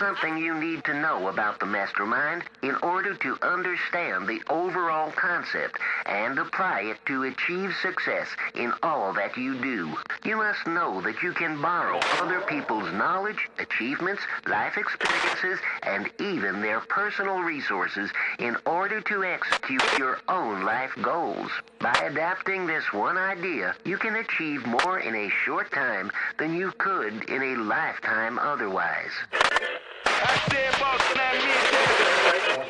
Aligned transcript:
something 0.00 0.38
you 0.38 0.54
need 0.54 0.82
to 0.82 0.94
know 0.94 1.28
about 1.28 1.60
the 1.60 1.66
mastermind 1.66 2.42
in 2.62 2.74
order 2.76 3.14
to 3.14 3.36
understand 3.42 4.26
the 4.26 4.40
overall 4.48 5.10
concept 5.12 5.78
and 6.06 6.38
apply 6.38 6.80
it 6.80 6.96
to 7.04 7.24
achieve 7.24 7.70
success 7.82 8.26
in 8.54 8.72
all 8.82 9.12
that 9.12 9.36
you 9.36 9.60
do. 9.60 9.94
You 10.24 10.36
must 10.36 10.66
know 10.66 11.02
that 11.02 11.22
you 11.22 11.32
can 11.32 11.60
borrow 11.60 12.00
other 12.18 12.40
people's 12.40 12.90
knowledge, 12.94 13.46
achievements, 13.58 14.22
life 14.46 14.78
experiences, 14.78 15.58
and 15.82 16.10
even 16.18 16.62
their 16.62 16.80
personal 16.80 17.40
resources 17.40 18.10
in 18.38 18.56
order 18.64 19.02
to 19.02 19.22
execute 19.22 19.98
your 19.98 20.18
own 20.28 20.64
life 20.64 20.92
goals. 21.02 21.50
By 21.78 21.92
adapting 22.10 22.66
this 22.66 22.90
one 22.94 23.18
idea, 23.18 23.74
you 23.84 23.98
can 23.98 24.16
achieve 24.16 24.64
more 24.66 24.98
in 24.98 25.14
a 25.14 25.28
short 25.44 25.70
time 25.72 26.10
than 26.38 26.54
you 26.54 26.72
could 26.78 27.28
in 27.28 27.42
a 27.42 27.56
lifetime 27.56 28.38
otherwise. 28.38 29.12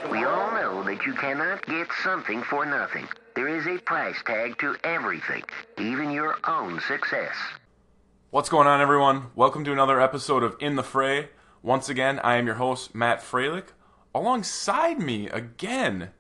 We 0.09 0.25
all 0.25 0.53
know 0.53 0.85
that 0.85 1.01
you 1.05 1.15
cannot 1.15 1.67
get 1.67 1.89
something 2.05 2.45
for 2.45 2.65
nothing. 2.65 3.09
There 3.35 3.49
is 3.49 3.67
a 3.67 3.79
price 3.79 4.23
tag 4.25 4.57
to 4.59 4.77
everything, 4.85 5.43
even 5.77 6.13
your 6.13 6.37
own 6.47 6.81
success. 6.87 7.35
What's 8.31 8.49
going 8.49 8.69
on, 8.69 8.81
everyone? 8.81 9.31
Welcome 9.35 9.65
to 9.65 9.73
another 9.73 10.01
episode 10.01 10.45
of 10.45 10.55
In 10.61 10.77
the 10.77 10.85
Fray. 10.85 11.31
Once 11.61 11.89
again, 11.89 12.21
I 12.21 12.37
am 12.37 12.47
your 12.47 12.55
host, 12.55 12.95
Matt 12.95 13.21
Freilich. 13.21 13.71
Alongside 14.15 15.01
me, 15.01 15.29
again, 15.29 16.11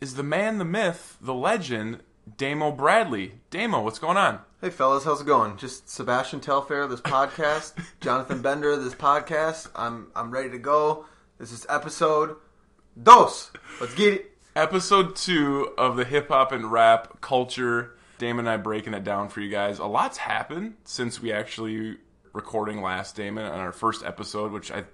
is 0.00 0.14
the 0.14 0.22
man, 0.22 0.56
the 0.56 0.64
myth, 0.64 1.18
the 1.20 1.34
legend, 1.34 2.00
Damo 2.38 2.72
Bradley. 2.72 3.40
Damo, 3.50 3.82
what's 3.82 3.98
going 3.98 4.16
on? 4.16 4.40
Hey 4.62 4.70
fellas, 4.70 5.02
how's 5.02 5.20
it 5.20 5.26
going? 5.26 5.56
Just 5.56 5.88
Sebastian 5.88 6.38
Telfair, 6.38 6.86
this 6.86 7.00
podcast. 7.00 7.72
Jonathan 8.00 8.42
Bender, 8.42 8.76
this 8.76 8.94
podcast. 8.94 9.68
I'm 9.74 10.12
I'm 10.14 10.30
ready 10.30 10.50
to 10.50 10.58
go. 10.58 11.06
This 11.36 11.50
is 11.50 11.66
episode 11.68 12.36
dos. 13.02 13.50
Let's 13.80 13.92
get 13.96 14.14
it. 14.14 14.38
Episode 14.54 15.16
two 15.16 15.74
of 15.76 15.96
the 15.96 16.04
hip 16.04 16.28
hop 16.28 16.52
and 16.52 16.70
rap 16.70 17.20
culture. 17.20 17.96
Damon 18.18 18.46
and 18.46 18.50
I 18.50 18.56
breaking 18.56 18.94
it 18.94 19.02
down 19.02 19.30
for 19.30 19.40
you 19.40 19.50
guys. 19.50 19.80
A 19.80 19.86
lot's 19.86 20.18
happened 20.18 20.74
since 20.84 21.20
we 21.20 21.32
actually 21.32 21.96
recording 22.32 22.82
last 22.82 23.16
Damon 23.16 23.44
on 23.46 23.58
our 23.58 23.72
first 23.72 24.04
episode, 24.04 24.52
which 24.52 24.70
I 24.70 24.84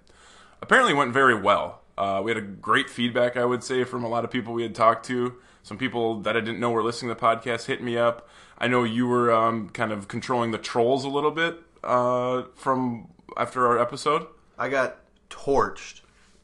apparently 0.62 0.94
went 0.94 1.12
very 1.12 1.39
well. 1.39 1.83
Uh, 1.99 2.23
we 2.23 2.31
had 2.31 2.39
a 2.39 2.43
great 2.43 2.89
feedback, 2.89 3.37
I 3.37 3.45
would 3.45 3.65
say, 3.65 3.83
from 3.83 4.05
a 4.05 4.09
lot 4.09 4.25
of 4.25 4.31
people 4.31 4.53
we 4.55 4.63
had 4.63 4.75
talked 4.75 5.05
to. 5.07 5.35
Some 5.65 5.77
people 5.79 6.21
that 6.21 6.37
I 6.37 6.41
didn't 6.41 6.61
know 6.61 6.71
were 6.71 6.83
listening 6.85 7.13
to 7.13 7.21
the 7.21 7.27
podcast 7.27 7.67
hit 7.67 7.83
me 7.83 7.99
up. 7.99 8.29
I 8.57 8.69
know 8.69 8.85
you 8.85 9.09
were 9.09 9.33
um, 9.33 9.69
kind 9.71 9.91
of 9.91 10.07
controlling 10.07 10.53
the 10.53 10.59
trolls 10.59 11.05
a 11.05 11.09
little 11.09 11.33
bit 11.33 11.59
uh, 11.83 12.45
from 12.55 13.09
after 13.37 13.67
our 13.67 13.79
episode. 13.81 14.27
I 14.57 14.69
got 14.69 14.99
torched, 15.29 16.03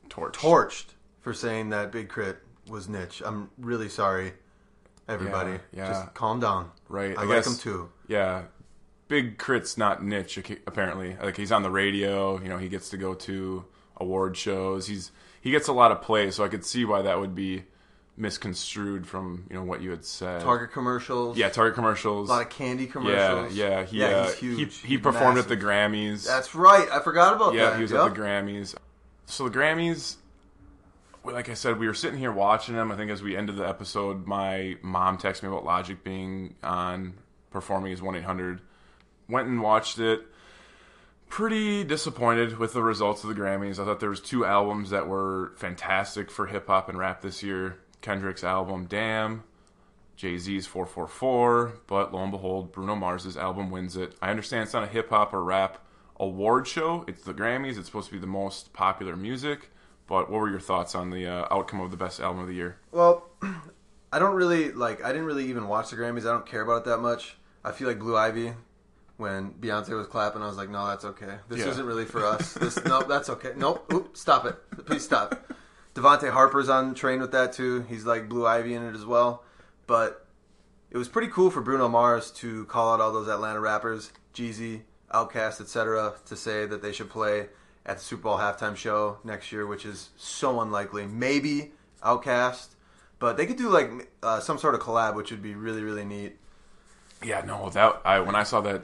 Torch. 0.08 0.36
torched 0.36 0.86
for 1.20 1.32
saying 1.32 1.70
that 1.70 1.92
Big 1.92 2.12
K.R.I.T. 2.12 2.38
was 2.68 2.88
niche. 2.88 3.22
I'm 3.24 3.50
really 3.56 3.88
sorry, 3.88 4.32
everybody. 5.08 5.52
Yeah, 5.52 5.58
yeah. 5.72 5.86
Just 5.88 6.14
calm 6.14 6.40
down. 6.40 6.70
Right. 6.88 7.16
I, 7.16 7.22
I 7.22 7.24
like 7.26 7.38
guess- 7.38 7.46
him 7.46 7.58
too. 7.58 7.90
Yeah. 8.08 8.42
Big 9.06 9.38
K.R.I.T.'s 9.38 9.78
not 9.78 10.04
niche 10.04 10.36
apparently. 10.66 11.16
Like 11.22 11.36
he's 11.36 11.52
on 11.52 11.62
the 11.62 11.70
radio, 11.70 12.40
you 12.40 12.48
know, 12.48 12.58
he 12.58 12.68
gets 12.68 12.88
to 12.90 12.96
go 12.96 13.14
to 13.14 13.64
award 13.98 14.36
shows. 14.36 14.86
He's 14.88 15.10
he 15.44 15.50
gets 15.50 15.68
a 15.68 15.74
lot 15.74 15.92
of 15.92 16.00
play, 16.00 16.30
so 16.30 16.42
I 16.42 16.48
could 16.48 16.64
see 16.64 16.86
why 16.86 17.02
that 17.02 17.20
would 17.20 17.34
be 17.34 17.64
misconstrued 18.16 19.06
from, 19.06 19.46
you 19.50 19.54
know, 19.56 19.62
what 19.62 19.82
you 19.82 19.90
had 19.90 20.02
said. 20.02 20.40
Target 20.40 20.72
commercials. 20.72 21.36
Yeah, 21.36 21.50
Target 21.50 21.74
commercials. 21.74 22.30
A 22.30 22.32
lot 22.32 22.42
of 22.42 22.48
candy 22.48 22.86
commercials. 22.86 23.54
yeah, 23.54 23.84
he 23.84 23.98
yeah, 23.98 24.06
uh, 24.06 24.24
he's 24.30 24.38
huge. 24.38 24.78
he, 24.78 24.88
he 24.88 24.98
performed 24.98 25.36
massive. 25.36 25.52
at 25.52 25.60
the 25.60 25.64
Grammys. 25.66 26.26
That's 26.26 26.54
right. 26.54 26.88
I 26.90 27.00
forgot 27.00 27.36
about 27.36 27.52
yeah, 27.52 27.64
that. 27.64 27.70
Yeah, 27.72 27.76
he 27.76 27.82
was 27.82 27.92
Yep. 27.92 28.00
at 28.06 28.14
the 28.14 28.20
Grammys. 28.20 28.74
So 29.26 29.46
the 29.50 29.58
Grammys, 29.58 30.16
like 31.24 31.50
I 31.50 31.54
said, 31.54 31.78
we 31.78 31.86
were 31.86 31.92
sitting 31.94 32.18
here 32.18 32.32
watching 32.32 32.74
them. 32.74 32.90
I 32.90 32.96
think 32.96 33.10
as 33.10 33.22
we 33.22 33.36
ended 33.36 33.56
the 33.56 33.68
episode, 33.68 34.26
my 34.26 34.78
mom 34.80 35.18
texted 35.18 35.42
me 35.42 35.50
about 35.50 35.66
Logic 35.66 36.02
being 36.02 36.54
on 36.62 37.12
performing 37.50 37.90
his 37.90 38.00
one 38.00 38.16
eight 38.16 38.24
hundred. 38.24 38.62
Went 39.28 39.48
and 39.48 39.60
watched 39.60 39.98
it. 39.98 40.22
Pretty 41.34 41.82
disappointed 41.82 42.58
with 42.58 42.74
the 42.74 42.82
results 42.84 43.24
of 43.24 43.28
the 43.28 43.34
Grammys. 43.34 43.80
I 43.80 43.84
thought 43.84 43.98
there 43.98 44.08
was 44.08 44.20
two 44.20 44.44
albums 44.44 44.90
that 44.90 45.08
were 45.08 45.52
fantastic 45.56 46.30
for 46.30 46.46
hip 46.46 46.68
hop 46.68 46.88
and 46.88 46.96
rap 46.96 47.22
this 47.22 47.42
year. 47.42 47.80
Kendrick's 48.02 48.44
album 48.44 48.86
Damn, 48.86 49.42
Jay 50.14 50.38
Z's 50.38 50.68
444, 50.68 51.80
but 51.88 52.14
lo 52.14 52.22
and 52.22 52.30
behold, 52.30 52.70
Bruno 52.70 52.94
Mars's 52.94 53.36
album 53.36 53.72
wins 53.72 53.96
it. 53.96 54.14
I 54.22 54.30
understand 54.30 54.62
it's 54.62 54.74
not 54.74 54.84
a 54.84 54.86
hip 54.86 55.10
hop 55.10 55.34
or 55.34 55.42
rap 55.42 55.84
award 56.20 56.68
show. 56.68 57.04
It's 57.08 57.24
the 57.24 57.34
Grammys. 57.34 57.78
It's 57.78 57.86
supposed 57.86 58.06
to 58.10 58.12
be 58.12 58.20
the 58.20 58.28
most 58.28 58.72
popular 58.72 59.16
music. 59.16 59.70
But 60.06 60.30
what 60.30 60.40
were 60.40 60.50
your 60.50 60.60
thoughts 60.60 60.94
on 60.94 61.10
the 61.10 61.26
uh, 61.26 61.48
outcome 61.50 61.80
of 61.80 61.90
the 61.90 61.96
best 61.96 62.20
album 62.20 62.42
of 62.42 62.46
the 62.46 62.54
year? 62.54 62.78
Well, 62.92 63.28
I 64.12 64.20
don't 64.20 64.36
really 64.36 64.70
like. 64.70 65.02
I 65.02 65.08
didn't 65.08 65.26
really 65.26 65.46
even 65.46 65.66
watch 65.66 65.90
the 65.90 65.96
Grammys. 65.96 66.20
I 66.20 66.32
don't 66.32 66.46
care 66.46 66.62
about 66.62 66.82
it 66.82 66.84
that 66.90 66.98
much. 66.98 67.38
I 67.64 67.72
feel 67.72 67.88
like 67.88 67.98
Blue 67.98 68.16
Ivy 68.16 68.52
when 69.16 69.52
Beyonce 69.52 69.90
was 69.90 70.06
clapping. 70.06 70.42
I 70.42 70.46
was 70.46 70.56
like, 70.56 70.70
no, 70.70 70.86
that's 70.86 71.04
okay. 71.04 71.36
This 71.48 71.60
Yeah. 71.60 71.68
isn't 71.68 71.86
really 71.86 72.04
for 72.04 72.24
us. 72.34 72.54
This 72.54 72.82
no, 72.84 73.02
that's 73.02 73.28
okay. 73.30 73.52
Nope. 73.56 73.92
Oop, 73.92 74.16
stop 74.16 74.44
it. 74.46 74.56
Please 74.86 75.04
stop. 75.04 75.40
Devonte 75.94 76.30
Harper's 76.30 76.68
on 76.68 76.94
train 76.94 77.20
with 77.20 77.32
that 77.32 77.52
too. 77.52 77.82
He's 77.88 78.04
like 78.04 78.28
Blue 78.28 78.46
Ivy 78.46 78.74
in 78.74 78.82
it 78.84 78.94
as 78.94 79.04
well. 79.06 79.44
But 79.86 80.26
it 80.90 80.96
was 80.98 81.08
pretty 81.08 81.28
cool 81.28 81.50
for 81.50 81.60
Bruno 81.60 81.88
Mars 81.88 82.30
to 82.32 82.64
call 82.66 82.92
out 82.92 83.00
all 83.00 83.12
those 83.12 83.28
Atlanta 83.28 83.60
rappers, 83.60 84.10
Jeezy, 84.34 84.82
Outkast, 85.12 85.60
etc., 85.60 86.14
to 86.26 86.34
say 86.36 86.66
that 86.66 86.82
they 86.82 86.92
should 86.92 87.10
play 87.10 87.48
at 87.86 87.98
the 87.98 88.02
Super 88.02 88.22
Bowl 88.24 88.38
halftime 88.38 88.74
show 88.76 89.18
next 89.22 89.52
year, 89.52 89.66
which 89.66 89.84
is 89.84 90.08
so 90.16 90.60
unlikely. 90.60 91.06
Maybe 91.06 91.72
Outkast, 92.02 92.68
but 93.20 93.36
they 93.36 93.46
could 93.46 93.56
do 93.58 93.68
like 93.68 93.90
uh, 94.22 94.40
some 94.40 94.58
sort 94.58 94.74
of 94.74 94.80
collab, 94.80 95.14
which 95.14 95.30
would 95.30 95.42
be 95.42 95.54
really 95.54 95.82
really 95.82 96.04
neat. 96.04 96.36
Yeah, 97.22 97.42
no, 97.46 97.68
that 97.70 98.00
I 98.04 98.20
when 98.20 98.34
I 98.34 98.42
saw 98.42 98.60
that 98.62 98.82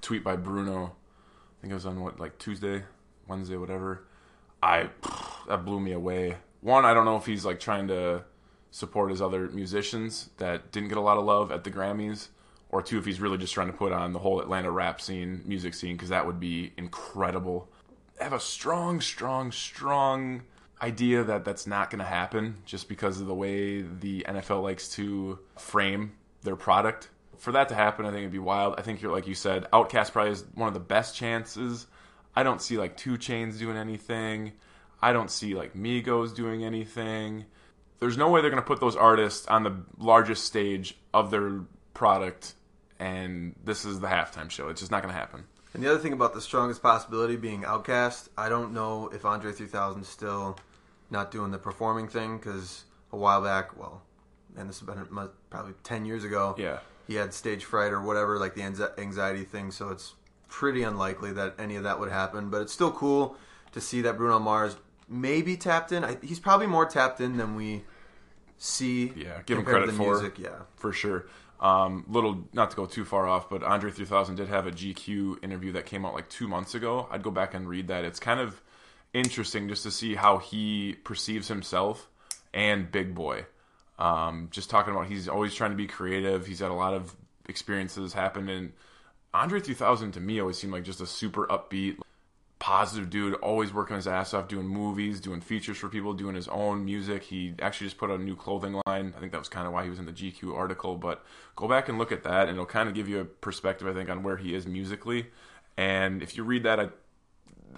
tweet 0.00 0.24
by 0.24 0.36
Bruno, 0.36 0.84
I 0.86 1.60
think 1.60 1.70
it 1.70 1.74
was 1.74 1.86
on 1.86 2.00
what 2.02 2.20
like 2.20 2.38
Tuesday, 2.38 2.84
Wednesday, 3.26 3.56
whatever. 3.56 4.04
I 4.62 4.90
that 5.48 5.64
blew 5.64 5.80
me 5.80 5.92
away. 5.92 6.36
One, 6.60 6.84
I 6.84 6.94
don't 6.94 7.04
know 7.04 7.16
if 7.16 7.26
he's 7.26 7.44
like 7.44 7.60
trying 7.60 7.88
to 7.88 8.24
support 8.70 9.10
his 9.10 9.22
other 9.22 9.48
musicians 9.48 10.30
that 10.38 10.72
didn't 10.72 10.88
get 10.88 10.98
a 10.98 11.02
lot 11.02 11.16
of 11.16 11.24
love 11.24 11.50
at 11.50 11.64
the 11.64 11.70
Grammys, 11.70 12.28
or 12.70 12.82
two, 12.82 12.98
if 12.98 13.04
he's 13.04 13.20
really 13.20 13.38
just 13.38 13.54
trying 13.54 13.68
to 13.68 13.72
put 13.72 13.92
on 13.92 14.12
the 14.12 14.18
whole 14.18 14.40
Atlanta 14.40 14.70
rap 14.70 15.00
scene, 15.00 15.42
music 15.46 15.74
scene, 15.74 15.96
because 15.96 16.10
that 16.10 16.26
would 16.26 16.38
be 16.38 16.72
incredible. 16.76 17.68
I 18.20 18.24
have 18.24 18.32
a 18.32 18.40
strong, 18.40 19.00
strong, 19.00 19.52
strong 19.52 20.42
idea 20.82 21.24
that 21.24 21.44
that's 21.44 21.66
not 21.66 21.90
going 21.90 22.00
to 22.00 22.04
happen 22.04 22.56
just 22.64 22.88
because 22.88 23.20
of 23.20 23.26
the 23.26 23.34
way 23.34 23.82
the 23.82 24.24
NFL 24.28 24.62
likes 24.62 24.88
to 24.90 25.38
frame 25.56 26.12
their 26.42 26.56
product. 26.56 27.08
For 27.38 27.52
that 27.52 27.68
to 27.70 27.74
happen, 27.74 28.04
I 28.04 28.10
think 28.10 28.20
it'd 28.20 28.32
be 28.32 28.38
wild. 28.38 28.74
I 28.78 28.82
think 28.82 29.00
you're 29.00 29.12
like 29.12 29.26
you 29.26 29.34
said, 29.34 29.66
Outkast 29.72 30.12
probably 30.12 30.32
is 30.32 30.44
one 30.54 30.68
of 30.68 30.74
the 30.74 30.80
best 30.80 31.14
chances. 31.14 31.86
I 32.34 32.42
don't 32.42 32.60
see 32.60 32.76
like 32.78 32.96
2 32.96 33.12
Chainz 33.12 33.58
doing 33.58 33.76
anything. 33.76 34.52
I 35.00 35.12
don't 35.12 35.30
see 35.30 35.54
like 35.54 35.74
Migos 35.74 36.34
doing 36.34 36.64
anything. 36.64 37.44
There's 38.00 38.16
no 38.16 38.30
way 38.30 38.40
they're 38.40 38.50
going 38.50 38.62
to 38.62 38.66
put 38.66 38.80
those 38.80 38.96
artists 38.96 39.46
on 39.46 39.62
the 39.64 39.76
largest 39.98 40.44
stage 40.44 40.96
of 41.12 41.30
their 41.30 41.62
product, 41.94 42.54
and 42.98 43.54
this 43.64 43.84
is 43.84 43.98
the 44.00 44.06
halftime 44.06 44.50
show. 44.50 44.68
It's 44.68 44.80
just 44.80 44.92
not 44.92 45.02
going 45.02 45.12
to 45.12 45.18
happen. 45.18 45.44
And 45.74 45.82
the 45.82 45.90
other 45.90 45.98
thing 45.98 46.12
about 46.12 46.32
the 46.32 46.40
strongest 46.40 46.82
possibility 46.82 47.36
being 47.36 47.62
Outkast, 47.62 48.28
I 48.36 48.48
don't 48.48 48.72
know 48.72 49.08
if 49.08 49.24
Andre 49.24 49.52
3000 49.52 50.02
is 50.02 50.08
still 50.08 50.58
not 51.10 51.30
doing 51.30 51.50
the 51.50 51.58
performing 51.58 52.08
thing 52.08 52.38
because 52.38 52.84
a 53.12 53.16
while 53.16 53.42
back, 53.42 53.78
well, 53.78 54.02
and 54.56 54.68
this 54.68 54.80
has 54.80 54.86
been 54.86 54.98
uh, 55.16 55.28
probably 55.50 55.74
10 55.82 56.04
years 56.04 56.24
ago, 56.24 56.54
Yeah. 56.58 56.78
He 57.08 57.14
had 57.14 57.34
stage 57.34 57.64
fright 57.64 57.90
or 57.92 58.00
whatever, 58.00 58.38
like 58.38 58.54
the 58.54 58.62
anxiety 58.62 59.44
thing. 59.44 59.72
So 59.72 59.88
it's 59.88 60.14
pretty 60.48 60.82
unlikely 60.82 61.32
that 61.32 61.54
any 61.58 61.74
of 61.76 61.82
that 61.82 61.98
would 61.98 62.10
happen. 62.10 62.50
But 62.50 62.62
it's 62.62 62.72
still 62.72 62.92
cool 62.92 63.36
to 63.72 63.80
see 63.80 64.02
that 64.02 64.16
Bruno 64.16 64.38
Mars 64.38 64.76
maybe 65.08 65.56
tapped 65.56 65.90
in. 65.90 66.04
I, 66.04 66.18
he's 66.22 66.38
probably 66.38 66.66
more 66.66 66.86
tapped 66.86 67.20
in 67.20 67.38
than 67.38 67.56
we 67.56 67.82
see. 68.58 69.12
Yeah, 69.16 69.40
give 69.46 69.58
him 69.58 69.64
credit 69.64 69.90
for 69.90 70.02
music. 70.02 70.38
Yeah, 70.38 70.50
for 70.76 70.92
sure. 70.92 71.26
Um, 71.60 72.04
little, 72.08 72.44
not 72.52 72.70
to 72.70 72.76
go 72.76 72.86
too 72.86 73.04
far 73.04 73.26
off, 73.26 73.50
but 73.50 73.64
Andre 73.64 73.90
3000 73.90 74.36
did 74.36 74.48
have 74.48 74.66
a 74.66 74.70
GQ 74.70 75.42
interview 75.42 75.72
that 75.72 75.86
came 75.86 76.04
out 76.04 76.14
like 76.14 76.28
two 76.28 76.46
months 76.46 76.74
ago. 76.74 77.08
I'd 77.10 77.22
go 77.22 77.32
back 77.32 77.54
and 77.54 77.68
read 77.68 77.88
that. 77.88 78.04
It's 78.04 78.20
kind 78.20 78.38
of 78.38 78.60
interesting 79.12 79.68
just 79.68 79.82
to 79.82 79.90
see 79.90 80.14
how 80.14 80.38
he 80.38 80.96
perceives 81.02 81.48
himself 81.48 82.08
and 82.54 82.92
Big 82.92 83.14
Boi. 83.14 83.46
Um, 83.98 84.48
just 84.50 84.70
talking 84.70 84.94
about 84.94 85.06
he's 85.08 85.28
always 85.28 85.54
trying 85.54 85.70
to 85.70 85.76
be 85.76 85.86
creative. 85.86 86.46
He's 86.46 86.60
had 86.60 86.70
a 86.70 86.74
lot 86.74 86.94
of 86.94 87.14
experiences 87.48 88.12
happen, 88.12 88.48
and 88.48 88.72
Andre 89.34 89.60
3000 89.60 90.12
to 90.12 90.20
me 90.20 90.40
always 90.40 90.58
seemed 90.58 90.72
like 90.72 90.84
just 90.84 91.00
a 91.00 91.06
super 91.06 91.46
upbeat, 91.46 91.98
positive 92.58 93.10
dude, 93.10 93.34
always 93.34 93.72
working 93.72 93.96
his 93.96 94.06
ass 94.06 94.34
off, 94.34 94.48
doing 94.48 94.66
movies, 94.66 95.20
doing 95.20 95.40
features 95.40 95.76
for 95.76 95.88
people, 95.88 96.12
doing 96.12 96.34
his 96.34 96.48
own 96.48 96.84
music. 96.84 97.24
He 97.24 97.54
actually 97.60 97.88
just 97.88 97.98
put 97.98 98.10
out 98.10 98.20
a 98.20 98.22
new 98.22 98.36
clothing 98.36 98.80
line. 98.86 99.14
I 99.16 99.20
think 99.20 99.32
that 99.32 99.38
was 99.38 99.48
kind 99.48 99.66
of 99.66 99.72
why 99.72 99.84
he 99.84 99.90
was 99.90 99.98
in 99.98 100.06
the 100.06 100.12
GQ 100.12 100.54
article. 100.54 100.96
But 100.96 101.24
go 101.56 101.68
back 101.68 101.88
and 101.88 101.98
look 101.98 102.12
at 102.12 102.24
that, 102.24 102.42
and 102.48 102.52
it'll 102.52 102.66
kind 102.66 102.88
of 102.88 102.94
give 102.94 103.08
you 103.08 103.20
a 103.20 103.24
perspective, 103.24 103.86
I 103.86 103.94
think, 103.94 104.08
on 104.08 104.22
where 104.22 104.36
he 104.36 104.54
is 104.54 104.66
musically. 104.66 105.26
And 105.76 106.22
if 106.22 106.36
you 106.36 106.42
read 106.42 106.64
that, 106.64 106.80
I, 106.80 106.88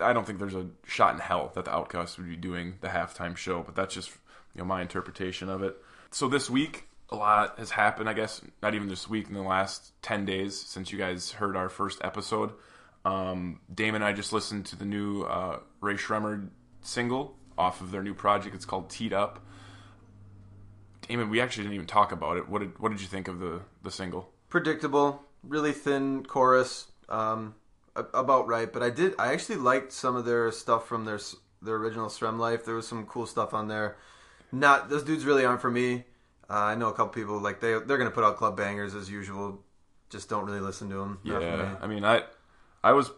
I 0.00 0.12
don't 0.12 0.26
think 0.26 0.38
there's 0.38 0.54
a 0.54 0.68
shot 0.86 1.14
in 1.14 1.20
hell 1.20 1.50
that 1.54 1.64
the 1.64 1.72
Outkasts 1.72 2.16
would 2.16 2.28
be 2.28 2.36
doing 2.36 2.76
the 2.80 2.88
halftime 2.88 3.36
show, 3.36 3.62
but 3.62 3.74
that's 3.74 3.94
just 3.94 4.10
you 4.54 4.60
know 4.60 4.64
my 4.64 4.82
interpretation 4.82 5.48
of 5.48 5.62
it. 5.62 5.76
So 6.10 6.28
this 6.28 6.50
week, 6.50 6.88
a 7.08 7.16
lot 7.16 7.58
has 7.58 7.70
happened. 7.70 8.08
I 8.08 8.12
guess 8.12 8.40
not 8.62 8.74
even 8.74 8.88
this 8.88 9.08
week 9.08 9.28
in 9.28 9.34
the 9.34 9.42
last 9.42 9.92
ten 10.02 10.24
days 10.24 10.58
since 10.60 10.92
you 10.92 10.98
guys 10.98 11.32
heard 11.32 11.56
our 11.56 11.68
first 11.68 12.00
episode. 12.02 12.52
Um, 13.04 13.60
Damon 13.72 14.02
and 14.02 14.04
I 14.04 14.12
just 14.12 14.32
listened 14.32 14.66
to 14.66 14.76
the 14.76 14.84
new 14.84 15.22
uh, 15.22 15.60
Rae 15.80 15.94
Sremmurd 15.94 16.50
single 16.82 17.36
off 17.56 17.80
of 17.80 17.90
their 17.90 18.02
new 18.02 18.14
project. 18.14 18.54
It's 18.54 18.64
called 18.64 18.90
Teed 18.90 19.12
Up. 19.12 19.40
Damon, 21.06 21.30
we 21.30 21.40
actually 21.40 21.64
didn't 21.64 21.74
even 21.74 21.86
talk 21.86 22.12
about 22.12 22.36
it. 22.36 22.48
What 22.48 22.60
did 22.60 22.78
what 22.78 22.90
did 22.90 23.00
you 23.00 23.06
think 23.06 23.28
of 23.28 23.38
the 23.38 23.60
the 23.82 23.90
single? 23.90 24.30
Predictable, 24.48 25.22
really 25.44 25.72
thin 25.72 26.24
chorus, 26.24 26.88
um, 27.08 27.54
about 27.94 28.48
right. 28.48 28.72
But 28.72 28.82
I 28.82 28.90
did, 28.90 29.14
I 29.18 29.32
actually 29.32 29.56
liked 29.56 29.92
some 29.92 30.16
of 30.16 30.24
their 30.24 30.50
stuff 30.50 30.86
from 30.86 31.04
their 31.04 31.20
their 31.62 31.76
original 31.76 32.08
SremmLife. 32.08 32.64
There 32.64 32.74
was 32.74 32.88
some 32.88 33.06
cool 33.06 33.26
stuff 33.26 33.54
on 33.54 33.68
there. 33.68 33.96
Not 34.52 34.88
those 34.88 35.02
dudes 35.02 35.24
really 35.24 35.44
aren't 35.44 35.60
for 35.60 35.70
me. 35.70 36.04
Uh, 36.48 36.54
I 36.54 36.74
know 36.74 36.88
a 36.88 36.92
couple 36.92 37.08
people 37.08 37.38
like 37.40 37.60
they 37.60 37.78
they're 37.78 37.98
gonna 37.98 38.10
put 38.10 38.24
out 38.24 38.36
club 38.36 38.56
bangers 38.56 38.94
as 38.94 39.10
usual. 39.10 39.62
Just 40.08 40.28
don't 40.28 40.44
really 40.44 40.60
listen 40.60 40.88
to 40.90 40.96
them. 40.96 41.20
Not 41.24 41.42
for 41.42 41.56
me. 41.56 41.62
Yeah, 41.62 41.76
I 41.80 41.86
mean, 41.86 42.04
I 42.04 42.24
I 42.82 42.92
was 42.92 43.10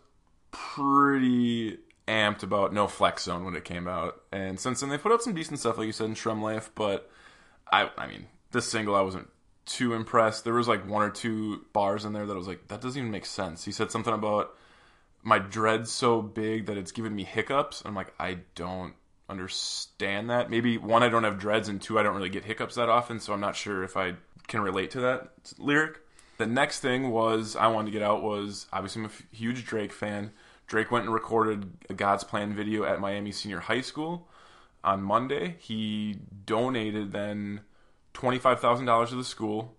pretty 0.51 1.79
amped 2.07 2.43
about 2.43 2.73
No 2.73 2.87
Flex 2.87 3.25
Zone 3.25 3.45
when 3.45 3.57
it 3.57 3.65
came 3.65 3.89
out, 3.89 4.21
and 4.31 4.61
since 4.61 4.81
then 4.81 4.91
they 4.91 4.99
put 4.99 5.13
out 5.13 5.23
some 5.23 5.35
decent 5.35 5.59
stuff, 5.59 5.79
like 5.79 5.87
you 5.87 5.93
said 5.93 6.07
in 6.07 6.15
SremmLife. 6.15 6.71
But 6.75 7.11
I, 7.71 7.91
I 7.97 8.07
mean, 8.07 8.27
this 8.51 8.71
single 8.71 8.95
I 8.95 9.01
wasn't 9.01 9.29
too 9.65 9.95
impressed. 9.95 10.45
There 10.45 10.55
was 10.55 10.69
like 10.69 10.89
one 10.89 11.03
or 11.03 11.11
two 11.11 11.65
bars 11.73 12.05
in 12.05 12.13
there 12.13 12.27
that 12.27 12.33
I 12.33 12.37
was 12.37 12.49
like, 12.49 12.69
that 12.69 12.81
doesn't 12.81 12.99
even 12.99 13.11
make 13.11 13.27
sense. 13.27 13.65
He 13.65 13.73
said 13.73 13.91
something 13.91 14.13
about 14.13 14.55
my 15.23 15.39
dread's 15.39 15.91
so 15.91 16.21
big 16.21 16.67
that 16.67 16.77
it's 16.77 16.93
giving 16.93 17.15
me 17.15 17.25
hiccups. 17.25 17.83
I'm 17.85 17.95
like, 17.95 18.13
I 18.19 18.39
don't 18.55 18.95
understand 19.33 20.31
that. 20.31 20.51
Maybe 20.51 20.79
one, 20.79 21.03
I 21.03 21.09
don't 21.09 21.25
have 21.25 21.39
dreads, 21.39 21.69
and 21.69 21.83
two, 21.83 21.99
I 21.99 22.03
don't 22.03 22.15
really 22.15 22.29
get 22.29 22.45
hiccups 22.45 22.77
that 22.77 22.89
often, 22.89 23.19
so 23.19 23.33
I'm 23.33 23.41
not 23.41 23.57
sure 23.57 23.83
if 23.83 23.97
I 23.97 24.15
can 24.47 24.61
relate 24.61 24.91
to 24.93 25.01
that 25.01 25.31
lyric. 25.59 25.99
The 26.39 26.47
next 26.47 26.81
thing 26.81 27.11
was 27.11 27.57
I 27.57 27.67
wanted 27.69 27.93
to 27.93 27.99
get 27.99 28.03
out 28.03 28.23
was 28.23 28.67
obviously 28.73 29.03
I'm 29.03 29.11
a 29.11 29.37
huge 29.37 29.65
Drake 29.65 29.93
fan. 29.93 30.33
Drake 30.67 30.91
went 30.91 31.05
and 31.05 31.15
recorded 31.15 31.71
a 31.91 31.95
God's 31.95 32.25
Plan 32.25 32.55
video 32.55 32.85
at 32.85 33.01
Miami 33.01 33.33
Senior 33.33 33.61
High 33.61 33.83
School 33.83 34.29
on 34.83 35.03
Monday. 35.03 35.57
He 35.59 36.19
donated 36.45 37.13
then 37.13 37.61
twenty 38.13 38.39
five 38.39 38.61
thousand 38.61 38.87
dollars 38.87 39.11
to 39.11 39.17
the 39.17 39.25
school. 39.25 39.77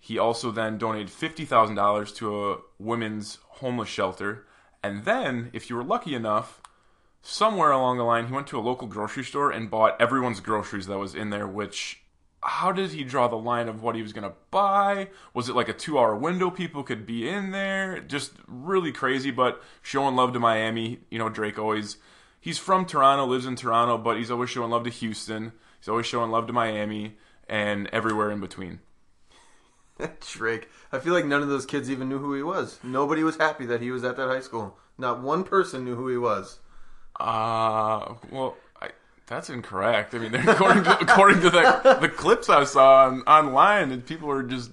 He 0.00 0.18
also 0.18 0.50
then 0.50 0.78
donated 0.78 1.10
fifty 1.10 1.44
thousand 1.44 1.74
dollars 1.74 2.12
to 2.14 2.52
a 2.52 2.58
women's 2.78 3.38
homeless 3.42 3.88
shelter. 3.88 4.46
And 4.82 5.04
then, 5.04 5.50
if 5.52 5.68
you 5.68 5.76
were 5.76 5.84
lucky 5.84 6.14
enough, 6.14 6.61
somewhere 7.22 7.70
along 7.70 7.96
the 7.96 8.04
line, 8.04 8.26
he 8.26 8.32
went 8.32 8.46
to 8.48 8.58
a 8.58 8.60
local 8.60 8.88
grocery 8.88 9.24
store 9.24 9.50
and 9.50 9.70
bought 9.70 10.00
everyone's 10.00 10.40
groceries 10.40 10.86
that 10.86 10.98
was 10.98 11.14
in 11.14 11.30
there. 11.30 11.46
Which, 11.46 12.02
how 12.42 12.72
did 12.72 12.90
he 12.90 13.04
draw 13.04 13.28
the 13.28 13.36
line 13.36 13.68
of 13.68 13.82
what 13.82 13.94
he 13.94 14.02
was 14.02 14.12
gonna 14.12 14.34
buy? 14.50 15.08
Was 15.32 15.48
it 15.48 15.56
like 15.56 15.68
a 15.68 15.72
two-hour 15.72 16.16
window 16.16 16.50
people 16.50 16.82
could 16.82 17.06
be 17.06 17.28
in 17.28 17.52
there? 17.52 18.00
Just 18.00 18.32
really 18.46 18.92
crazy, 18.92 19.30
but 19.30 19.62
showing 19.80 20.16
love 20.16 20.32
to 20.34 20.40
Miami. 20.40 21.00
You 21.10 21.18
know, 21.18 21.28
Drake 21.28 21.58
always. 21.58 21.96
He's 22.40 22.58
from 22.58 22.86
Toronto, 22.86 23.24
lives 23.24 23.46
in 23.46 23.54
Toronto, 23.54 23.96
but 23.96 24.16
he's 24.16 24.30
always 24.30 24.50
showing 24.50 24.70
love 24.70 24.82
to 24.84 24.90
Houston. 24.90 25.52
He's 25.78 25.88
always 25.88 26.06
showing 26.06 26.32
love 26.32 26.48
to 26.48 26.52
Miami 26.52 27.16
and 27.48 27.86
everywhere 27.92 28.32
in 28.32 28.40
between. 28.40 28.80
Drake. 30.20 30.68
I 30.90 30.98
feel 30.98 31.12
like 31.12 31.24
none 31.24 31.42
of 31.42 31.48
those 31.48 31.66
kids 31.66 31.90
even 31.90 32.08
knew 32.08 32.18
who 32.18 32.34
he 32.34 32.42
was. 32.42 32.78
Nobody 32.82 33.22
was 33.22 33.36
happy 33.36 33.66
that 33.66 33.80
he 33.80 33.90
was 33.90 34.04
at 34.04 34.16
that 34.16 34.28
high 34.28 34.40
school. 34.40 34.78
Not 34.98 35.22
one 35.22 35.44
person 35.44 35.84
knew 35.84 35.94
who 35.94 36.08
he 36.08 36.16
was. 36.16 36.58
Uh, 37.22 38.14
well, 38.30 38.56
I, 38.80 38.88
that's 39.26 39.48
incorrect. 39.48 40.14
I 40.14 40.18
mean, 40.18 40.34
according 40.48 40.84
to 40.84 40.98
according 41.00 41.40
to 41.42 41.50
the 41.50 41.98
the 42.00 42.08
clips 42.08 42.48
I 42.48 42.64
saw 42.64 43.06
on, 43.06 43.20
online, 43.22 43.92
and 43.92 44.04
people 44.04 44.28
were 44.28 44.42
just. 44.42 44.70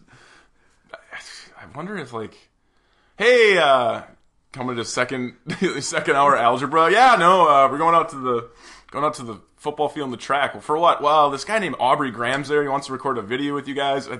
I 1.61 1.65
wonder 1.75 1.97
if 1.97 2.13
like, 2.13 2.35
hey, 3.17 3.57
uh, 3.57 4.01
coming 4.51 4.77
to 4.77 4.85
second 4.85 5.35
second 5.81 6.15
hour 6.15 6.35
algebra. 6.35 6.91
Yeah, 6.91 7.15
no, 7.19 7.47
uh, 7.47 7.67
we're 7.69 7.77
going 7.77 7.93
out 7.95 8.09
to 8.09 8.15
the 8.17 8.49
going 8.89 9.05
out 9.05 9.13
to 9.15 9.23
the 9.23 9.39
football 9.57 9.89
field 9.89 10.05
and 10.05 10.13
the 10.13 10.17
track. 10.17 10.53
Well, 10.55 10.61
for 10.61 10.77
what? 10.77 11.01
Well, 11.03 11.29
this 11.29 11.43
guy 11.45 11.59
named 11.59 11.75
Aubrey 11.79 12.11
Graham's 12.11 12.47
there. 12.47 12.63
He 12.63 12.69
wants 12.69 12.87
to 12.87 12.93
record 12.93 13.17
a 13.17 13.21
video 13.21 13.53
with 13.53 13.67
you 13.67 13.75
guys. 13.75 14.07
Uh, 14.07 14.19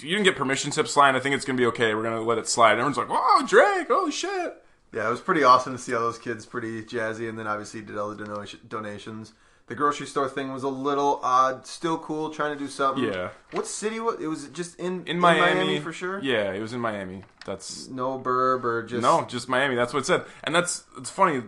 You 0.00 0.10
didn't 0.10 0.24
get 0.24 0.36
permission 0.36 0.70
slip 0.70 0.86
slide. 0.88 1.16
I 1.16 1.20
think 1.20 1.34
it's 1.34 1.44
gonna 1.44 1.56
be 1.58 1.66
okay. 1.66 1.94
We're 1.94 2.02
gonna 2.04 2.20
let 2.20 2.38
it 2.38 2.46
slide. 2.46 2.72
Everyone's 2.72 2.98
like, 2.98 3.08
"Whoa, 3.08 3.44
Drake! 3.46 3.88
Holy 3.88 4.12
shit!" 4.12 4.62
Yeah, 4.96 5.06
it 5.06 5.10
was 5.10 5.20
pretty 5.20 5.44
awesome 5.44 5.74
to 5.74 5.78
see 5.78 5.92
all 5.94 6.00
those 6.00 6.18
kids 6.18 6.46
pretty 6.46 6.82
jazzy, 6.82 7.28
and 7.28 7.38
then 7.38 7.46
obviously 7.46 7.82
did 7.82 7.98
all 7.98 8.08
the 8.14 8.24
donation- 8.24 8.60
donations. 8.66 9.34
The 9.66 9.74
grocery 9.74 10.06
store 10.06 10.26
thing 10.28 10.52
was 10.54 10.62
a 10.62 10.68
little 10.68 11.20
odd, 11.22 11.66
still 11.66 11.98
cool, 11.98 12.30
trying 12.30 12.56
to 12.56 12.58
do 12.58 12.66
something. 12.66 13.04
Yeah. 13.04 13.30
What 13.50 13.66
city 13.66 14.00
was 14.00 14.18
it? 14.20 14.26
Was 14.26 14.48
just 14.48 14.78
in 14.80 15.04
in 15.06 15.20
Miami, 15.20 15.80
for 15.80 15.92
sure? 15.92 16.18
Yeah, 16.22 16.52
it 16.52 16.60
was 16.62 16.72
in 16.72 16.80
Miami. 16.80 17.24
That's 17.44 17.88
No 17.88 18.18
burb 18.18 18.64
or 18.64 18.84
just 18.84 19.02
no, 19.02 19.26
just 19.26 19.50
Miami. 19.50 19.74
That's 19.74 19.92
what 19.92 20.00
it 20.00 20.06
said, 20.06 20.24
and 20.44 20.54
that's 20.54 20.84
it's 20.96 21.10
funny. 21.10 21.42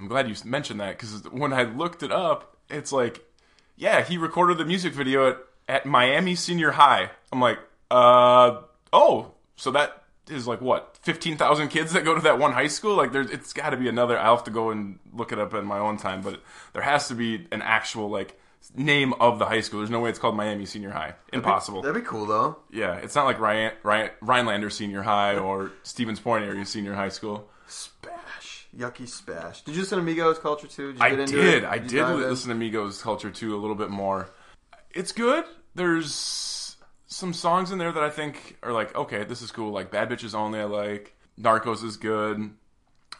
I'm 0.00 0.08
glad 0.08 0.28
you 0.28 0.34
mentioned 0.44 0.80
that 0.80 0.98
because 0.98 1.22
when 1.30 1.52
I 1.52 1.62
looked 1.62 2.02
it 2.02 2.10
up, 2.10 2.56
it's 2.68 2.90
like, 2.90 3.24
yeah, 3.76 4.02
he 4.02 4.18
recorded 4.18 4.58
the 4.58 4.64
music 4.64 4.92
video 4.94 5.28
at 5.30 5.38
at 5.68 5.86
Miami 5.86 6.34
Senior 6.34 6.72
High. 6.72 7.10
I'm 7.30 7.40
like, 7.40 7.58
uh, 7.90 8.62
oh, 8.92 9.32
so 9.56 9.70
that 9.70 10.02
is 10.28 10.46
like 10.46 10.60
what 10.60 10.98
fifteen 11.02 11.36
thousand 11.36 11.68
kids 11.68 11.92
that 11.92 12.04
go 12.04 12.14
to 12.14 12.20
that 12.22 12.38
one 12.38 12.52
high 12.52 12.66
school. 12.68 12.96
Like, 12.96 13.12
there's 13.12 13.30
it's 13.30 13.52
got 13.52 13.70
to 13.70 13.76
be 13.76 13.88
another. 13.88 14.18
I'll 14.18 14.36
have 14.36 14.44
to 14.44 14.50
go 14.50 14.70
and 14.70 14.98
look 15.12 15.32
it 15.32 15.38
up 15.38 15.54
in 15.54 15.64
my 15.64 15.78
own 15.78 15.96
time, 15.96 16.22
but 16.22 16.40
there 16.72 16.82
has 16.82 17.08
to 17.08 17.14
be 17.14 17.46
an 17.52 17.62
actual 17.62 18.08
like 18.10 18.38
name 18.74 19.12
of 19.14 19.38
the 19.38 19.44
high 19.46 19.60
school. 19.60 19.80
There's 19.80 19.90
no 19.90 20.00
way 20.00 20.10
it's 20.10 20.18
called 20.18 20.36
Miami 20.36 20.66
Senior 20.66 20.90
High. 20.90 21.14
Impossible. 21.32 21.82
That'd 21.82 22.02
be 22.02 22.06
cool 22.08 22.26
though. 22.26 22.56
Yeah, 22.70 22.96
it's 22.96 23.14
not 23.14 23.24
like 23.24 23.38
Ryan, 23.38 23.72
Ryan, 23.82 24.10
Rhinelander 24.20 24.70
Senior 24.70 25.02
High 25.02 25.36
or 25.36 25.72
Stevens 25.82 26.20
Point 26.20 26.44
area 26.44 26.64
Senior 26.64 26.94
High 26.94 27.10
School. 27.10 27.48
Spash, 27.68 28.66
yucky 28.76 29.08
spash. 29.08 29.62
Did 29.62 29.74
you 29.74 29.82
listen 29.82 29.98
to 29.98 30.02
Amigos 30.02 30.38
Culture 30.38 30.66
too? 30.66 30.92
Did 30.92 30.98
you 30.98 31.04
I 31.04 31.10
get 31.10 31.20
into 31.20 31.36
did. 31.36 31.54
it? 31.62 31.64
I 31.64 31.78
did 31.78 31.98
dive 31.98 32.16
in? 32.18 32.28
listen 32.28 32.58
to 32.58 32.70
Migos 32.70 33.00
Culture 33.02 33.30
too 33.30 33.54
a 33.54 33.58
little 33.58 33.76
bit 33.76 33.90
more. 33.90 34.30
It's 34.90 35.12
good. 35.12 35.44
There's 35.74 36.65
some 37.16 37.32
songs 37.32 37.72
in 37.72 37.78
there 37.78 37.92
that 37.92 38.02
I 38.02 38.10
think 38.10 38.58
are 38.62 38.72
like, 38.72 38.94
okay, 38.94 39.24
this 39.24 39.40
is 39.40 39.50
cool. 39.50 39.72
Like 39.72 39.90
Bad 39.90 40.10
Bitches 40.10 40.34
Only, 40.34 40.60
I 40.60 40.64
like. 40.64 41.16
Narcos 41.40 41.82
is 41.82 41.96
good. 41.96 42.50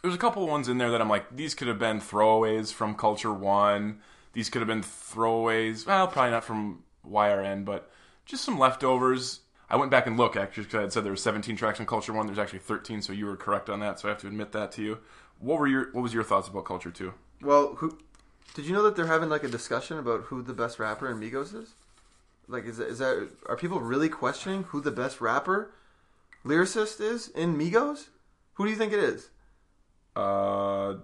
There's 0.02 0.14
a 0.14 0.18
couple 0.18 0.46
ones 0.46 0.68
in 0.68 0.76
there 0.76 0.90
that 0.90 1.00
I'm 1.00 1.08
like, 1.08 1.34
these 1.34 1.54
could 1.54 1.68
have 1.68 1.78
been 1.78 2.00
throwaways 2.00 2.74
from 2.74 2.94
Culture 2.94 3.32
One. 3.32 4.00
These 4.34 4.50
could 4.50 4.60
have 4.60 4.68
been 4.68 4.82
throwaways. 4.82 5.86
Well, 5.86 6.08
probably 6.08 6.32
not 6.32 6.44
from 6.44 6.84
YRN, 7.08 7.64
but 7.64 7.90
just 8.26 8.44
some 8.44 8.58
leftovers. 8.58 9.40
I 9.70 9.76
went 9.76 9.90
back 9.90 10.06
and 10.06 10.18
looked 10.18 10.36
actually 10.36 10.64
because 10.64 10.78
I 10.78 10.82
had 10.82 10.92
said 10.92 11.04
there 11.04 11.12
were 11.12 11.16
17 11.16 11.56
tracks 11.56 11.80
on 11.80 11.86
Culture 11.86 12.12
One. 12.12 12.26
There's 12.26 12.38
actually 12.38 12.58
13, 12.58 13.00
so 13.00 13.14
you 13.14 13.24
were 13.24 13.36
correct 13.36 13.70
on 13.70 13.80
that. 13.80 13.98
So 13.98 14.08
I 14.08 14.10
have 14.10 14.20
to 14.20 14.26
admit 14.26 14.52
that 14.52 14.72
to 14.72 14.82
you. 14.82 14.98
What 15.38 15.58
were 15.58 15.66
your 15.66 15.90
What 15.92 16.02
was 16.02 16.12
your 16.12 16.22
thoughts 16.22 16.48
about 16.48 16.66
Culture 16.66 16.90
Two? 16.90 17.14
Well, 17.40 17.76
who 17.76 17.98
did 18.52 18.66
you 18.66 18.74
know 18.74 18.82
that 18.82 18.94
they're 18.94 19.06
having 19.06 19.30
like 19.30 19.42
a 19.42 19.48
discussion 19.48 19.98
about 19.98 20.24
who 20.24 20.42
the 20.42 20.52
best 20.52 20.78
rapper 20.78 21.10
in 21.10 21.18
Migos 21.18 21.54
is? 21.54 21.72
Like, 22.48 22.64
is 22.66 22.76
that, 22.78 22.88
is 22.88 22.98
that 22.98 23.28
are 23.46 23.56
people 23.56 23.80
really 23.80 24.08
questioning 24.08 24.64
who 24.64 24.80
the 24.80 24.90
best 24.92 25.20
rapper 25.20 25.72
lyricist 26.44 27.00
is 27.00 27.28
in 27.28 27.56
Migos? 27.56 28.06
Who 28.54 28.64
do 28.64 28.70
you 28.70 28.76
think 28.76 28.92
it 28.92 29.00
is? 29.00 29.28
Uh, 30.14 30.94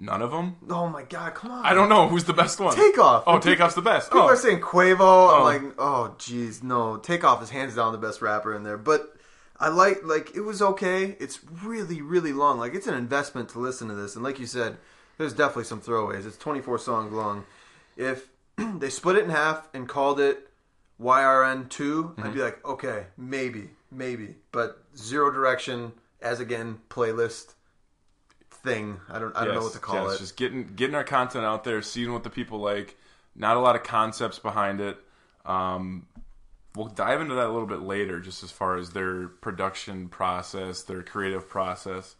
none 0.00 0.22
of 0.22 0.30
them. 0.30 0.56
Oh 0.68 0.88
my 0.88 1.02
god, 1.04 1.34
come 1.34 1.50
on! 1.52 1.64
I 1.64 1.74
don't 1.74 1.88
know 1.88 2.08
who's 2.08 2.24
the 2.24 2.32
best 2.32 2.58
one. 2.58 2.74
Takeoff. 2.74 3.24
Oh, 3.26 3.38
Takeoff's 3.38 3.74
the 3.74 3.82
best. 3.82 4.10
People 4.10 4.22
Oh, 4.22 4.28
are 4.28 4.36
saying 4.36 4.60
Quavo. 4.60 5.36
I'm 5.36 5.44
like, 5.44 5.74
oh 5.78 6.14
jeez, 6.18 6.62
no. 6.62 6.96
Takeoff 6.96 7.42
is 7.42 7.50
hands 7.50 7.76
down 7.76 7.92
the 7.92 7.98
best 7.98 8.20
rapper 8.22 8.54
in 8.54 8.62
there. 8.64 8.78
But 8.78 9.14
I 9.58 9.68
like 9.68 10.02
like 10.02 10.34
it 10.34 10.40
was 10.40 10.62
okay. 10.62 11.16
It's 11.20 11.38
really 11.62 12.00
really 12.02 12.32
long. 12.32 12.58
Like 12.58 12.74
it's 12.74 12.86
an 12.88 12.94
investment 12.94 13.50
to 13.50 13.58
listen 13.60 13.88
to 13.88 13.94
this. 13.94 14.14
And 14.16 14.24
like 14.24 14.40
you 14.40 14.46
said, 14.46 14.78
there's 15.18 15.32
definitely 15.34 15.64
some 15.64 15.80
throwaways. 15.80 16.26
It's 16.26 16.38
24 16.38 16.78
songs 16.78 17.12
long. 17.12 17.44
If 17.96 18.28
they 18.56 18.90
split 18.90 19.16
it 19.16 19.24
in 19.24 19.30
half 19.30 19.68
and 19.74 19.88
called 19.88 20.18
it 20.18 20.48
YRN 21.00 21.68
2, 21.68 22.04
Mm-hmm. 22.04 22.22
I'd 22.22 22.34
be 22.34 22.42
like, 22.42 22.64
okay, 22.64 23.06
maybe, 23.16 23.70
maybe. 23.90 24.36
But 24.52 24.82
Zero 24.96 25.30
Direction 25.30 25.92
as 26.22 26.40
again 26.40 26.78
playlist 26.88 27.54
thing. 28.50 29.00
I 29.08 29.18
don't 29.18 29.34
I 29.36 29.44
don't 29.44 29.54
know 29.54 29.62
what 29.62 29.72
to 29.72 29.78
call 29.78 30.06
yes, 30.06 30.16
it. 30.16 30.18
Just 30.18 30.36
getting 30.36 30.74
getting 30.74 30.94
our 30.94 31.04
content 31.04 31.44
out 31.44 31.64
there, 31.64 31.80
seeing 31.82 32.12
what 32.12 32.24
the 32.24 32.30
people 32.30 32.58
like. 32.58 32.96
Not 33.34 33.56
a 33.56 33.60
lot 33.60 33.76
of 33.76 33.82
concepts 33.82 34.38
behind 34.38 34.80
it. 34.80 34.98
Um, 35.46 36.06
we'll 36.74 36.88
dive 36.88 37.20
into 37.20 37.34
that 37.34 37.46
a 37.46 37.52
little 37.52 37.66
bit 37.66 37.80
later, 37.80 38.20
just 38.20 38.42
as 38.42 38.50
far 38.50 38.76
as 38.76 38.90
their 38.90 39.28
production 39.28 40.08
process, 40.08 40.82
their 40.82 41.02
creative 41.02 41.48
process. 41.48 42.16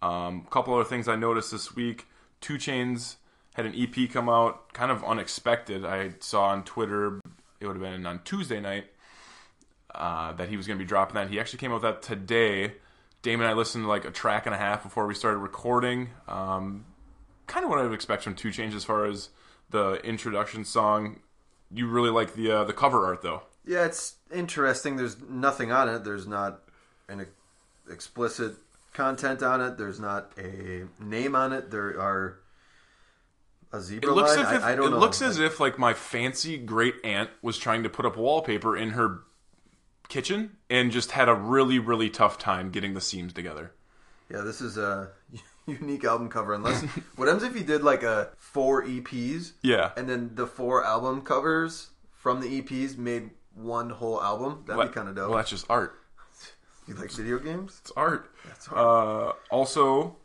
Um, 0.00 0.44
a 0.46 0.50
couple 0.50 0.74
other 0.74 0.84
things 0.84 1.08
I 1.08 1.16
noticed 1.16 1.50
this 1.50 1.74
week: 1.74 2.06
2 2.40 2.54
Chainz 2.54 3.16
had 3.54 3.66
an 3.66 3.74
EP 3.76 4.10
come 4.10 4.28
out, 4.28 4.72
kind 4.72 4.90
of 4.90 5.04
unexpected. 5.04 5.84
I 5.84 6.14
saw 6.20 6.46
on 6.46 6.64
Twitter 6.64 7.20
it 7.62 7.66
would 7.66 7.76
have 7.76 7.82
been 7.82 8.04
on 8.06 8.20
Tuesday 8.24 8.60
night 8.60 8.86
uh, 9.94 10.32
that 10.32 10.48
he 10.48 10.56
was 10.56 10.66
going 10.66 10.78
to 10.78 10.84
be 10.84 10.88
dropping 10.88 11.14
that. 11.14 11.30
He 11.30 11.38
actually 11.38 11.60
came 11.60 11.70
out 11.70 11.82
with 11.82 11.82
that 11.82 12.02
today. 12.02 12.72
Damon 13.22 13.46
and 13.46 13.54
I 13.54 13.56
listened 13.56 13.84
to 13.84 13.88
like 13.88 14.04
a 14.04 14.10
track 14.10 14.46
and 14.46 14.54
a 14.54 14.58
half 14.58 14.82
before 14.82 15.06
we 15.06 15.14
started 15.14 15.38
recording. 15.38 16.10
Um, 16.26 16.86
kind 17.46 17.64
of 17.64 17.70
what 17.70 17.78
I 17.78 17.82
would 17.82 17.92
expect 17.92 18.24
from 18.24 18.34
2 18.34 18.48
Chainz 18.48 18.74
as 18.74 18.84
far 18.84 19.06
as 19.06 19.28
the 19.70 19.94
introduction 20.04 20.64
song. 20.64 21.20
You 21.70 21.86
really 21.86 22.10
like 22.10 22.34
the 22.34 22.50
uh, 22.50 22.64
the 22.64 22.74
cover 22.74 23.06
art 23.06 23.22
though. 23.22 23.42
Yeah, 23.64 23.86
it's 23.86 24.16
interesting. 24.34 24.96
There's 24.96 25.20
nothing 25.22 25.72
on 25.72 25.88
it. 25.88 26.04
There's 26.04 26.26
not 26.26 26.60
an 27.08 27.26
explicit 27.90 28.56
content 28.92 29.42
on 29.42 29.60
it. 29.60 29.78
There's 29.78 30.00
not 30.00 30.32
a 30.36 30.84
name 31.00 31.34
on 31.34 31.52
it. 31.52 31.70
There 31.70 31.98
are 31.98 32.40
a 33.72 33.80
zebra 33.80 34.10
It 34.10 34.14
looks 34.14 34.36
line. 34.36 34.46
as 34.46 34.52
if 34.52 34.62
I, 34.64 34.72
I 34.72 34.74
don't 34.76 34.86
it 34.88 34.90
know. 34.90 34.98
looks 34.98 35.22
as 35.22 35.38
if 35.38 35.58
like 35.60 35.78
my 35.78 35.94
fancy 35.94 36.58
great 36.58 36.94
aunt 37.04 37.30
was 37.42 37.56
trying 37.58 37.82
to 37.84 37.88
put 37.88 38.04
up 38.06 38.16
wallpaper 38.16 38.76
in 38.76 38.90
her 38.90 39.20
kitchen 40.08 40.56
and 40.68 40.90
just 40.92 41.12
had 41.12 41.28
a 41.28 41.34
really 41.34 41.78
really 41.78 42.10
tough 42.10 42.38
time 42.38 42.70
getting 42.70 42.94
the 42.94 43.00
seams 43.00 43.32
together. 43.32 43.72
Yeah, 44.30 44.40
this 44.42 44.60
is 44.60 44.76
a 44.78 45.10
unique 45.66 46.04
album 46.04 46.28
cover. 46.28 46.54
Unless 46.54 46.82
what 47.16 47.28
happens 47.28 47.44
if 47.44 47.56
you 47.56 47.64
did 47.64 47.82
like 47.82 48.02
a 48.02 48.30
four 48.36 48.84
EPs 48.84 49.52
Yeah. 49.62 49.92
and 49.96 50.08
then 50.08 50.30
the 50.34 50.46
four 50.46 50.84
album 50.84 51.22
covers 51.22 51.90
from 52.12 52.40
the 52.40 52.60
EPs 52.62 52.96
made 52.98 53.30
one 53.54 53.90
whole 53.90 54.22
album? 54.22 54.64
That'd 54.66 54.88
be 54.88 54.94
kind 54.94 55.08
of 55.08 55.14
dope. 55.16 55.28
Well, 55.30 55.36
that's 55.38 55.50
just 55.50 55.66
art. 55.70 55.94
you 56.88 56.94
like 56.94 57.10
video 57.10 57.38
games? 57.38 57.78
It's 57.82 57.92
art. 57.96 58.30
That's 58.46 58.68
Uh, 58.72 59.32
also, 59.50 60.16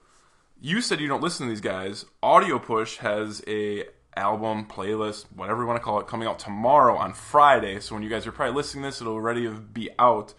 you 0.61 0.81
said 0.81 0.99
you 0.99 1.07
don't 1.07 1.21
listen 1.21 1.45
to 1.45 1.49
these 1.49 1.61
guys. 1.61 2.05
Audio 2.21 2.59
Push 2.59 2.97
has 2.97 3.43
a 3.47 3.85
album 4.15 4.65
playlist, 4.65 5.25
whatever 5.35 5.61
you 5.61 5.67
want 5.67 5.77
to 5.77 5.83
call 5.83 5.99
it, 5.99 6.07
coming 6.07 6.27
out 6.27 6.39
tomorrow 6.39 6.95
on 6.97 7.13
Friday. 7.13 7.79
So 7.79 7.95
when 7.95 8.03
you 8.03 8.09
guys 8.09 8.25
are 8.25 8.31
probably 8.31 8.55
listening 8.55 8.83
to 8.83 8.87
this, 8.89 9.01
it'll 9.01 9.13
already 9.13 9.47
be 9.47 9.89
out. 9.99 10.33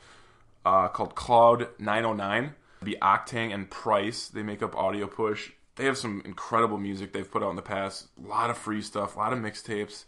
Uh, 0.65 0.89
called 0.89 1.15
Cloud 1.15 1.69
909. 1.79 2.55
Be 2.83 2.97
Oktane 3.01 3.55
and 3.55 3.71
Price. 3.71 4.29
They 4.29 4.43
make 4.43 4.63
up 4.63 4.77
Audio 4.77 5.07
Push. 5.07 5.53
They 5.77 5.85
have 5.85 5.97
some 5.97 6.21
incredible 6.25 6.77
music 6.77 7.13
they've 7.13 7.31
put 7.31 7.43
out 7.43 7.51
in 7.51 7.57
the 7.57 7.63
past. 7.63 8.09
A 8.23 8.27
lot 8.27 8.51
of 8.51 8.59
free 8.59 8.83
stuff, 8.83 9.17
a 9.17 9.19
lot 9.19 9.33
of 9.33 9.39
mixtapes. 9.39 10.05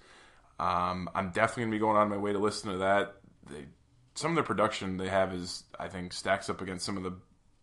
Um, 0.58 1.08
I'm 1.14 1.30
definitely 1.30 1.62
gonna 1.62 1.76
be 1.76 1.78
going 1.78 1.96
on 1.96 2.10
my 2.10 2.16
way 2.16 2.32
to 2.32 2.38
listen 2.38 2.72
to 2.72 2.78
that. 2.78 3.14
They, 3.48 3.66
some 4.14 4.32
of 4.32 4.34
their 4.34 4.44
production 4.44 4.96
they 4.96 5.08
have 5.08 5.32
is, 5.32 5.64
I 5.78 5.88
think, 5.88 6.12
stacks 6.12 6.50
up 6.50 6.60
against 6.60 6.84
some 6.84 6.96
of 6.96 7.04
the 7.04 7.14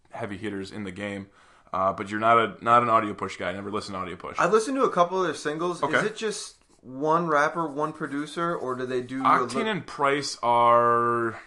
heavy 0.10 0.38
hitters 0.38 0.72
in 0.72 0.84
the 0.84 0.92
game. 0.92 1.28
Uh, 1.74 1.94
but 1.94 2.10
you're 2.10 2.20
not 2.20 2.38
a 2.38 2.64
not 2.64 2.84
an 2.84 2.90
audio 2.90 3.14
push 3.14 3.38
guy. 3.38 3.50
I 3.50 3.54
never 3.54 3.72
listen 3.72 3.94
to 3.94 4.00
audio 4.00 4.16
push. 4.16 4.38
I've 4.40 4.52
listened 4.54 4.78
to 4.78 4.84
a 4.84 4.90
couple 4.90 5.20
of 5.20 5.26
their 5.26 5.36
singles. 5.36 5.84
Okay. 5.84 5.98
Is 5.98 6.04
it 6.04 6.16
just 6.16 6.56
one 6.82 7.28
rapper, 7.28 7.68
one 7.68 7.94
producer, 7.94 8.56
or 8.56 8.76
do 8.76 8.86
they 8.86 9.02
do? 9.02 9.22
Oktane 9.22 9.56
li- 9.66 9.70
and 9.70 9.86
Price 9.86 10.38
are. 10.42 11.40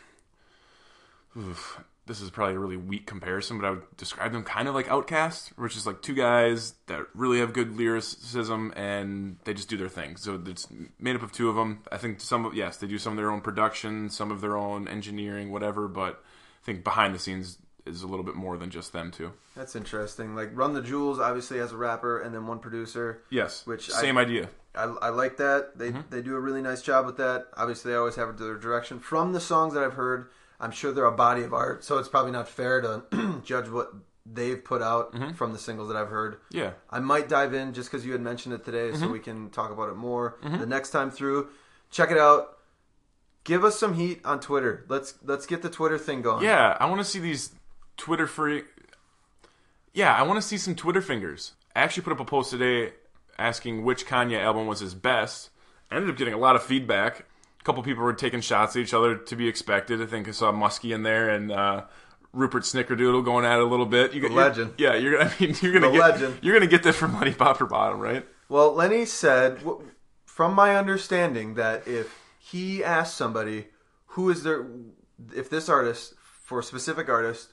Oof, 1.37 1.81
this 2.07 2.21
is 2.21 2.29
probably 2.29 2.57
a 2.57 2.59
really 2.59 2.77
weak 2.77 3.07
comparison, 3.07 3.59
but 3.59 3.67
I 3.67 3.71
would 3.71 3.97
describe 3.97 4.33
them 4.33 4.43
kind 4.43 4.67
of 4.67 4.75
like 4.75 4.89
Outkast, 4.89 5.51
which 5.57 5.77
is 5.77 5.87
like 5.87 6.03
two 6.03 6.15
guys 6.15 6.75
that 6.89 7.07
really 7.15 7.39
have 7.39 7.53
good 7.53 7.77
lyricism 7.77 8.73
and 8.75 9.37
they 9.45 9.55
just 9.55 9.69
do 9.69 9.77
their 9.77 9.89
thing. 9.89 10.17
So 10.17 10.43
it's 10.45 10.67
made 10.99 11.15
up 11.15 11.23
of 11.23 11.31
two 11.31 11.49
of 11.49 11.55
them. 11.55 11.85
I 11.93 11.99
think 11.99 12.21
some 12.21 12.45
of 12.45 12.55
yes, 12.55 12.79
they 12.79 12.89
do 12.89 12.99
some 12.99 13.13
of 13.13 13.17
their 13.17 13.31
own 13.31 13.41
production, 13.41 14.11
some 14.11 14.33
of 14.33 14.41
their 14.41 14.57
own 14.57 14.89
engineering, 14.89 15.53
whatever. 15.53 15.87
But 15.87 16.23
I 16.63 16.67
think 16.67 16.83
behind 16.83 17.15
the 17.15 17.21
scenes 17.21 17.59
is 17.95 18.03
a 18.03 18.07
little 18.07 18.25
bit 18.25 18.35
more 18.35 18.57
than 18.57 18.71
just 18.71 18.93
them 18.93 19.11
two. 19.11 19.33
That's 19.57 19.77
interesting. 19.77 20.35
Like 20.35 20.51
Run 20.55 20.73
the 20.75 20.83
Jewels, 20.83 21.19
obviously 21.19 21.59
as 21.61 21.73
a 21.73 21.77
rapper, 21.77 22.21
and 22.21 22.35
then 22.35 22.47
one 22.47 22.59
producer. 22.59 23.23
Yes, 23.31 23.67
Which 23.67 23.91
I- 23.91 24.01
same 24.01 24.17
idea. 24.19 24.49
I, 24.75 24.85
I 24.85 25.09
like 25.09 25.37
that. 25.39 25.77
They 25.79 25.91
Mm-hmm. 25.91 26.01
they 26.11 26.23
do 26.23 26.37
a 26.37 26.41
really 26.41 26.63
nice 26.63 26.81
job 26.83 27.05
with 27.07 27.17
that. 27.17 27.47
Obviously, 27.57 27.91
they 27.91 27.97
always 27.97 28.15
have 28.17 28.39
their 28.39 28.55
direction 28.57 29.01
from 29.01 29.33
the 29.33 29.41
songs 29.41 29.75
that 29.75 29.83
I've 29.83 29.95
heard. 29.95 30.29
I'm 30.61 30.71
sure 30.71 30.93
they're 30.93 31.07
a 31.07 31.11
body 31.13 31.43
of 31.43 31.53
art, 31.53 31.83
so 31.85 31.99
it's 31.99 32.09
probably 32.09 32.31
not 32.33 32.49
fair 32.49 32.81
to 32.83 33.41
judge 33.45 33.69
what 33.69 33.93
they've 34.25 34.63
put 34.63 34.81
out 34.83 35.13
Mm-hmm. 35.13 35.33
from 35.33 35.53
the 35.53 35.59
singles 35.59 35.89
that 35.89 35.97
I've 35.97 36.11
heard. 36.11 36.37
Yeah, 36.53 36.73
I 36.89 37.01
might 37.01 37.29
dive 37.29 37.53
in 37.53 37.73
just 37.73 37.91
because 37.91 38.07
you 38.07 38.13
had 38.13 38.21
mentioned 38.21 38.55
it 38.55 38.65
today, 38.65 38.91
Mm-hmm. 38.91 39.01
so 39.01 39.09
we 39.11 39.19
can 39.19 39.51
talk 39.51 39.73
about 39.73 39.89
it 39.89 39.97
more 39.97 40.37
the 40.43 40.67
next 40.67 40.91
time 40.91 41.11
through. 41.11 41.49
Check 41.91 42.13
it 42.13 42.19
out. 42.19 42.59
Give 43.43 43.65
us 43.65 43.79
some 43.79 43.95
heat 43.95 44.21
on 44.25 44.39
Twitter. 44.39 44.85
Let's 44.89 45.15
let's 45.25 45.47
get 45.47 45.63
the 45.63 45.71
Twitter 45.71 45.99
thing 45.99 46.21
going. 46.23 46.45
Yeah, 46.45 46.77
I 46.79 46.87
want 46.87 47.01
to 47.01 47.05
see 47.05 47.19
these 47.19 47.51
Twitter 48.01 48.27
free. 48.27 48.63
Yeah, 49.93 50.15
I 50.15 50.23
want 50.23 50.41
to 50.41 50.47
see 50.47 50.57
some 50.57 50.75
Twitter 50.75 51.03
fingers. 51.03 51.53
I 51.77 51.81
actually 51.81 52.03
put 52.05 52.13
up 52.13 52.21
a 52.21 52.25
post 52.25 52.51
today 52.51 52.93
asking 53.39 53.85
which 53.85 54.07
Kanye 54.07 54.41
album 54.41 54.67
was 54.67 54.81
his 54.81 54.95
best. 54.95 55.51
I 55.91 55.97
ended 55.97 56.11
up 56.11 56.17
getting 56.17 56.35
a 56.35 56.39
lot 56.39 56.57
of 56.57 56.63
feedback. 56.63 57.21
A 57.61 57.63
couple 57.65 57.83
people 57.83 58.03
were 58.03 58.13
taking 58.15 58.41
shots 58.41 58.75
at 58.77 58.81
each 58.83 58.95
other 58.95 59.17
to 59.17 59.37
be 59.37 59.49
expected. 59.49 60.01
I 60.01 60.07
think 60.07 60.27
I 60.29 60.31
saw 60.31 60.51
Muskie 60.53 60.95
in 60.95 61.03
there 61.03 61.29
and 61.29 61.53
uh, 61.53 61.85
Rupert 62.33 62.63
Snickerdoodle 62.63 63.25
going 63.25 63.45
at 63.45 63.59
it 63.59 63.63
a 63.63 63.67
little 63.67 63.85
bit. 63.87 64.15
You, 64.15 64.23
The 64.23 64.29
legend. 64.35 64.75
Yeah, 64.79 64.95
you're 64.95 65.19
gonna. 65.19 65.31
I 65.39 65.43
mean, 65.45 65.55
you're 65.61 65.73
gonna 65.73 65.87
The 65.89 65.93
get. 65.93 66.01
legend. 66.01 66.39
You're 66.43 66.55
gonna 66.55 66.71
get 66.71 66.83
that 66.85 66.95
from 66.95 67.19
Lenny 67.19 67.35
Popper 67.35 67.67
Bottom, 67.67 67.99
right? 68.01 68.27
Well, 68.49 68.73
Lenny 68.73 69.05
said, 69.05 69.61
from 70.25 70.55
my 70.55 70.75
understanding, 70.77 71.55
that 71.55 71.87
if 71.87 72.19
he 72.39 72.83
asked 72.83 73.17
somebody 73.17 73.67
who 74.07 74.31
is 74.31 74.43
their, 74.43 74.67
if 75.37 75.51
this 75.51 75.69
artist 75.69 76.15
for 76.21 76.59
a 76.61 76.63
specific 76.63 77.09
artist, 77.09 77.53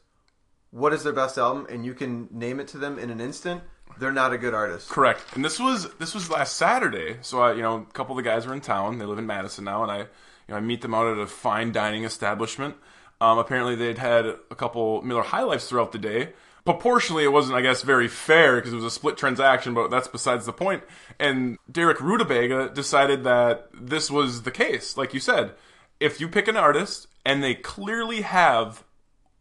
what 0.72 0.94
is 0.94 1.04
their 1.04 1.14
best 1.14 1.38
album, 1.38 1.68
and 1.70 1.86
you 1.86 1.94
can 1.94 2.28
name 2.32 2.60
it 2.60 2.68
to 2.70 2.78
them 2.78 3.00
in 3.00 3.10
an 3.10 3.22
instant, 3.22 3.62
they're 4.00 4.12
not 4.12 4.34
a 4.34 4.38
good 4.38 4.54
artist. 4.54 4.90
Correct. 4.90 5.24
And 5.36 5.44
this 5.44 5.60
was 5.60 5.90
this 5.96 6.14
was 6.14 6.30
last 6.30 6.56
Saturday. 6.56 7.18
So 7.22 7.42
I, 7.42 7.54
you 7.54 7.62
know, 7.62 7.78
a 7.78 7.94
couple 7.94 8.18
of 8.18 8.24
the 8.24 8.30
guys 8.30 8.46
were 8.46 8.54
in 8.54 8.62
town. 8.62 9.00
They 9.00 9.06
live 9.06 9.18
in 9.18 9.26
Madison 9.26 9.66
now, 9.66 9.84
and 9.84 9.92
I, 9.92 10.00
you 10.00 10.06
know, 10.50 10.56
I 10.56 10.60
meet 10.60 10.82
them 10.82 10.94
out 10.94 11.08
at 11.08 11.18
a 11.18 11.28
fine 11.28 11.72
dining 11.72 12.04
establishment. 12.04 12.76
Um, 13.20 13.40
apparently, 13.40 13.76
they'd 13.76 13.98
had 13.98 14.26
a 14.26 14.56
couple 14.56 15.02
Miller 15.02 15.24
High 15.24 15.44
Lifes 15.44 15.68
throughout 15.68 15.92
the 15.92 15.98
day. 15.98 16.34
Proportionally, 16.66 17.24
it 17.24 17.32
wasn't, 17.32 17.58
I 17.58 17.62
guess, 17.62 17.82
very 17.82 18.10
fair 18.10 18.58
because 18.58 18.74
it 18.74 18.76
was 18.76 18.84
a 18.84 18.92
split 18.92 19.16
transaction, 19.16 19.74
but 19.74 19.90
that's 19.90 20.10
besides 20.10 20.46
the 20.46 20.52
point. 20.52 20.84
And 21.18 21.58
Derek 21.72 22.02
Rutabaga 22.02 22.70
decided 22.70 23.24
that 23.24 23.70
this 23.74 24.12
was 24.12 24.44
the 24.44 24.52
case. 24.52 24.98
Like 24.98 25.14
you 25.14 25.22
said, 25.22 25.54
if 26.02 26.20
you 26.20 26.28
pick 26.28 26.50
an 26.50 26.58
artist 26.58 27.08
and 27.26 27.42
they 27.42 27.56
clearly 27.56 28.22
have 28.22 28.84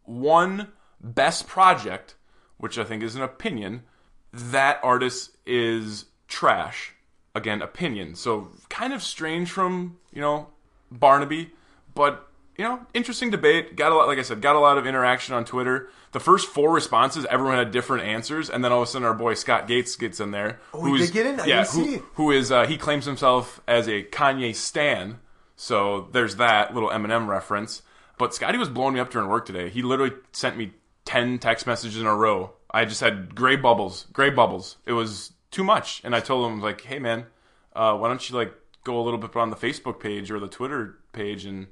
one 0.05 0.69
best 1.01 1.47
project, 1.47 2.15
which 2.57 2.77
I 2.77 2.83
think 2.83 3.03
is 3.03 3.15
an 3.15 3.21
opinion, 3.21 3.83
that 4.31 4.79
artist 4.83 5.37
is 5.45 6.05
trash. 6.27 6.93
Again, 7.35 7.61
opinion. 7.61 8.15
So 8.15 8.49
kind 8.69 8.93
of 8.93 9.03
strange 9.03 9.51
from, 9.51 9.97
you 10.11 10.21
know, 10.21 10.47
Barnaby, 10.91 11.51
but 11.93 12.27
you 12.57 12.63
know, 12.63 12.79
interesting 12.93 13.29
debate. 13.29 13.75
Got 13.75 13.91
a 13.91 13.95
lot 13.95 14.07
like 14.07 14.17
I 14.17 14.23
said, 14.23 14.41
got 14.41 14.55
a 14.55 14.59
lot 14.59 14.77
of 14.77 14.87
interaction 14.87 15.35
on 15.35 15.45
Twitter. 15.45 15.89
The 16.11 16.19
first 16.19 16.47
four 16.47 16.73
responses, 16.73 17.25
everyone 17.29 17.57
had 17.57 17.71
different 17.71 18.05
answers, 18.05 18.49
and 18.49 18.63
then 18.63 18.71
all 18.71 18.81
of 18.81 18.87
a 18.87 18.91
sudden 18.91 19.07
our 19.07 19.13
boy 19.13 19.35
Scott 19.35 19.67
Gates 19.67 19.95
gets 19.95 20.19
in 20.19 20.31
there. 20.31 20.59
Oh, 20.73 20.83
he 20.91 20.97
did 20.97 21.11
get 21.11 21.25
in? 21.27 21.39
I 21.39 21.45
yeah, 21.45 21.65
who, 21.65 21.97
who 22.15 22.31
is 22.31 22.51
uh, 22.51 22.65
he 22.65 22.77
claims 22.77 23.05
himself 23.05 23.61
as 23.67 23.87
a 23.87 24.03
Kanye 24.03 24.55
stan. 24.55 25.19
So 25.55 26.07
there's 26.11 26.37
that 26.37 26.73
little 26.73 26.89
Eminem 26.89 27.27
reference. 27.27 27.83
But 28.17 28.33
Scotty 28.33 28.57
was 28.57 28.69
blowing 28.69 28.95
me 28.95 28.99
up 28.99 29.11
during 29.11 29.29
work 29.29 29.45
today. 29.45 29.69
He 29.69 29.83
literally 29.83 30.15
sent 30.31 30.57
me 30.57 30.71
ten 31.07 31.39
text 31.39 31.65
messages 31.65 31.99
in 31.99 32.05
a 32.05 32.15
row. 32.15 32.51
I 32.69 32.83
just 32.83 32.99
had 32.99 33.33
gray 33.33 33.55
bubbles, 33.55 34.07
gray 34.11 34.29
bubbles. 34.29 34.77
It 34.85 34.91
was 34.91 35.31
too 35.51 35.63
much, 35.63 36.01
and 36.03 36.13
I 36.13 36.19
told 36.19 36.51
him 36.51 36.61
like, 36.61 36.81
"Hey 36.81 36.99
man, 36.99 37.25
uh, 37.73 37.97
why 37.97 38.09
don't 38.09 38.29
you 38.29 38.35
like 38.35 38.53
go 38.83 38.99
a 38.99 39.03
little 39.03 39.17
bit 39.17 39.35
on 39.35 39.49
the 39.49 39.55
Facebook 39.55 40.01
page 40.01 40.29
or 40.29 40.39
the 40.39 40.49
Twitter 40.49 40.99
page 41.13 41.45
and 41.45 41.67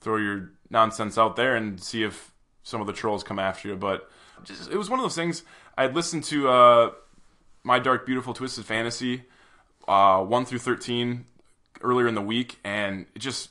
throw 0.00 0.16
your 0.16 0.50
nonsense 0.70 1.18
out 1.18 1.36
there 1.36 1.54
and 1.54 1.78
see 1.78 2.02
if 2.02 2.32
some 2.62 2.80
of 2.80 2.86
the 2.86 2.94
trolls 2.94 3.22
come 3.22 3.38
after 3.38 3.68
you?" 3.68 3.76
But 3.76 4.10
just, 4.44 4.70
it 4.70 4.76
was 4.78 4.88
one 4.88 4.98
of 4.98 5.04
those 5.04 5.14
things. 5.14 5.44
I 5.76 5.82
had 5.82 5.94
listened 5.94 6.24
to 6.24 6.48
uh, 6.48 6.90
my 7.62 7.78
dark, 7.78 8.06
beautiful, 8.06 8.32
twisted 8.32 8.64
fantasy 8.64 9.24
uh, 9.86 10.24
one 10.24 10.46
through 10.46 10.60
thirteen 10.60 11.26
earlier 11.82 12.08
in 12.08 12.14
the 12.14 12.22
week, 12.22 12.58
and 12.64 13.04
it 13.14 13.18
just 13.18 13.50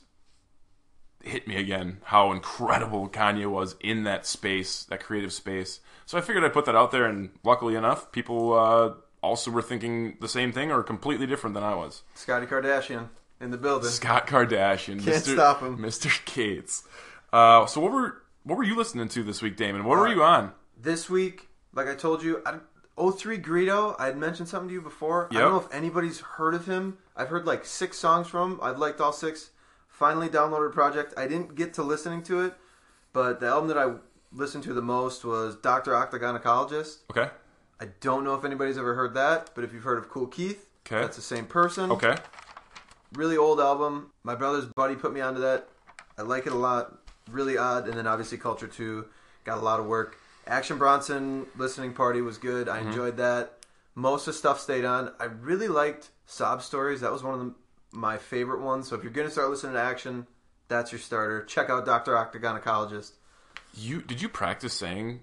hit 1.24 1.48
me 1.48 1.58
again 1.58 1.98
how 2.06 2.32
incredible 2.32 3.10
Kanye 3.10 3.50
was 3.50 3.76
in 3.82 4.04
that 4.04 4.26
space, 4.26 4.84
that 4.86 5.04
creative 5.04 5.34
space. 5.34 5.80
So 6.06 6.18
I 6.18 6.22
figured 6.22 6.44
I'd 6.44 6.54
put 6.54 6.66
that 6.66 6.76
out 6.76 6.92
there, 6.92 7.06
and 7.06 7.30
luckily 7.44 7.76
enough, 7.76 8.12
people 8.12 8.54
uh, 8.54 8.94
also 9.22 9.52
were 9.52 9.62
thinking 9.62 10.18
the 10.22 10.28
same 10.30 10.52
thing 10.52 10.72
or 10.72 10.82
completely 10.84 11.28
different 11.28 11.54
than 11.54 11.64
I 11.64 11.76
was. 11.76 12.04
Scotty 12.16 12.46
Kardashian 12.46 13.10
in 13.40 13.52
the 13.52 13.58
building. 13.58 13.90
Scott 13.90 14.28
Kardashian, 14.28 15.04
Can't 15.04 15.24
Mr. 15.24 15.34
stop 15.34 15.62
him. 15.62 15.78
Mr. 15.78 16.10
Gates. 16.34 16.84
Uh, 17.32 17.66
so 17.66 17.80
what 17.82 17.92
were 17.92 18.22
what 18.44 18.58
were 18.58 18.64
you 18.64 18.76
listening 18.76 19.08
to 19.10 19.24
this 19.24 19.42
week, 19.42 19.58
Damon? 19.58 19.84
What 19.84 20.00
were 20.00 20.08
you 20.08 20.24
on? 20.24 20.54
This 20.82 21.10
week, 21.10 21.48
like 21.74 21.88
I 21.88 21.96
told 21.96 22.24
you, 22.24 22.42
I, 22.46 22.60
03 22.98 23.38
Greedo, 23.40 23.96
I 24.00 24.08
had 24.08 24.18
mentioned 24.18 24.48
something 24.48 24.70
to 24.70 24.74
you 24.74 24.82
before. 24.82 25.28
I 25.32 25.40
don't 25.40 25.52
know 25.52 25.60
if 25.60 25.74
anybody's 25.74 26.20
heard 26.20 26.56
of 26.56 26.66
him. 26.66 26.98
I've 27.16 27.30
heard 27.30 27.46
like 27.46 27.66
six 27.66 27.98
songs 27.98 28.28
from 28.28 28.54
him. 28.54 28.60
I've 28.62 28.80
liked 28.80 29.00
all 29.00 29.14
six. 29.14 29.52
Finally 30.00 30.30
downloaded 30.30 30.72
Project. 30.72 31.14
I 31.18 31.28
didn't 31.28 31.56
get 31.56 31.74
to 31.74 31.84
listening 31.84 32.24
to 32.24 32.40
it, 32.42 32.54
but 33.12 33.42
the 33.42 33.48
album 33.48 33.68
that 33.68 33.78
I 33.78 33.96
listened 34.32 34.64
to 34.64 34.74
the 34.74 34.82
most 34.82 35.26
was 35.26 35.58
Dr. 35.58 35.92
Octagonecologyst. 35.92 37.00
Okay, 37.12 37.30
I 37.82 37.88
don't 38.00 38.24
know 38.24 38.34
if 38.36 38.46
anybody's 38.46 38.78
ever 38.78 38.96
heard 38.96 39.14
that, 39.16 39.52
but 39.54 39.66
if 39.66 39.74
you've 39.74 39.84
heard 39.84 39.98
of 39.98 40.08
Kool 40.10 40.28
Keith, 40.28 40.66
Okay. 40.88 41.02
that's 41.02 41.18
the 41.18 41.22
same 41.22 41.46
person. 41.46 41.92
okay, 41.92 42.16
Really 43.14 43.36
old 43.38 43.60
album. 43.60 44.12
My 44.24 44.36
brother's 44.36 44.66
buddy 44.68 44.96
put 44.96 45.12
me 45.14 45.20
onto 45.20 45.42
that. 45.42 45.68
I 46.18 46.22
like 46.22 46.46
it 46.48 46.54
a 46.54 46.58
lot. 46.58 47.00
Really 47.30 47.58
odd. 47.58 47.88
And 47.88 47.98
then 47.98 48.06
obviously 48.08 48.38
Culture 48.38 48.68
2 48.68 49.06
got 49.46 49.58
a 49.58 49.62
lot 49.62 49.80
of 49.80 49.88
work. 49.88 50.18
Action 50.48 50.78
Bronson 50.78 51.48
listening 51.58 51.94
party 51.94 52.22
was 52.22 52.38
good. 52.38 52.68
Mm-hmm. 52.68 52.86
I 52.86 52.88
enjoyed 52.88 53.18
that. 53.18 53.66
Most 53.96 54.28
of 54.28 54.34
the 54.34 54.38
stuff 54.38 54.60
stayed 54.60 54.86
on. 54.86 55.12
I 55.20 55.26
really 55.26 55.68
liked 55.68 56.10
Sob 56.28 56.62
Stories. 56.62 57.02
That 57.02 57.12
was 57.12 57.24
one 57.24 57.34
of 57.34 57.40
the, 57.40 57.54
my 57.92 58.18
favorite 58.18 58.62
ones. 58.62 58.88
So 58.88 58.96
if 58.96 59.04
you're 59.04 59.12
going 59.12 59.28
to 59.28 59.32
start 59.32 59.50
listening 59.50 59.74
to 59.74 59.80
Action, 59.82 60.28
that's 60.68 60.92
your 60.92 61.00
starter. 61.00 61.44
Check 61.46 61.70
out 61.70 61.86
Dr. 61.86 62.14
Octagonecologyst. 62.14 63.12
You 63.76 64.02
did 64.02 64.22
you 64.22 64.30
practice 64.30 64.74
saying 64.74 65.22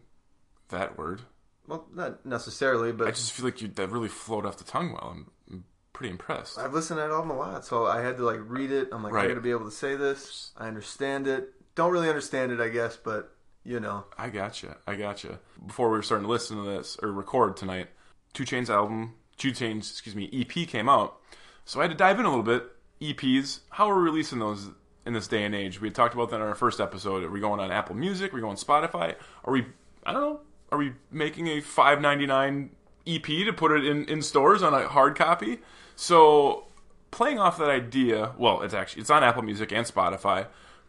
that 0.69 0.97
word? 0.99 1.23
Well, 1.67 1.87
not 1.93 2.25
necessarily, 2.25 2.93
but 2.93 3.09
I 3.09 3.11
just 3.11 3.33
feel 3.33 3.45
like 3.45 3.61
you 3.61 3.69
that 3.69 3.91
really 3.91 4.09
flowed 4.09 4.47
off 4.47 4.57
the 4.59 4.65
tongue 4.65 4.93
well. 4.93 5.11
I'm, 5.17 5.31
I'm 5.51 5.65
pretty 5.93 6.11
impressed. 6.13 6.59
I've 6.59 6.73
listened 6.73 6.99
to 6.99 7.03
that 7.03 7.11
album 7.11 7.31
a 7.31 7.37
lot, 7.37 7.65
so 7.65 7.87
I 7.87 8.01
had 8.03 8.17
to 8.19 8.25
like 8.25 8.39
read 8.45 8.71
it. 8.71 8.89
I'm 8.93 9.03
like, 9.03 9.13
Right. 9.13 9.27
got 9.29 9.35
to 9.35 9.41
be 9.41 9.51
able 9.51 9.65
to 9.65 9.73
say 9.73 9.97
this. 9.97 10.53
I 10.57 10.69
understand 10.69 11.27
it. 11.27 11.49
Don't 11.75 11.93
really 11.93 12.09
understand 12.09 12.53
it, 12.53 12.61
I 12.61 12.69
guess, 12.69 12.97
but 12.97 13.33
you 13.65 13.81
know, 13.81 14.05
I 14.17 14.29
gotcha. 14.29 14.77
I 14.87 14.95
gotcha. 14.95 15.41
Before 15.67 15.91
we 15.91 15.97
were 15.97 16.03
starting 16.05 16.27
to 16.27 16.31
listen 16.31 16.57
to 16.57 16.63
this 16.71 16.97
or 17.03 17.11
record 17.11 17.57
tonight, 17.57 17.89
2 18.35 18.45
Chainz 18.45 18.71
album, 18.71 19.15
2 19.39 19.51
Chainz, 19.51 19.91
excuse 19.91 20.15
me, 20.15 20.31
EP 20.33 20.69
came 20.69 20.89
out. 20.89 21.21
So 21.67 21.81
I 21.81 21.83
had 21.83 21.91
to 21.91 21.97
dive 21.97 22.21
in 22.21 22.27
a 22.27 22.29
little 22.29 22.45
bit. 22.45 22.65
EPs, 23.01 23.61
how 23.71 23.91
are 23.91 23.97
we 23.97 24.03
releasing 24.03 24.39
those 24.39 24.69
in 25.05 25.13
this 25.13 25.27
day 25.27 25.45
and 25.45 25.55
age? 25.55 25.81
We 25.81 25.91
talked 25.91 26.15
about 26.15 26.31
that 26.31 26.37
in 26.37 26.43
our 26.43 26.55
first 26.55 26.81
episode. 26.81 27.25
Are 27.25 27.31
we 27.31 27.41
going 27.41 27.59
on 27.59 27.73
Apple 27.73 27.97
Music? 27.97 28.33
Are 28.33 28.37
we 28.37 28.41
going 28.41 28.57
Spotify? 28.57 29.17
Are 29.45 29.53
we, 29.53 29.67
I 30.07 30.13
don't 30.13 30.23
know, 30.23 30.41
are 30.71 30.79
we 30.79 30.93
making 31.11 31.49
a 31.49 31.61
five 31.61 32.01
ninety 32.01 32.25
nine 32.25 32.71
EP 33.05 33.25
to 33.25 33.53
put 33.53 33.73
it 33.73 33.85
in, 33.85 34.05
in 34.05 34.23
stores 34.23 34.63
on 34.63 34.75
a 34.75 34.87
hard 34.87 35.17
copy? 35.17 35.59
So 35.97 36.67
playing 37.11 37.41
off 37.41 37.59
that 37.59 37.69
idea, 37.69 38.33
well, 38.39 38.63
it's 38.63 38.73
actually 38.73 39.03
it's 39.03 39.11
on 39.11 39.25
Apple 39.25 39.43
Music 39.43 39.73
and 39.73 39.85
Spotify, 39.85 40.47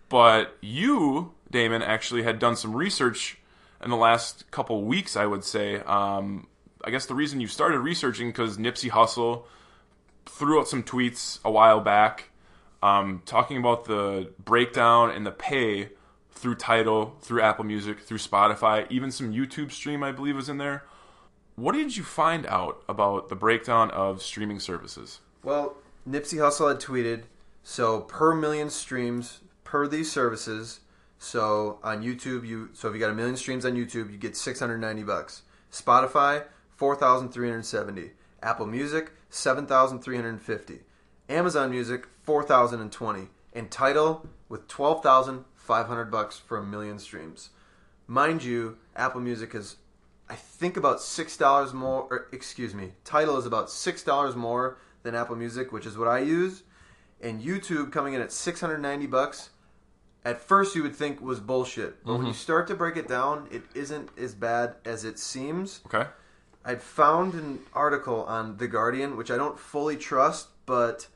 but 0.09 0.57
you, 0.61 1.33
Damon, 1.49 1.81
actually 1.81 2.21
had 2.21 2.37
done 2.37 2.55
some 2.55 2.75
research 2.75 3.39
in 3.83 3.89
the 3.89 3.97
last 3.97 4.49
couple 4.51 4.83
weeks. 4.83 5.17
I 5.17 5.25
would 5.25 5.43
say. 5.43 5.77
Um, 5.77 6.47
I 6.83 6.91
guess 6.91 7.07
the 7.07 7.15
reason 7.15 7.41
you 7.41 7.47
started 7.47 7.79
researching 7.79 8.29
because 8.29 8.57
Nipsey 8.59 8.91
Hussle 8.91 9.45
threw 10.27 10.59
out 10.59 10.67
some 10.67 10.83
tweets 10.83 11.39
a 11.43 11.51
while 11.51 11.79
back, 11.79 12.29
um, 12.83 13.21
talking 13.25 13.57
about 13.57 13.85
the 13.85 14.31
breakdown 14.43 15.11
and 15.11 15.25
the 15.25 15.31
pay 15.31 15.89
through 16.31 16.55
Tidal, 16.55 17.15
through 17.21 17.41
Apple 17.41 17.65
Music, 17.65 17.99
through 17.99 18.19
Spotify, 18.19 18.85
even 18.89 19.11
some 19.11 19.33
YouTube 19.33 19.71
stream 19.71 20.03
I 20.03 20.11
believe 20.11 20.35
was 20.35 20.49
in 20.49 20.57
there. 20.57 20.85
What 21.55 21.73
did 21.73 21.97
you 21.97 22.03
find 22.03 22.45
out 22.45 22.83
about 22.87 23.29
the 23.29 23.35
breakdown 23.35 23.89
of 23.91 24.21
streaming 24.21 24.59
services? 24.59 25.19
Well, 25.43 25.77
Nipsey 26.07 26.37
Hussle 26.37 26.69
had 26.69 26.79
tweeted, 26.79 27.23
so 27.63 28.01
per 28.01 28.35
million 28.35 28.69
streams 28.69 29.39
per 29.63 29.87
these 29.87 30.11
services. 30.11 30.81
So 31.17 31.79
on 31.83 32.03
YouTube, 32.03 32.45
you 32.47 32.69
so 32.73 32.87
if 32.87 32.93
you 32.93 32.99
got 32.99 33.09
a 33.09 33.15
million 33.15 33.35
streams 33.35 33.65
on 33.65 33.73
YouTube, 33.73 34.11
you 34.11 34.17
get 34.17 34.37
690 34.37 35.03
bucks. 35.03 35.41
Spotify, 35.71 36.43
4,370. 36.75 38.11
Apple 38.43 38.67
Music, 38.67 39.11
7,350. 39.29 40.79
Amazon 41.29 41.71
Music, 41.71 42.07
4,020. 42.23 43.27
And 43.53 43.71
Tidal 43.71 44.27
with 44.49 44.67
12,500 44.67 46.11
bucks 46.11 46.37
for 46.37 46.57
a 46.57 46.63
million 46.63 46.99
streams. 46.99 47.49
Mind 48.07 48.43
you, 48.43 48.77
Apple 48.95 49.21
Music 49.21 49.53
is 49.55 49.77
I 50.29 50.35
think 50.35 50.77
about 50.77 51.01
six 51.01 51.37
dollars 51.37 51.73
more. 51.73 52.07
Or 52.09 52.27
excuse 52.31 52.73
me, 52.73 52.91
Tidal 53.03 53.37
is 53.37 53.45
about 53.45 53.69
six 53.69 54.03
dollars 54.03 54.35
more 54.35 54.77
than 55.03 55.15
Apple 55.15 55.35
Music, 55.35 55.71
which 55.71 55.85
is 55.85 55.97
what 55.97 56.07
I 56.07 56.19
use. 56.19 56.63
And 57.21 57.41
YouTube 57.41 57.91
coming 57.91 58.13
in 58.13 58.21
at 58.21 58.31
six 58.31 58.59
hundred 58.59 58.79
ninety 58.79 59.07
bucks. 59.07 59.49
At 60.25 60.41
first, 60.41 60.75
you 60.75 60.83
would 60.83 60.95
think 60.95 61.21
was 61.21 61.39
bullshit, 61.39 62.03
but 62.03 62.13
when 62.13 62.21
mm-hmm. 62.21 62.27
you 62.29 62.33
start 62.33 62.67
to 62.67 62.75
break 62.75 62.97
it 62.97 63.07
down, 63.07 63.47
it 63.49 63.63
isn't 63.73 64.09
as 64.17 64.35
bad 64.35 64.75
as 64.83 65.05
it 65.05 65.17
seems. 65.17 65.79
Okay. 65.85 66.09
I'd 66.67 66.81
found 66.83 67.33
an 67.33 67.59
article 67.73 68.23
on 68.25 68.57
The 68.57 68.67
Guardian, 68.67 69.15
which 69.17 69.31
I 69.31 69.37
don't 69.37 69.57
fully 69.57 69.95
trust, 69.95 70.49
but 70.65 71.07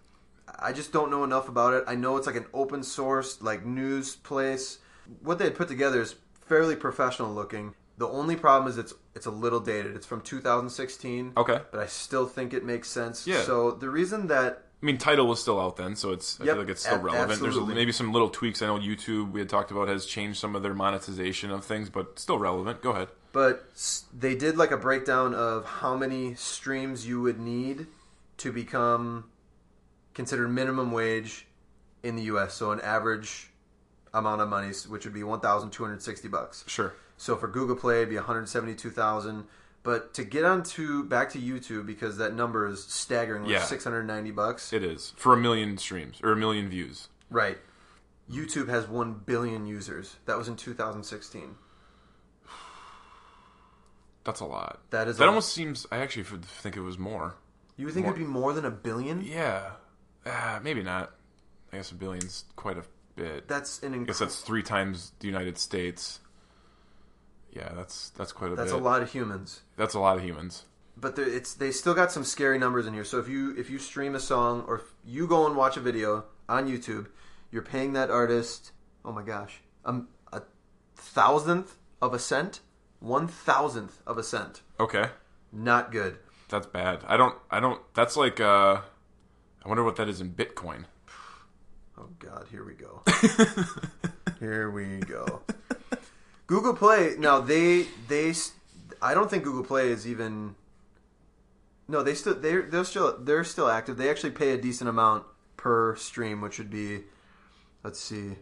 I 0.59 0.71
just 0.71 0.93
don't 0.93 1.11
know 1.11 1.23
enough 1.25 1.49
about 1.49 1.73
it. 1.73 1.83
I 1.87 1.95
know 1.95 2.15
it's 2.17 2.25
like 2.25 2.37
an 2.37 2.45
open 2.53 2.83
source, 2.83 3.41
like 3.41 3.65
news 3.65 4.15
place. 4.15 4.79
What 5.21 5.37
they 5.39 5.43
had 5.45 5.55
put 5.55 5.67
together 5.67 6.01
is 6.01 6.15
fairly 6.47 6.75
professional 6.77 7.33
looking. 7.33 7.73
The 7.97 8.07
only 8.07 8.35
problem 8.37 8.71
is 8.71 8.77
it's 8.77 8.93
it's 9.13 9.25
a 9.25 9.31
little 9.31 9.59
dated. 9.59 9.95
It's 9.95 10.05
from 10.07 10.21
2016. 10.21 11.33
Okay. 11.37 11.59
But 11.69 11.79
I 11.81 11.85
still 11.85 12.25
think 12.27 12.53
it 12.53 12.63
makes 12.63 12.89
sense. 12.89 13.27
Yeah. 13.27 13.41
So 13.43 13.71
the 13.71 13.89
reason 13.89 14.27
that 14.27 14.63
I 14.81 14.85
mean, 14.85 14.97
Tidal 14.97 15.27
was 15.27 15.39
still 15.39 15.59
out 15.59 15.75
then, 15.75 15.95
so 15.95 16.11
it's 16.11 16.39
I 16.41 16.45
Yep, 16.45 16.53
feel 16.53 16.61
like 16.63 16.71
it's 16.71 16.81
still 16.81 16.95
ab- 16.95 17.03
relevant. 17.03 17.27
There's 17.41 17.41
absolutely. 17.53 17.75
maybe 17.75 17.91
some 17.91 18.11
little 18.11 18.29
tweaks. 18.29 18.61
I 18.63 18.67
know 18.67 18.79
YouTube 18.79 19.31
we 19.31 19.39
had 19.41 19.49
talked 19.49 19.69
about 19.69 19.89
has 19.89 20.05
changed 20.07 20.39
some 20.39 20.55
of 20.55 20.63
their 20.63 20.73
monetization 20.73 21.51
of 21.51 21.63
things, 21.65 21.89
but 21.89 22.17
still 22.17 22.39
relevant. 22.39 22.81
Go 22.81 22.91
ahead. 22.91 23.09
But 23.33 23.65
they 24.17 24.35
did 24.35 24.57
like 24.57 24.71
a 24.71 24.77
breakdown 24.77 25.33
of 25.33 25.65
how 25.65 25.95
many 25.95 26.35
streams 26.35 27.07
you 27.07 27.21
would 27.21 27.39
need 27.39 27.87
to 28.37 28.51
become 28.51 29.25
considered 30.13 30.49
minimum 30.49 30.91
wage 30.91 31.47
in 32.03 32.15
the 32.15 32.23
U.S. 32.23 32.53
So 32.55 32.71
an 32.71 32.81
average 32.81 33.51
amount 34.13 34.41
of 34.41 34.49
money, 34.49 34.71
which 34.89 35.05
would 35.05 35.13
be 35.13 35.23
one 35.23 35.39
thousand 35.39 35.71
two 35.71 35.83
hundred 35.83 36.01
sixty 36.01 36.27
bucks. 36.27 36.65
Sure. 36.67 36.93
So 37.17 37.37
for 37.37 37.47
Google 37.47 37.75
Play, 37.75 37.97
it'd 37.97 38.09
be 38.09 38.15
one 38.15 38.25
hundred 38.25 38.49
seventy-two 38.49 38.89
thousand. 38.89 39.45
But 39.83 40.13
to 40.15 40.23
get 40.23 40.43
onto 40.43 41.03
back 41.05 41.29
to 41.31 41.39
YouTube 41.39 41.85
because 41.87 42.17
that 42.17 42.35
number 42.35 42.67
is 42.67 42.83
staggering, 42.83 43.43
with 43.43 43.51
Yeah. 43.51 43.63
six 43.63 43.83
hundred 43.83 44.03
ninety 44.03 44.31
bucks. 44.31 44.73
It 44.73 44.83
is 44.83 45.13
for 45.15 45.33
a 45.33 45.37
million 45.37 45.77
streams 45.77 46.19
or 46.21 46.31
a 46.33 46.35
million 46.35 46.67
views. 46.69 47.07
Right. 47.29 47.57
YouTube 48.29 48.67
has 48.67 48.87
one 48.87 49.13
billion 49.25 49.65
users. 49.65 50.17
That 50.25 50.37
was 50.37 50.47
in 50.47 50.55
two 50.55 50.73
thousand 50.73 51.03
sixteen. 51.03 51.55
That's 54.23 54.39
a 54.39 54.45
lot. 54.45 54.79
That 54.91 55.07
is 55.07 55.17
That 55.17 55.25
a- 55.25 55.27
almost 55.27 55.51
seems. 55.53 55.85
I 55.91 55.97
actually 55.97 56.23
think 56.23 56.77
it 56.77 56.81
was 56.81 56.97
more. 56.97 57.35
You 57.77 57.85
would 57.85 57.93
think 57.93 58.05
More- 58.05 58.13
it'd 58.15 58.25
be 58.27 58.31
more 58.31 58.53
than 58.53 58.65
a 58.65 58.71
billion? 58.71 59.21
Yeah. 59.23 59.71
Ah, 60.25 60.59
maybe 60.61 60.83
not. 60.83 61.11
I 61.73 61.77
guess 61.77 61.91
a 61.91 61.95
billion's 61.95 62.45
quite 62.55 62.77
a 62.77 62.83
bit. 63.15 63.47
That's 63.47 63.79
an 63.79 63.87
I 63.87 63.89
guess 63.89 63.97
incredible. 63.99 64.25
that's 64.25 64.41
three 64.41 64.61
times 64.63 65.13
the 65.19 65.27
United 65.27 65.57
States. 65.57 66.19
Yeah, 67.51 67.69
that's 67.73 68.09
that's 68.11 68.31
quite 68.31 68.47
a 68.47 68.49
bit. 68.51 68.57
That's 68.57 68.71
a 68.71 68.75
bit. 68.75 68.83
lot 68.83 69.01
of 69.01 69.11
humans. 69.11 69.61
That's 69.77 69.93
a 69.93 69.99
lot 69.99 70.17
of 70.17 70.23
humans. 70.23 70.65
But 70.95 71.15
there, 71.15 71.27
it's 71.27 71.53
they 71.53 71.71
still 71.71 71.93
got 71.93 72.11
some 72.11 72.23
scary 72.23 72.59
numbers 72.59 72.85
in 72.85 72.93
here. 72.93 73.03
So 73.03 73.17
if 73.19 73.27
you 73.27 73.55
if 73.57 73.69
you 73.69 73.79
stream 73.79 74.13
a 74.15 74.19
song 74.19 74.63
or 74.67 74.75
if 74.75 74.83
you 75.03 75.27
go 75.27 75.47
and 75.47 75.55
watch 75.55 75.75
a 75.77 75.81
video 75.81 76.25
on 76.47 76.67
YouTube, 76.67 77.07
you're 77.51 77.61
paying 77.63 77.93
that 77.93 78.09
artist. 78.11 78.71
Oh 79.03 79.11
my 79.11 79.23
gosh, 79.23 79.61
um, 79.83 80.07
a 80.31 80.43
thousandth 80.95 81.77
of 82.01 82.13
a 82.13 82.19
cent, 82.19 82.59
one 83.01 83.27
thousandth 83.27 83.99
of 84.07 84.17
a 84.17 84.23
cent. 84.23 84.61
Okay, 84.79 85.09
Not 85.51 85.91
good. 85.91 86.17
that's 86.47 86.67
bad. 86.67 87.03
I 87.07 87.17
don't. 87.17 87.35
I 87.49 87.59
don't. 87.59 87.81
That's 87.93 88.15
like. 88.15 88.39
uh 88.39 88.81
I 89.63 89.67
wonder 89.67 89.83
what 89.83 89.97
that 89.97 90.07
is 90.09 90.21
in 90.21 90.31
Bitcoin. 90.31 90.85
Oh 91.97 92.07
God, 92.19 92.47
here 92.49 92.63
we 92.63 92.73
go. 92.73 93.03
here 94.39 94.71
we 94.71 94.99
go. 95.01 95.41
Google 96.47 96.73
Play. 96.75 97.15
Now 97.19 97.39
they 97.41 97.87
they. 98.07 98.29
s- 98.31 98.53
I 99.01 99.13
don't 99.13 99.29
think 99.29 99.43
Google 99.43 99.63
Play 99.63 99.89
is 99.89 100.07
even. 100.07 100.55
No, 101.87 102.01
they 102.03 102.13
still 102.15 102.35
they're 102.35 102.63
they're 102.63 102.83
still 102.85 103.17
they're 103.19 103.43
still 103.43 103.67
active. 103.69 103.97
They 103.97 104.09
actually 104.09 104.31
pay 104.31 104.51
a 104.51 104.57
decent 104.57 104.89
amount 104.89 105.25
per 105.57 105.95
stream, 105.95 106.41
which 106.41 106.57
would 106.57 106.69
be, 106.71 107.01
let's 107.83 107.99
see, 107.99 108.37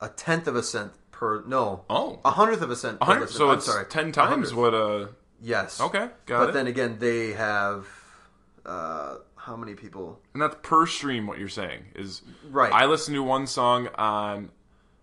a 0.00 0.08
tenth 0.08 0.48
of 0.48 0.56
a 0.56 0.62
cent 0.62 0.92
per. 1.24 1.44
No, 1.46 1.84
Oh, 1.90 2.20
a 2.24 2.30
hundredth 2.30 2.62
of 2.62 2.70
a 2.70 2.76
cent. 2.76 2.98
a 3.00 3.04
hundred. 3.04 3.30
So 3.30 3.48
I'm 3.50 3.56
it's 3.58 3.66
sorry, 3.66 3.86
ten 3.86 4.12
times 4.12 4.52
what. 4.54 4.74
Uh. 4.74 5.06
Yes. 5.40 5.80
Okay, 5.80 6.08
got 6.26 6.36
it. 6.42 6.46
But 6.46 6.48
it. 6.50 6.52
then 6.52 6.66
again, 6.66 6.96
they 6.98 7.32
have 7.32 7.86
uh, 8.64 9.16
how 9.36 9.56
many 9.56 9.74
people? 9.74 10.20
And 10.32 10.42
that's 10.42 10.56
per 10.62 10.86
stream. 10.86 11.26
What 11.26 11.38
you're 11.38 11.48
saying 11.48 11.84
is 11.94 12.22
Right. 12.50 12.72
I 12.72 12.86
listen 12.86 13.14
to 13.14 13.22
one 13.22 13.46
song 13.46 13.88
on 13.96 14.50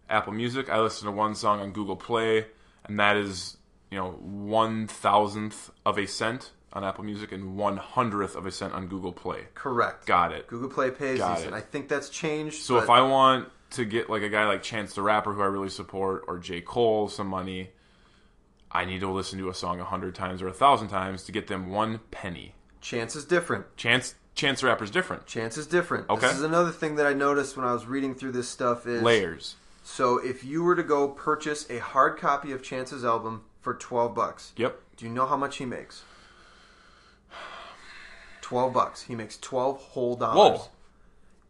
Apple 0.10 0.34
Music. 0.34 0.70
I 0.70 0.80
listen 0.80 1.06
to 1.06 1.12
one 1.12 1.36
song 1.36 1.60
on 1.60 1.72
Google 1.72 1.96
Play, 1.96 2.48
and 2.86 3.00
that 3.00 3.18
is 3.18 3.58
you 3.92 3.98
know 3.98 4.12
one 4.22 4.88
thousandth 4.88 5.70
of 5.86 5.98
a 6.00 6.08
cent 6.08 6.52
on 6.74 6.84
Apple 6.84 7.04
Music 7.04 7.32
and 7.32 7.56
one 7.58 7.78
hundredth 7.78 8.36
of 8.36 8.46
a 8.46 8.52
cent 8.52 8.74
on 8.74 8.88
Google 8.88 9.12
Play. 9.12 9.42
Correct. 9.54 10.06
Got 10.08 10.32
it. 10.32 10.48
Google 10.48 10.70
Play 10.70 10.90
pays 10.90 11.20
Got 11.20 11.36
decent. 11.38 11.54
it. 11.54 11.58
I 11.58 11.62
think 11.62 11.88
that's 11.90 12.10
changed. 12.10 12.64
So 12.64 12.76
but- 12.76 12.84
if 12.86 12.90
I 12.90 13.02
want 13.02 13.50
to 13.72 13.86
get 13.86 14.10
like 14.10 14.22
a 14.22 14.30
guy 14.30 14.46
like 14.46 14.64
Chance 14.64 14.94
the 14.96 15.02
Rapper, 15.02 15.34
who 15.34 15.42
I 15.42 15.46
really 15.46 15.70
support, 15.70 16.24
or 16.28 16.38
J 16.38 16.62
Cole 16.62 17.08
some 17.10 17.28
money, 17.28 17.72
I 18.72 18.86
need 18.86 19.00
to 19.02 19.12
listen 19.12 19.40
to 19.40 19.50
a 19.50 19.54
song 19.54 19.80
a 19.80 19.86
hundred 19.86 20.16
times 20.16 20.42
or 20.42 20.48
a 20.48 20.54
thousand 20.54 20.90
times 20.90 21.24
to 21.24 21.32
get 21.32 21.48
them 21.48 21.70
one 21.70 22.00
penny. 22.12 22.54
Chance 22.82 23.16
is 23.16 23.26
different. 23.26 23.76
Chance 23.78 24.16
Chance 24.34 24.62
the 24.62 24.68
Rapper's 24.68 24.92
different. 24.92 25.26
Chance 25.26 25.58
is 25.58 25.68
different. 25.68 26.10
Okay. 26.10 26.28
This 26.28 26.38
is 26.38 26.44
another 26.44 26.72
thing 26.72 26.96
that 26.96 27.06
I 27.06 27.14
noticed 27.14 27.58
when 27.58 27.66
I 27.66 27.74
was 27.74 27.86
reading 27.86 28.16
through 28.16 28.32
this 28.32 28.48
stuff 28.48 28.88
is 28.88 29.02
Layers. 29.02 29.56
So 29.84 30.18
if 30.20 30.44
you 30.44 30.64
were 30.64 30.76
to 30.76 30.84
go 30.84 31.08
purchase 31.10 31.70
a 31.70 31.80
hard 31.80 32.18
copy 32.18 32.52
of 32.52 32.64
Chance's 32.64 33.04
album 33.04 33.44
for 33.60 33.74
twelve 33.74 34.16
bucks, 34.16 34.54
Yep. 34.56 34.80
do 34.98 35.06
you 35.06 35.12
know 35.12 35.26
how 35.26 35.38
much 35.38 35.58
he 35.58 35.66
makes? 35.66 36.04
Twelve 38.42 38.74
bucks. 38.74 39.04
He 39.04 39.16
makes 39.16 39.38
twelve 39.38 39.78
whole 39.80 40.16
dollars. 40.16 40.60
Whoa. 40.62 40.68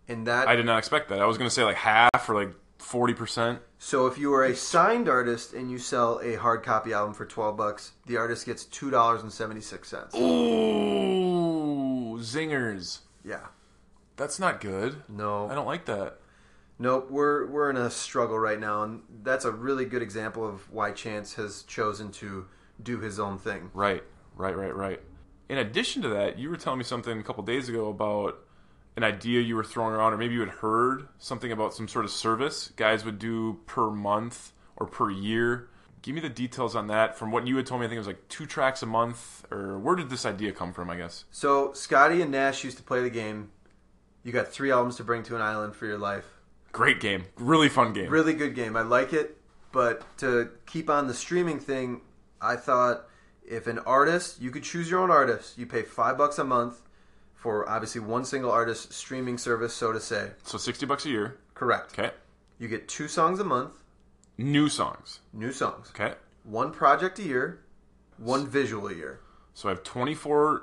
And 0.08 0.28
that 0.28 0.48
I 0.48 0.56
did 0.56 0.66
not 0.66 0.78
expect 0.78 1.10
that. 1.10 1.20
I 1.22 1.26
was 1.26 1.38
gonna 1.38 1.50
say 1.50 1.64
like 1.64 1.78
half 1.78 2.30
or 2.30 2.36
like 2.36 2.54
forty 2.78 3.14
percent. 3.14 3.60
So 3.78 4.08
if 4.08 4.18
you 4.18 4.34
are 4.34 4.44
a 4.44 4.56
signed 4.56 5.08
artist 5.08 5.54
and 5.54 5.72
you 5.72 5.78
sell 5.78 6.20
a 6.24 6.36
hard 6.36 6.64
copy 6.64 6.94
album 6.94 7.14
for 7.14 7.26
twelve 7.26 7.58
bucks, 7.58 7.94
the 8.06 8.18
artist 8.18 8.46
gets 8.46 8.66
two 8.66 8.90
dollars 8.90 9.22
and 9.22 9.32
seventy 9.32 9.62
six 9.62 9.90
cents. 9.90 10.16
Ooh, 10.16 10.20
zingers. 12.20 13.00
Yeah. 13.24 13.48
That's 14.18 14.40
not 14.40 14.60
good. 14.62 15.04
No. 15.08 15.50
I 15.50 15.56
don't 15.56 15.66
like 15.66 15.86
that. 15.86 16.20
Nope, 16.78 17.12
we're 17.12 17.46
we're 17.46 17.70
in 17.70 17.78
a 17.78 17.92
struggle 17.92 18.40
right 18.40 18.60
now, 18.60 18.84
and 18.84 19.04
that's 19.22 19.46
a 19.46 19.52
really 19.52 19.86
good 19.86 20.02
example 20.02 20.48
of 20.48 20.72
why 20.72 20.92
Chance 20.92 21.36
has 21.36 21.62
chosen 21.64 22.12
to 22.14 22.48
do 22.82 23.00
his 23.00 23.20
own 23.20 23.38
thing. 23.38 23.70
Right, 23.74 24.04
right, 24.36 24.58
right, 24.58 24.76
right. 24.76 25.00
In 25.48 25.60
addition 25.60 26.02
to 26.02 26.10
that, 26.10 26.40
you 26.40 26.50
were 26.50 26.58
telling 26.58 26.80
me 26.80 26.84
something 26.84 27.20
a 27.20 27.24
couple 27.24 27.44
days 27.44 27.70
ago 27.70 27.90
about 27.90 28.40
an 28.98 29.04
idea 29.04 29.42
you 29.42 29.56
were 29.56 29.64
throwing 29.64 29.94
around, 29.94 30.14
or 30.14 30.18
maybe 30.18 30.34
you 30.34 30.42
had 30.42 30.50
heard 30.50 31.08
something 31.18 31.52
about 31.52 31.74
some 31.74 31.88
sort 31.88 32.06
of 32.06 32.12
service 32.12 32.72
guys 32.76 33.06
would 33.06 33.20
do 33.20 33.60
per 33.66 33.90
month 33.90 34.54
or 34.76 34.86
per 34.86 35.10
year. 35.10 35.70
Give 36.02 36.16
me 36.16 36.22
the 36.22 36.30
details 36.30 36.76
on 36.76 36.88
that. 36.88 37.18
From 37.18 37.32
what 37.32 37.46
you 37.48 37.56
had 37.58 37.66
told 37.66 37.82
me, 37.82 37.86
I 37.86 37.90
think 37.90 37.98
it 37.98 38.00
was 38.00 38.08
like 38.08 38.28
two 38.28 38.46
tracks 38.46 38.82
a 38.82 38.88
month, 38.88 39.46
or 39.52 39.78
where 39.78 39.96
did 39.96 40.10
this 40.10 40.26
idea 40.26 40.52
come 40.52 40.74
from? 40.74 40.90
I 40.90 40.98
guess. 40.98 41.26
So 41.32 41.74
Scotty 41.74 42.22
and 42.22 42.32
Nash 42.32 42.64
used 42.64 42.78
to 42.78 42.84
play 42.84 43.02
the 43.02 43.10
game. 43.10 43.52
You 44.24 44.32
got 44.32 44.48
three 44.50 44.72
albums 44.72 44.98
to 44.98 45.04
bring 45.04 45.24
to 45.24 45.36
an 45.36 45.42
island 45.42 45.76
for 45.76 45.86
your 45.86 45.98
life. 45.98 46.26
Great 46.72 47.00
game, 47.00 47.26
really 47.38 47.70
fun 47.70 47.94
game. 47.94 48.10
Really 48.10 48.34
good 48.34 48.56
game. 48.56 48.78
I 48.78 48.82
like 48.82 49.14
it, 49.14 49.38
but 49.72 50.04
to 50.20 50.52
keep 50.66 50.90
on 50.90 51.08
the 51.08 51.14
streaming 51.14 51.60
thing, 51.60 52.02
I 52.42 52.56
thought 52.56 53.08
if 53.44 53.68
an 53.68 53.80
artist, 53.80 54.42
you 54.42 54.52
could 54.52 54.64
choose 54.64 54.90
your 54.90 55.02
own 55.02 55.12
artist. 55.12 55.58
You 55.58 55.66
pay 55.66 55.82
five 55.82 56.18
bucks 56.18 56.40
a 56.40 56.44
month 56.44 56.82
for 57.42 57.68
obviously 57.68 58.00
one 58.02 58.24
single 58.24 58.52
artist 58.52 58.94
streaming 58.94 59.36
service, 59.40 59.74
so 59.74 59.92
to 59.92 60.00
say. 60.00 60.30
So 60.44 60.58
sixty 60.60 60.86
bucks 60.86 61.06
a 61.06 61.10
year. 61.10 61.38
Correct. 61.56 61.98
Okay. 61.98 62.12
You 62.60 62.68
get 62.68 62.88
two 62.88 63.08
songs 63.08 63.40
a 63.40 63.44
month, 63.44 63.74
New 64.38 64.70
songs. 64.70 65.20
new 65.34 65.52
songs. 65.52 65.92
Okay. 65.96 66.14
One 66.44 66.72
project 66.72 67.18
a 67.18 67.24
year, 67.24 67.62
one 68.18 68.46
visual 68.48 68.88
a 68.88 68.94
year. 68.94 69.20
So 69.56 69.68
I 69.70 69.72
have 69.74 69.84
24 69.84 70.62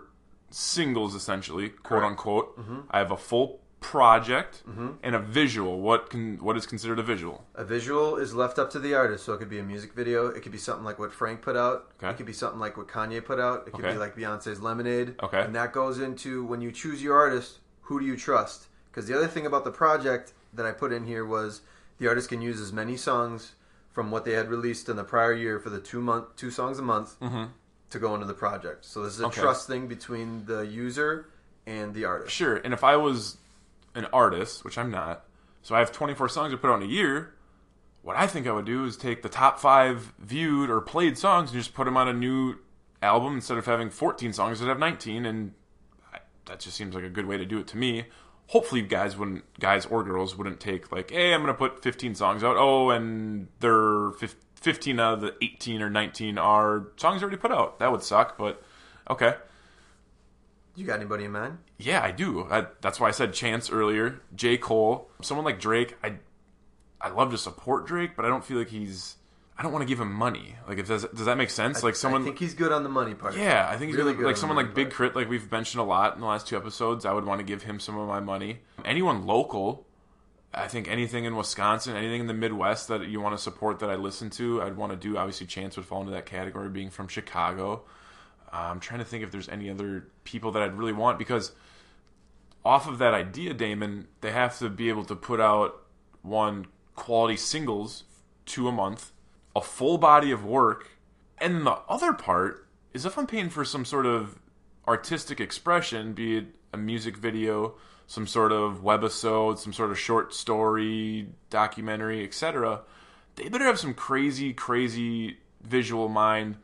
singles 0.51 1.15
essentially, 1.17 1.69
quote 1.71 1.83
Correct. 2.01 2.07
unquote. 2.07 2.59
Mm-hmm. 2.59 2.79
I 2.91 2.99
have 2.99 3.11
a 3.11 3.17
full 3.17 3.61
project 3.81 4.63
mm-hmm. 4.69 4.91
and 5.03 5.15
a 5.15 5.19
visual. 5.19 5.81
What 5.81 6.11
can 6.11 6.39
what 6.39 6.57
is 6.57 6.67
considered 6.67 6.99
a 6.99 7.03
visual? 7.03 7.45
A 7.55 7.65
visual 7.65 8.17
is 8.17 8.35
left 8.35 8.59
up 8.59 8.71
to 8.71 8.79
the 8.79 8.95
artist, 8.95 9.25
so 9.25 9.33
it 9.33 9.39
could 9.39 9.49
be 9.49 9.59
a 9.59 9.63
music 9.63 9.93
video. 9.95 10.27
It 10.29 10.43
could 10.43 10.53
be 10.53 10.59
something 10.59 10.85
like 10.85 10.99
what 10.99 11.13
Frank 11.13 11.43
put 11.43 11.57
out. 11.57 11.93
Okay. 11.99 12.11
It 12.11 12.17
could 12.17 12.27
be 12.27 12.33
something 12.33 12.61
like 12.61 12.77
what 12.77 12.89
Kanye 12.89 13.25
put 13.25 13.39
out. 13.39 13.67
It 13.67 13.73
could 13.73 13.85
Okay. 13.85 13.95
be 13.95 13.99
like 13.99 14.17
Beyonce's 14.17 14.61
Lemonade. 14.61 15.15
Okay. 15.23 15.41
And 15.41 15.55
that 15.55 15.73
goes 15.73 15.99
into 15.99 16.45
when 16.45 16.61
you 16.61 16.73
choose 16.73 17.03
your 17.03 17.17
artist, 17.17 17.59
who 17.83 18.01
do 18.01 18.07
you 18.07 18.17
trust? 18.17 18.67
Because 18.91 19.07
the 19.07 19.17
other 19.17 19.29
thing 19.29 19.47
about 19.47 19.65
the 19.65 19.71
project 19.71 20.33
that 20.53 20.67
I 20.67 20.73
put 20.73 20.93
in 20.93 21.05
here 21.07 21.25
was 21.25 21.61
the 21.99 22.09
artist 22.09 22.29
can 22.29 22.43
use 22.43 22.61
as 22.61 22.73
many 22.73 22.97
songs 22.97 23.53
from 23.93 24.11
what 24.11 24.25
they 24.25 24.33
had 24.33 24.49
released 24.49 24.89
in 24.89 24.97
the 24.97 25.05
prior 25.05 25.33
year 25.33 25.59
for 25.59 25.71
the 25.71 25.81
two 25.81 26.01
month 26.01 26.37
two 26.37 26.51
songs 26.51 26.79
a 26.79 26.83
month 26.83 27.19
mm-hmm. 27.21 27.45
to 27.91 27.99
go 27.99 28.15
into 28.15 28.27
the 28.27 28.35
project. 28.35 28.85
So 28.85 29.03
this 29.05 29.15
is 29.15 29.21
a 29.21 29.27
Okay. 29.27 29.41
trust 29.41 29.67
thing 29.67 29.87
between 29.89 30.47
the 30.47 30.61
user 30.61 31.27
and 31.67 31.95
the 31.95 32.05
artist. 32.05 32.33
Sure. 32.35 32.57
And 32.57 32.73
if 32.73 32.83
I 32.83 32.97
was 32.97 33.39
an 33.99 34.07
artist, 34.13 34.65
which 34.65 34.79
I'm 34.79 34.91
not, 34.91 35.25
so 35.63 35.75
I 35.75 35.81
have 35.81 35.93
24 35.93 36.29
songs 36.29 36.53
to 36.53 36.57
put 36.57 36.71
out 36.71 36.83
in 36.83 36.89
a 36.89 36.91
year. 36.91 37.35
What 38.03 38.17
I 38.17 38.27
think 38.27 38.47
I 38.47 38.53
would 38.53 38.65
do 38.65 38.85
is 38.85 38.97
take 38.97 39.23
the 39.23 39.29
top 39.29 39.59
five 39.59 40.13
viewed 40.19 40.71
or 40.71 40.81
played 40.81 41.19
songs 41.19 41.51
and 41.51 41.61
just 41.61 41.75
put 41.75 41.85
them 41.85 41.97
on 41.97 42.09
a 42.09 42.13
new 42.13 42.57
album 43.03 43.35
instead 43.35 43.59
of 43.59 43.67
having 43.67 43.91
14 43.91 44.33
songs 44.33 44.61
that 44.61 44.69
have 44.69 44.79
19. 44.79 45.27
And 45.27 45.53
I, 46.13 46.21
that 46.47 46.61
just 46.61 46.77
seems 46.77 46.95
like 46.95 47.05
a 47.05 47.11
good 47.11 47.27
way 47.27 47.37
to 47.37 47.45
do 47.45 47.59
it 47.59 47.67
to 47.69 47.77
me. 47.77 48.07
Hopefully, 48.47 48.81
guys 48.81 49.17
wouldn't, 49.17 49.45
guys 49.61 49.85
or 49.85 50.03
girls 50.03 50.37
wouldn't 50.39 50.59
take 50.59 50.91
like, 50.91 51.11
hey, 51.11 51.35
I'm 51.35 51.43
gonna 51.43 51.53
put 51.53 51.83
15 51.83 52.15
songs 52.15 52.43
out. 52.43 52.57
Oh, 52.57 52.89
and 52.89 53.49
they're 53.61 54.13
15 54.55 54.99
out 54.99 55.15
of 55.15 55.21
the 55.21 55.35
18 55.43 55.83
or 55.83 55.91
19 55.91 56.39
are 56.39 56.87
songs 56.97 57.23
already 57.23 57.37
put 57.37 57.53
out. 57.53 57.79
That 57.79 57.93
would 57.93 58.03
suck, 58.03 58.39
but 58.39 58.63
okay. 59.11 59.35
You 60.79 60.87
got 60.87 61.01
anybody 61.01 61.25
in 61.25 61.33
mind? 61.33 61.59
Yeah, 61.79 62.01
I 62.05 62.13
do. 62.13 62.47
I, 62.49 62.67
that's 62.81 63.01
why 63.01 63.09
I 63.09 63.11
said 63.11 63.35
Chance 63.35 63.69
earlier. 63.69 64.21
J. 64.37 64.57
Cole, 64.57 65.11
someone 65.23 65.45
like 65.45 65.59
Drake. 65.59 65.97
I, 66.05 66.15
I 67.01 67.09
love 67.09 67.33
to 67.33 67.39
support 67.39 67.85
Drake, 67.85 68.13
but 68.15 68.25
I 68.25 68.29
don't 68.29 68.45
feel 68.45 68.59
like 68.59 68.69
he's. 68.69 69.17
I 69.59 69.65
don't 69.65 69.73
want 69.73 69.83
to 69.83 69.89
give 69.89 69.99
him 69.99 70.13
money. 70.13 70.55
Like, 70.69 70.79
if 70.79 70.87
does 70.87 71.05
does 71.05 71.25
that 71.27 71.37
make 71.37 71.51
sense? 71.51 71.83
like 71.83 71.97
someone. 71.97 72.23
I 72.23 72.27
think 72.27 72.39
he's 72.39 72.55
good 72.55 72.71
on 72.71 72.85
the 72.85 72.89
money 72.89 73.15
part. 73.15 73.37
yeah, 73.37 73.67
I 73.69 73.77
think 73.77 73.89
he's 73.91 73.97
Really 73.97 74.15
good 74.15 74.25
like 74.25 74.37
on 74.37 74.41
someone 74.41 74.57
like 74.57 74.73
Big 74.73 74.87
part. 74.91 74.95
Crit, 74.95 75.17
like 75.17 75.29
we've 75.29 75.51
mentioned 75.51 75.81
a 75.81 75.85
lot 75.85 76.15
in 76.15 76.21
the 76.21 76.27
last 76.29 76.47
two 76.47 76.57
episodes. 76.57 77.05
I 77.05 77.13
would 77.13 77.25
want 77.25 77.41
to 77.41 77.45
give 77.45 77.65
him 77.65 77.81
some 77.81 77.99
of 77.99 78.07
my 78.07 78.21
money. 78.21 78.61
Anyone 78.85 79.27
local, 79.27 79.85
I 80.55 80.69
think 80.69 80.87
anything 80.87 81.25
in 81.25 81.35
Wisconsin, 81.35 81.97
anything 81.97 82.21
in 82.21 82.29
the 82.29 82.35
Midwest 82.35 82.87
that 82.87 83.09
you 83.09 83.21
want 83.21 83.37
to 83.37 83.43
support 83.43 83.81
that 83.81 83.91
I 83.91 83.97
listen 83.97 84.31
to, 84.31 84.63
I'd 84.63 84.77
want 84.77 84.93
to 84.93 84.97
do. 84.97 85.17
Obviously, 85.17 85.49
Chance 85.49 85.75
would 85.75 85.87
fall 85.87 86.03
into 86.03 86.13
that 86.13 86.27
category, 86.27 86.69
being 86.69 86.91
from 86.91 87.09
Chicago. 87.09 87.83
Uh, 88.53 88.57
I'm 88.57 88.81
trying 88.81 89.01
to 89.01 89.05
think 89.05 89.23
if 89.23 89.31
there's 89.31 89.49
any 89.49 89.71
other 89.71 90.07
people 90.25 90.53
that 90.53 90.63
I'd 90.63 90.79
really 90.79 90.93
want 90.93 91.19
because 91.19 91.53
off 92.65 92.89
of 92.89 92.99
that 92.99 93.15
idea, 93.15 93.55
Damon, 93.55 94.09
they 94.21 94.31
have 94.31 94.59
to 94.59 94.69
be 94.69 94.89
able 94.89 95.05
to 95.05 95.17
put 95.17 95.41
out 95.41 95.83
one 96.23 96.67
quality 96.95 97.37
singles, 97.37 98.05
two 98.47 98.69
a 98.69 98.73
month, 98.73 99.13
a 99.55 99.61
full 99.61 99.99
body 99.99 100.31
of 100.31 100.45
work, 100.45 100.91
and 101.39 101.67
the 101.67 101.79
other 101.89 102.13
part 102.13 102.67
is 102.93 103.07
if 103.07 103.17
I'm 103.17 103.27
paying 103.27 103.51
for 103.51 103.65
some 103.65 103.85
sort 103.85 104.07
of 104.07 104.39
artistic 104.87 105.41
expression, 105.41 106.13
be 106.13 106.39
it 106.39 106.47
a 106.73 106.77
music 106.77 107.17
video, 107.17 107.75
some 108.07 108.27
sort 108.27 108.53
of 108.53 108.83
webisode, 108.83 109.59
some 109.59 109.73
sort 109.73 109.91
of 109.91 109.99
short 109.99 110.35
story, 110.35 111.29
documentary, 111.51 112.25
etc., 112.25 112.83
they 113.37 113.49
better 113.49 113.67
have 113.67 113.79
some 113.79 113.95
crazy, 113.95 114.53
crazy 114.53 115.39
visual 115.63 116.09
mind 116.09 116.57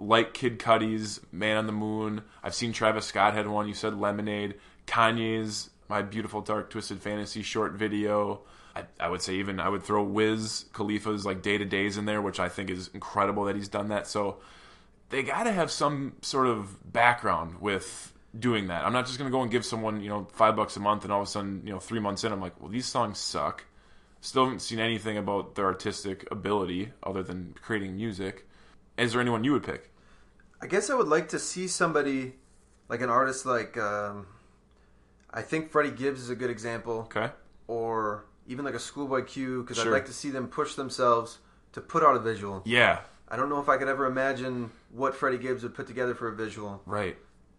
like 0.00 0.34
Kid 0.34 0.58
Cudi's 0.58 1.20
Man 1.30 1.56
on 1.56 1.66
the 1.66 1.72
Moon. 1.72 2.22
I've 2.42 2.54
seen 2.54 2.72
Travis 2.72 3.06
Scott 3.06 3.34
had 3.34 3.46
one. 3.46 3.68
You 3.68 3.74
said 3.74 3.98
Lemonade. 3.98 4.54
Kanye's 4.86 5.70
My 5.88 6.02
Beautiful 6.02 6.40
Dark 6.40 6.70
Twisted 6.70 7.00
Fantasy 7.00 7.42
short 7.42 7.74
video. 7.74 8.40
I, 8.74 8.84
I 8.98 9.08
would 9.08 9.22
say 9.22 9.36
even 9.36 9.60
I 9.60 9.68
would 9.68 9.82
throw 9.82 10.02
Wiz 10.02 10.64
Khalifa's 10.72 11.26
like 11.26 11.42
day 11.42 11.58
to 11.58 11.64
days 11.64 11.96
in 11.96 12.06
there, 12.06 12.22
which 12.22 12.40
I 12.40 12.48
think 12.48 12.70
is 12.70 12.88
incredible 12.94 13.44
that 13.44 13.56
he's 13.56 13.68
done 13.68 13.88
that. 13.88 14.06
So 14.06 14.38
they 15.10 15.22
got 15.22 15.44
to 15.44 15.52
have 15.52 15.70
some 15.70 16.14
sort 16.22 16.46
of 16.46 16.92
background 16.92 17.60
with 17.60 18.12
doing 18.38 18.68
that. 18.68 18.84
I'm 18.84 18.92
not 18.92 19.06
just 19.06 19.18
going 19.18 19.30
to 19.30 19.36
go 19.36 19.42
and 19.42 19.50
give 19.50 19.64
someone 19.64 20.00
you 20.00 20.08
know 20.08 20.28
five 20.32 20.56
bucks 20.56 20.76
a 20.76 20.80
month 20.80 21.04
and 21.04 21.12
all 21.12 21.20
of 21.20 21.28
a 21.28 21.30
sudden 21.30 21.62
you 21.64 21.72
know 21.72 21.80
three 21.80 22.00
months 22.00 22.24
in 22.24 22.32
I'm 22.32 22.40
like, 22.40 22.60
well 22.60 22.70
these 22.70 22.86
songs 22.86 23.18
suck. 23.18 23.66
Still 24.22 24.44
haven't 24.44 24.60
seen 24.60 24.78
anything 24.78 25.16
about 25.16 25.54
their 25.54 25.64
artistic 25.66 26.30
ability 26.30 26.92
other 27.02 27.22
than 27.22 27.54
creating 27.62 27.96
music. 27.96 28.46
Is 28.98 29.12
there 29.12 29.20
anyone 29.20 29.44
you 29.44 29.52
would 29.52 29.62
pick? 29.62 29.89
I 30.62 30.66
guess 30.66 30.90
I 30.90 30.94
would 30.94 31.08
like 31.08 31.28
to 31.30 31.38
see 31.38 31.68
somebody 31.68 32.34
like 32.88 33.00
an 33.00 33.10
artist 33.10 33.46
like 33.46 33.76
um, 33.78 34.26
I 35.30 35.42
think 35.42 35.70
Freddie 35.70 35.90
Gibbs 35.90 36.20
is 36.20 36.30
a 36.30 36.34
good 36.36 36.50
example, 36.50 37.02
Okay. 37.14 37.30
or 37.66 38.26
even 38.46 38.64
like 38.64 38.74
a 38.74 38.78
Schoolboy 38.80 39.22
Q, 39.24 39.62
because 39.62 39.78
I'd 39.78 39.88
like 39.88 40.06
to 40.06 40.12
see 40.12 40.30
them 40.30 40.48
push 40.48 40.74
themselves 40.74 41.38
to 41.72 41.80
put 41.80 42.02
out 42.02 42.16
a 42.16 42.18
visual. 42.18 42.62
Yeah. 42.64 43.00
I 43.28 43.36
don't 43.36 43.48
know 43.48 43.60
if 43.60 43.68
I 43.68 43.76
could 43.76 43.86
ever 43.88 44.06
imagine 44.06 44.72
what 44.92 45.14
Freddie 45.14 45.38
Gibbs 45.38 45.62
would 45.62 45.74
put 45.74 45.86
together 45.86 46.14
for 46.14 46.28
a 46.28 46.34
visual, 46.34 46.82
Right. 46.84 47.16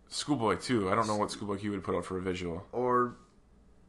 Schoolboy 0.10 0.56
too. 0.58 0.92
I 0.92 0.96
don't 0.96 1.08
know 1.08 1.16
what 1.16 1.32
Schoolboy 1.32 1.56
Q 1.58 1.72
would 1.72 1.84
put 1.86 1.96
out 1.96 2.04
for 2.06 2.18
a 2.18 2.22
visual. 2.22 2.66
or 2.74 3.16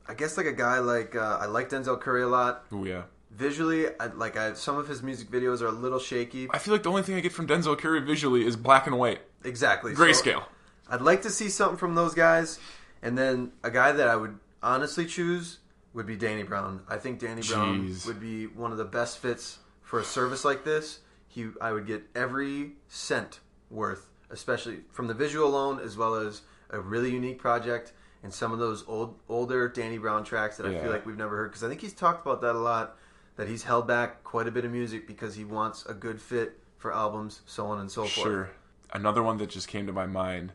I 0.09 0.15
guess 0.15 0.37
like 0.37 0.47
a 0.47 0.53
guy 0.53 0.79
like 0.79 1.15
uh, 1.17 1.39
I 1.41 1.47
like 1.47 1.69
Denzel 1.69 2.01
Curry 2.01 2.23
a 2.23 2.29
lot. 2.29 2.65
Oh 2.73 2.85
yeah. 2.85 3.03
Visually, 3.35 3.87
I, 3.99 4.07
like 4.09 4.37
I, 4.37 4.53
some 4.53 4.77
of 4.77 4.87
his 4.89 5.03
music 5.03 5.31
videos 5.31 5.63
are 5.63 5.67
a 5.67 5.73
little 5.73 5.99
shaky. 5.99 6.49
I 6.51 6.59
feel 6.59 6.75
like 6.75 6.83
the 6.83 6.91
only 6.91 7.03
thing 7.03 7.15
I 7.17 7.21
get 7.21 7.33
from 7.33 7.47
Denzel 7.47 7.79
Curry 7.79 8.01
visually 8.01 8.45
is 8.47 8.57
black 8.57 8.87
and 8.87 8.99
white, 8.99 9.21
Exactly, 9.45 9.95
So- 9.95 10.03
grayscale. 10.03 10.45
I'd 10.89 11.01
like 11.01 11.23
to 11.23 11.31
see 11.31 11.49
something 11.49 11.79
from 11.79 11.95
those 11.95 12.13
guys, 12.13 12.59
and 13.01 13.17
then 13.17 13.53
a 13.65 13.71
guy 13.71 13.93
that 13.93 14.07
I 14.09 14.17
would 14.17 14.39
honestly 14.63 15.07
choose 15.07 15.61
would 15.95 16.07
be 16.07 16.17
Danny 16.17 16.43
Brown. 16.43 16.83
I 16.89 16.99
think 16.99 17.19
Danny 17.21 17.41
Brown 17.43 17.89
Jeez. 17.89 18.07
would 18.07 18.21
be 18.21 18.47
one 18.49 18.71
of 18.73 18.79
the 18.79 18.85
best 18.85 19.19
fits 19.19 19.59
for 19.83 19.99
a 19.99 20.05
service 20.05 20.45
like 20.45 20.65
this. 20.65 20.99
He, 21.29 21.49
I 21.63 21.73
would 21.73 21.87
get 21.87 22.03
every 22.15 22.73
cent 22.89 23.41
worth, 23.71 24.11
especially 24.29 24.81
from 24.91 25.07
the 25.07 25.15
visual 25.15 25.49
alone, 25.49 25.81
as 25.81 25.97
well 25.97 26.15
as 26.17 26.43
a 26.69 26.79
really 26.81 27.11
unique 27.11 27.39
project 27.39 27.93
and 28.23 28.33
some 28.33 28.53
of 28.53 28.59
those 28.59 28.85
old, 28.87 29.19
older 29.31 29.69
Danny 29.69 29.97
Brown 29.97 30.25
tracks 30.25 30.59
that 30.59 30.67
I 30.67 30.71
Yeah. 30.73 30.83
feel 30.83 30.91
like 30.93 31.07
we've 31.07 31.17
never 31.17 31.37
heard. 31.37 31.51
Because 31.51 31.65
I 31.65 31.69
think 31.69 31.81
he's 31.81 31.95
talked 31.95 32.25
about 32.27 32.43
that 32.43 32.55
a 32.55 32.59
lot. 32.59 32.97
That 33.37 33.49
he's 33.49 33.63
held 33.63 33.87
back 33.87 34.25
quite 34.25 34.47
a 34.47 34.51
bit 34.51 34.65
of 34.65 34.73
music 34.73 35.07
because 35.07 35.35
he 35.35 35.45
wants 35.45 35.87
a 35.87 35.95
good 35.95 36.21
fit 36.21 36.59
for 36.77 36.93
albums, 36.93 37.41
so 37.47 37.67
on 37.67 37.81
and 37.81 37.91
so 37.91 38.03
forth. 38.03 38.27
Sure. 38.27 38.51
Another 38.93 39.23
one 39.23 39.39
that 39.39 39.49
just 39.49 39.69
came 39.69 39.87
to 39.87 39.93
my 39.93 40.07
mind 40.07 40.53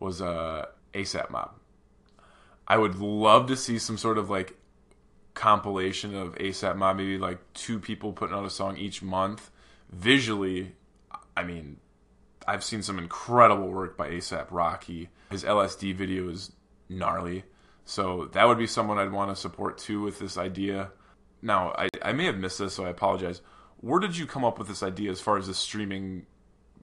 was 0.00 0.20
uh, 0.20 0.66
ASAP 0.92 1.30
Mob. 1.30 1.52
I 2.66 2.78
would 2.78 2.96
love 2.96 3.46
to 3.46 3.56
see 3.56 3.78
some 3.78 3.96
sort 3.96 4.18
of 4.18 4.28
like 4.28 4.56
compilation 5.34 6.14
of 6.16 6.34
ASAP 6.36 6.76
Mob, 6.76 6.96
maybe 6.96 7.18
like 7.18 7.38
two 7.54 7.78
people 7.78 8.12
putting 8.12 8.34
out 8.34 8.44
a 8.44 8.50
song 8.50 8.76
each 8.76 9.02
month. 9.02 9.50
Visually, 9.92 10.72
I 11.36 11.44
mean, 11.44 11.76
I've 12.48 12.64
seen 12.64 12.82
some 12.82 12.98
incredible 12.98 13.68
work 13.68 13.96
by 13.96 14.10
ASAP 14.10 14.46
Rocky. 14.50 15.10
His 15.30 15.44
LSD 15.44 15.94
video 15.94 16.28
is 16.28 16.52
gnarly. 16.88 17.44
So 17.84 18.26
that 18.32 18.48
would 18.48 18.58
be 18.58 18.66
someone 18.66 18.98
I'd 18.98 19.12
want 19.12 19.30
to 19.30 19.36
support 19.36 19.78
too 19.78 20.00
with 20.02 20.18
this 20.18 20.36
idea. 20.36 20.90
Now 21.42 21.74
I, 21.76 21.88
I 22.02 22.12
may 22.12 22.24
have 22.26 22.36
missed 22.36 22.58
this, 22.58 22.74
so 22.74 22.84
I 22.84 22.90
apologize. 22.90 23.40
Where 23.78 24.00
did 24.00 24.16
you 24.16 24.26
come 24.26 24.44
up 24.44 24.58
with 24.58 24.68
this 24.68 24.82
idea 24.82 25.10
as 25.10 25.20
far 25.20 25.36
as 25.36 25.46
the 25.46 25.54
streaming 25.54 26.26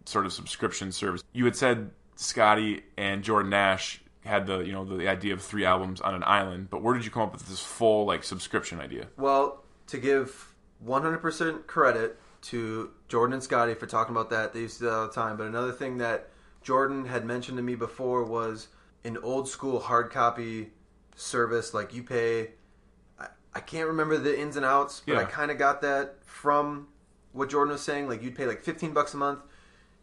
sort 0.05 0.25
of 0.25 0.33
subscription 0.33 0.91
service? 0.91 1.23
You 1.33 1.45
had 1.45 1.55
said 1.55 1.91
Scotty 2.15 2.83
and 2.97 3.23
Jordan 3.23 3.49
Nash 3.49 4.01
had 4.23 4.47
the 4.47 4.59
you 4.59 4.71
know 4.71 4.85
the 4.85 5.07
idea 5.07 5.33
of 5.33 5.41
three 5.41 5.65
albums 5.65 6.01
on 6.01 6.15
an 6.15 6.23
island, 6.25 6.69
but 6.69 6.81
where 6.81 6.93
did 6.93 7.05
you 7.05 7.11
come 7.11 7.23
up 7.23 7.33
with 7.33 7.47
this 7.47 7.59
full 7.59 8.05
like 8.05 8.23
subscription 8.23 8.79
idea? 8.79 9.07
Well, 9.17 9.63
to 9.87 9.97
give 9.97 10.53
100% 10.85 11.67
credit 11.67 12.19
to 12.43 12.91
Jordan 13.07 13.33
and 13.35 13.43
Scotty 13.43 13.73
for 13.73 13.85
talking 13.85 14.15
about 14.15 14.29
that, 14.29 14.53
they 14.53 14.61
used 14.61 14.77
to 14.77 14.83
do 14.83 14.89
that 14.89 14.95
all 14.95 15.07
the 15.07 15.13
time. 15.13 15.37
But 15.37 15.47
another 15.47 15.71
thing 15.71 15.97
that 15.97 16.29
Jordan 16.61 17.05
had 17.05 17.25
mentioned 17.25 17.57
to 17.57 17.63
me 17.63 17.75
before 17.75 18.23
was 18.23 18.67
an 19.03 19.17
old 19.17 19.49
school 19.49 19.79
hard 19.79 20.11
copy 20.11 20.71
service. 21.15 21.73
Like 21.73 21.93
you 21.93 22.03
pay, 22.03 22.51
I, 23.55 23.59
can't 23.59 23.87
remember 23.87 24.17
the 24.17 24.39
ins 24.39 24.55
and 24.55 24.65
outs, 24.65 25.01
but 25.05 25.17
I 25.17 25.23
kind 25.25 25.51
of 25.51 25.57
got 25.57 25.81
that 25.81 26.15
from 26.25 26.87
what 27.31 27.49
Jordan 27.49 27.71
was 27.73 27.81
saying. 27.81 28.07
Like 28.07 28.21
you'd 28.23 28.35
pay 28.35 28.45
like 28.45 28.63
15 28.63 28.93
bucks 28.93 29.13
a 29.13 29.17
month. 29.17 29.39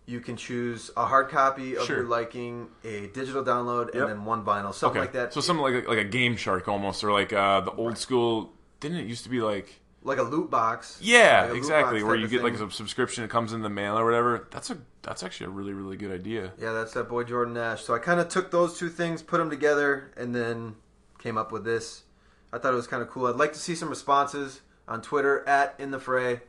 You 0.07 0.19
can 0.21 0.37
choose 0.37 0.91
a 0.97 1.07
hard 1.07 1.29
copy 1.29 1.77
of 1.77 1.85
Sure. 1.85 1.99
your 1.99 2.07
liking, 2.07 2.69
a 2.85 3.07
digital 3.09 3.45
download, 3.45 3.87
Yep. 3.87 3.95
and 3.95 4.09
then 4.11 4.25
one 4.25 4.45
vinyl, 4.45 4.75
something 4.75 4.99
Okay, 4.99 5.01
like 5.01 5.13
that. 5.13 5.33
So 5.33 5.41
something 5.41 5.63
like 5.63 5.85
a, 5.85 5.89
like 5.89 5.99
a 5.99 6.05
Game 6.05 6.37
Shark 6.37 6.67
almost, 6.67 7.05
or 7.05 7.13
like 7.13 7.33
uh, 7.33 7.61
the 7.61 7.71
old 7.73 7.97
school. 7.99 8.53
Didn't 8.81 8.99
it 8.99 9.07
used 9.07 9.23
to 9.25 9.31
be 9.31 9.41
like? 9.41 9.77
like 10.03 10.19
a 10.19 10.23
loot 10.23 10.51
box. 10.51 10.99
Yeah, 11.03 11.43
Like 11.43 11.49
loot 11.51 11.59
exactly. 11.59 12.01
box 12.01 12.07
Where 12.09 12.17
you 12.17 12.27
get 12.27 12.43
like 12.43 12.55
a 12.55 12.71
subscription, 12.71 13.23
it 13.23 13.29
comes 13.31 13.53
in 13.53 13.61
the 13.61 13.69
mail 13.69 13.99
or 13.99 14.05
whatever. 14.07 14.49
That's 14.51 14.71
a 14.71 14.79
that's 15.03 15.23
actually 15.23 15.47
a 15.47 15.51
really 15.51 15.75
really 15.75 15.97
good 15.99 16.11
idea. 16.11 16.53
Yeah, 16.59 16.73
that's 16.73 16.95
that 16.95 17.09
boy 17.09 17.25
Jordan 17.25 17.53
Nash. 17.55 17.83
So 17.85 17.95
I 17.95 17.99
kind 17.99 18.19
of 18.19 18.29
took 18.29 18.51
those 18.51 18.79
two 18.79 18.89
things, 18.89 19.23
put 19.23 19.37
them 19.39 19.51
together, 19.51 20.11
and 20.17 20.35
then 20.35 20.77
came 21.19 21.37
up 21.37 21.53
with 21.53 21.65
this. 21.65 22.05
I 22.53 22.59
thought 22.59 22.73
it 22.73 22.77
was 22.77 22.87
kind 22.87 23.03
of 23.03 23.09
cool. 23.11 23.27
I'd 23.27 23.37
like 23.37 23.53
to 23.53 23.59
see 23.59 23.75
some 23.75 23.89
responses 23.89 24.61
on 24.89 25.03
Twitter 25.03 25.47
at 25.49 25.75
in 25.79 25.91
the 25.91 25.99
fray. 26.01 26.41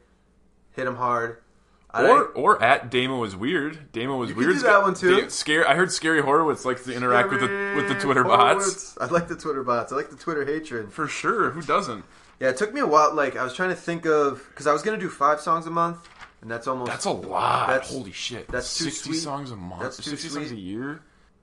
Hit 0.72 0.86
them 0.86 0.96
hard. 0.96 1.38
I 1.94 2.08
Or 2.08 2.26
or 2.28 2.64
at 2.64 2.90
Damo 2.90 3.18
was 3.20 3.36
weird. 3.36 3.92
Damo 3.92 4.16
was 4.16 4.30
You 4.30 4.36
could 4.36 4.46
weird. 4.48 4.56
do 4.60 4.64
that 4.64 4.82
one, 4.82 4.94
too. 4.94 5.22
Da- 5.22 5.28
Scare. 5.28 5.68
I 5.68 5.76
heard 5.76 5.92
Scary 5.92 6.22
Horowitz 6.22 6.64
likes 6.64 6.86
to 6.86 6.94
interact 6.94 7.30
with 7.32 7.42
the 7.42 7.74
with 7.76 7.90
the 7.90 7.96
Twitter 7.96 8.24
bots 8.24 8.98
I 9.00 9.06
like 9.08 9.28
the 9.28 9.36
Twitter 9.36 9.64
bots. 9.64 9.92
I 9.92 9.98
like 9.98 10.10
the 10.10 10.16
Twitter 10.16 10.46
hatred. 10.46 10.94
for 10.94 11.08
sure. 11.08 11.52
Who 11.52 11.62
doesn't? 11.62 12.06
Yeah, 12.40 12.50
it 12.50 12.58
took 12.58 12.74
me 12.74 12.80
a 12.80 12.88
while. 12.88 13.14
Like 13.14 13.36
I 13.36 13.44
was 13.44 13.54
trying 13.54 13.70
to 13.70 13.76
think 13.76 14.06
of 14.06 14.42
because 14.50 14.68
I 14.68 14.74
was 14.74 14.82
gonna 14.84 14.98
do 14.98 15.10
five 15.10 15.42
songs 15.42 15.68
a 15.68 15.70
month, 15.70 16.08
and 16.42 16.50
that's 16.50 16.66
almost 16.66 16.90
That's 16.90 17.06
a 17.06 17.12
lot. 17.12 17.68
That's- 17.68 17.92
Holy 17.92 18.14
shit. 18.14 18.48
that's 18.48 18.78
too 18.78 18.86
sixty 18.86 19.10
sweet. 19.12 19.20
songs 19.20 19.52
a 19.52 19.58
month. 19.58 19.82
That's 19.82 20.04
sixty 20.04 20.30
songs 20.30 20.52
a 20.52 20.56
year. 20.56 21.02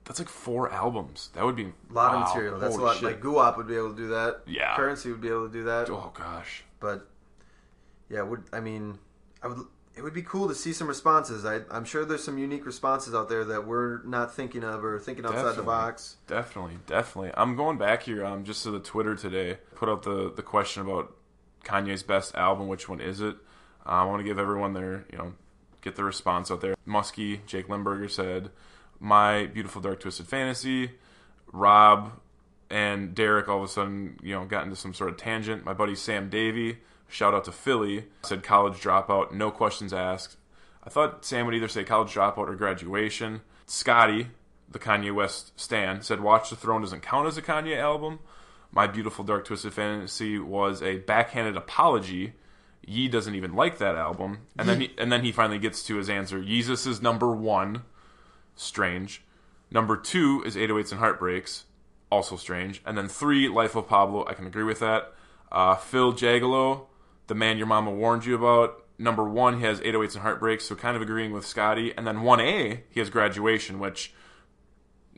That's 0.09 0.17
like 0.17 0.27
four 0.27 0.71
albums. 0.73 1.29
That 1.35 1.45
would 1.45 1.55
be 1.55 1.65
a 1.65 1.93
lot 1.93 2.13
wow, 2.13 2.23
of 2.23 2.29
material. 2.29 2.59
That's 2.59 2.75
a 2.75 2.79
lot. 2.79 2.95
shit. 2.95 3.03
Like 3.03 3.21
Guwap 3.21 3.57
would 3.57 3.67
be 3.67 3.75
able 3.75 3.91
to 3.91 3.95
do 3.95 4.07
that. 4.07 4.41
Yeah. 4.47 4.75
Currency 4.75 5.11
would 5.11 5.21
be 5.21 5.27
able 5.27 5.45
to 5.45 5.53
do 5.53 5.65
that. 5.65 5.87
oh 5.91 6.11
gosh. 6.15 6.63
but 6.79 7.07
yeah, 8.09 8.23
would 8.23 8.43
I 8.51 8.59
mean, 8.59 8.97
I 9.43 9.49
would. 9.49 9.59
It 9.95 10.01
would 10.01 10.15
be 10.15 10.23
cool 10.23 10.47
to 10.47 10.55
see 10.55 10.73
some 10.73 10.87
responses. 10.87 11.45
I, 11.45 11.59
I'm 11.69 11.85
sure 11.85 12.05
there's 12.05 12.23
some 12.23 12.39
unique 12.39 12.65
responses 12.65 13.13
out 13.13 13.29
there 13.29 13.45
that 13.45 13.67
we're 13.67 14.01
not 14.03 14.33
thinking 14.33 14.63
of 14.63 14.83
or 14.83 14.97
thinking 14.97 15.25
outside 15.25 15.55
the 15.55 15.61
box. 15.61 16.15
Definitely, 16.25 16.79
definitely. 16.87 17.31
I'm 17.35 17.55
going 17.55 17.77
back 17.77 18.03
here 18.03 18.25
um, 18.25 18.45
just 18.45 18.63
to 18.63 18.71
the 18.71 18.79
Twitter 18.79 19.15
today. 19.15 19.57
Put 19.75 19.89
out 19.89 20.03
the, 20.03 20.31
the 20.33 20.41
question 20.41 20.81
about 20.81 21.15
Kanye's 21.65 22.01
best 22.01 22.33
album. 22.33 22.67
Which 22.67 22.89
one 22.89 22.99
is 22.99 23.21
it? 23.21 23.35
Um, 23.85 23.93
I 23.93 24.03
want 24.05 24.21
to 24.21 24.23
give 24.23 24.39
everyone 24.39 24.73
their, 24.73 25.05
you 25.11 25.17
know, 25.17 25.33
get 25.81 25.97
the 25.97 26.03
response 26.03 26.49
out 26.49 26.61
there. 26.61 26.75
Muskie, 26.87 27.45
Jake 27.45 27.67
Limburger 27.67 28.07
said, 28.07 28.51
"My 28.99 29.47
Beautiful 29.47 29.81
Dark 29.81 29.99
Twisted 30.01 30.27
Fantasy." 30.27 30.91
Rob 31.51 32.11
and 32.69 33.15
Derek 33.15 33.47
all 33.47 33.57
of 33.57 33.63
a 33.63 33.67
sudden, 33.67 34.19
you 34.21 34.35
know, 34.35 34.45
got 34.45 34.63
into 34.63 34.75
some 34.75 34.93
sort 34.93 35.09
of 35.09 35.17
tangent. 35.17 35.65
My 35.65 35.73
buddy 35.73 35.95
Sam 35.95 36.29
Davey, 36.29 36.77
shout 37.07 37.33
out 37.33 37.45
to 37.45 37.51
Philly, 37.51 38.05
said 38.23 38.43
college 38.43 38.75
dropout, 38.75 39.31
no 39.31 39.49
questions 39.49 39.93
asked. 39.93 40.37
I 40.83 40.89
thought 40.89 41.25
Sam 41.25 41.45
would 41.45 41.55
either 41.55 41.67
say 41.67 41.83
college 41.83 42.13
dropout 42.13 42.47
or 42.47 42.55
graduation. 42.55 43.41
Scotty, 43.65 44.27
the 44.69 44.79
Kanye 44.79 45.13
West 45.13 45.59
stan, 45.59 46.01
said 46.01 46.21
Watch 46.21 46.49
the 46.49 46.55
Throne 46.55 46.81
doesn't 46.81 47.01
count 47.01 47.27
as 47.27 47.37
a 47.37 47.41
Kanye 47.41 47.77
album. 47.77 48.19
My 48.71 48.85
Beautiful 48.85 49.25
Dark 49.25 49.45
Twisted 49.45 49.73
Fantasy 49.73 50.37
was 50.37 50.81
a 50.83 50.97
backhanded 50.97 51.57
apology. 51.57 52.33
Yee 52.85 53.07
doesn't 53.07 53.35
even 53.35 53.55
like 53.55 53.79
that 53.79 53.95
album. 53.95 54.39
And 54.57 54.69
then 54.69 54.81
he, 54.81 54.91
and 54.97 55.11
then 55.11 55.23
he 55.23 55.31
finally 55.31 55.59
gets 55.59 55.83
to 55.83 55.97
his 55.97 56.09
answer. 56.09 56.39
Yeezus 56.39 56.85
is 56.85 57.01
number 57.01 57.35
one. 57.35 57.83
Strange. 58.59 59.23
Number 59.71 59.95
two 59.95 60.43
is 60.45 60.57
808s 60.57 60.91
and 60.91 60.99
Heartbreaks. 60.99 61.63
Also 62.11 62.35
strange. 62.35 62.81
And 62.85 62.97
then 62.97 63.07
three, 63.07 63.47
Life 63.47 63.75
of 63.75 63.87
Pablo. 63.87 64.25
I 64.27 64.33
can 64.33 64.47
agree 64.47 64.63
with 64.63 64.79
that. 64.79 65.13
Uh, 65.49 65.75
Phil 65.75 66.11
Jagalo, 66.13 66.87
the 67.27 67.35
man 67.35 67.57
your 67.57 67.67
mama 67.67 67.91
warned 67.91 68.25
you 68.25 68.35
about. 68.35 68.83
Number 68.97 69.23
one, 69.23 69.59
he 69.59 69.65
has 69.65 69.79
808s 69.79 70.13
and 70.15 70.23
Heartbreaks, 70.23 70.65
so 70.65 70.75
kind 70.75 70.97
of 70.97 71.01
agreeing 71.01 71.31
with 71.31 71.45
Scotty. 71.45 71.93
And 71.95 72.05
then 72.05 72.17
1A, 72.17 72.81
he 72.89 72.99
has 72.99 73.09
Graduation, 73.09 73.79
which 73.79 74.13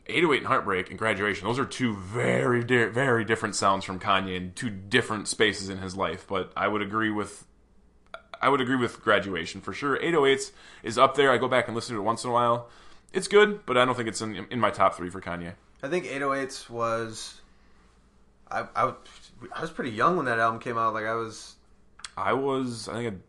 808 0.06 0.38
and 0.38 0.46
Heartbreak 0.46 0.90
and 0.90 0.98
Graduation, 0.98 1.48
those 1.48 1.58
are 1.58 1.64
two 1.64 1.96
very, 1.96 2.62
di- 2.62 2.84
very 2.84 3.24
different 3.24 3.56
sounds 3.56 3.84
from 3.84 3.98
Kanye 3.98 4.36
in 4.36 4.52
two 4.52 4.70
different 4.70 5.26
spaces 5.26 5.68
in 5.68 5.78
his 5.78 5.96
life. 5.96 6.26
But 6.28 6.52
I 6.56 6.68
would 6.68 6.82
agree 6.82 7.10
with 7.10 7.44
I 8.42 8.48
would 8.48 8.60
agree 8.60 8.76
with 8.76 9.00
graduation 9.00 9.60
for 9.60 9.72
sure. 9.72 9.96
808s 9.98 10.50
is 10.82 10.98
up 10.98 11.14
there. 11.14 11.30
I 11.30 11.38
go 11.38 11.46
back 11.46 11.68
and 11.68 11.76
listen 11.76 11.94
to 11.94 12.00
it 12.00 12.04
once 12.04 12.24
in 12.24 12.30
a 12.30 12.32
while. 12.32 12.68
It's 13.12 13.28
good, 13.28 13.66
but 13.66 13.76
I 13.76 13.84
don't 13.84 13.94
think 13.94 14.08
it's 14.08 14.20
in, 14.22 14.46
in 14.50 14.58
my 14.60 14.70
top 14.70 14.94
three 14.94 15.10
for 15.10 15.20
Kanye. 15.20 15.54
I 15.82 15.88
think 15.88 16.06
808s 16.06 16.70
was. 16.70 17.40
I, 18.50 18.66
I, 18.74 18.84
was- 18.84 18.94
I 19.54 19.60
was 19.60 19.70
pretty 19.70 19.90
young 19.90 20.16
when 20.16 20.26
that 20.26 20.38
album 20.38 20.60
came 20.60 20.78
out. 20.78 20.94
Like 20.94 21.04
I 21.06 21.14
was 21.14 21.56
I 22.16 22.32
was, 22.32 22.88
I 22.88 22.94
think, 22.94 23.14
it, 23.14 23.20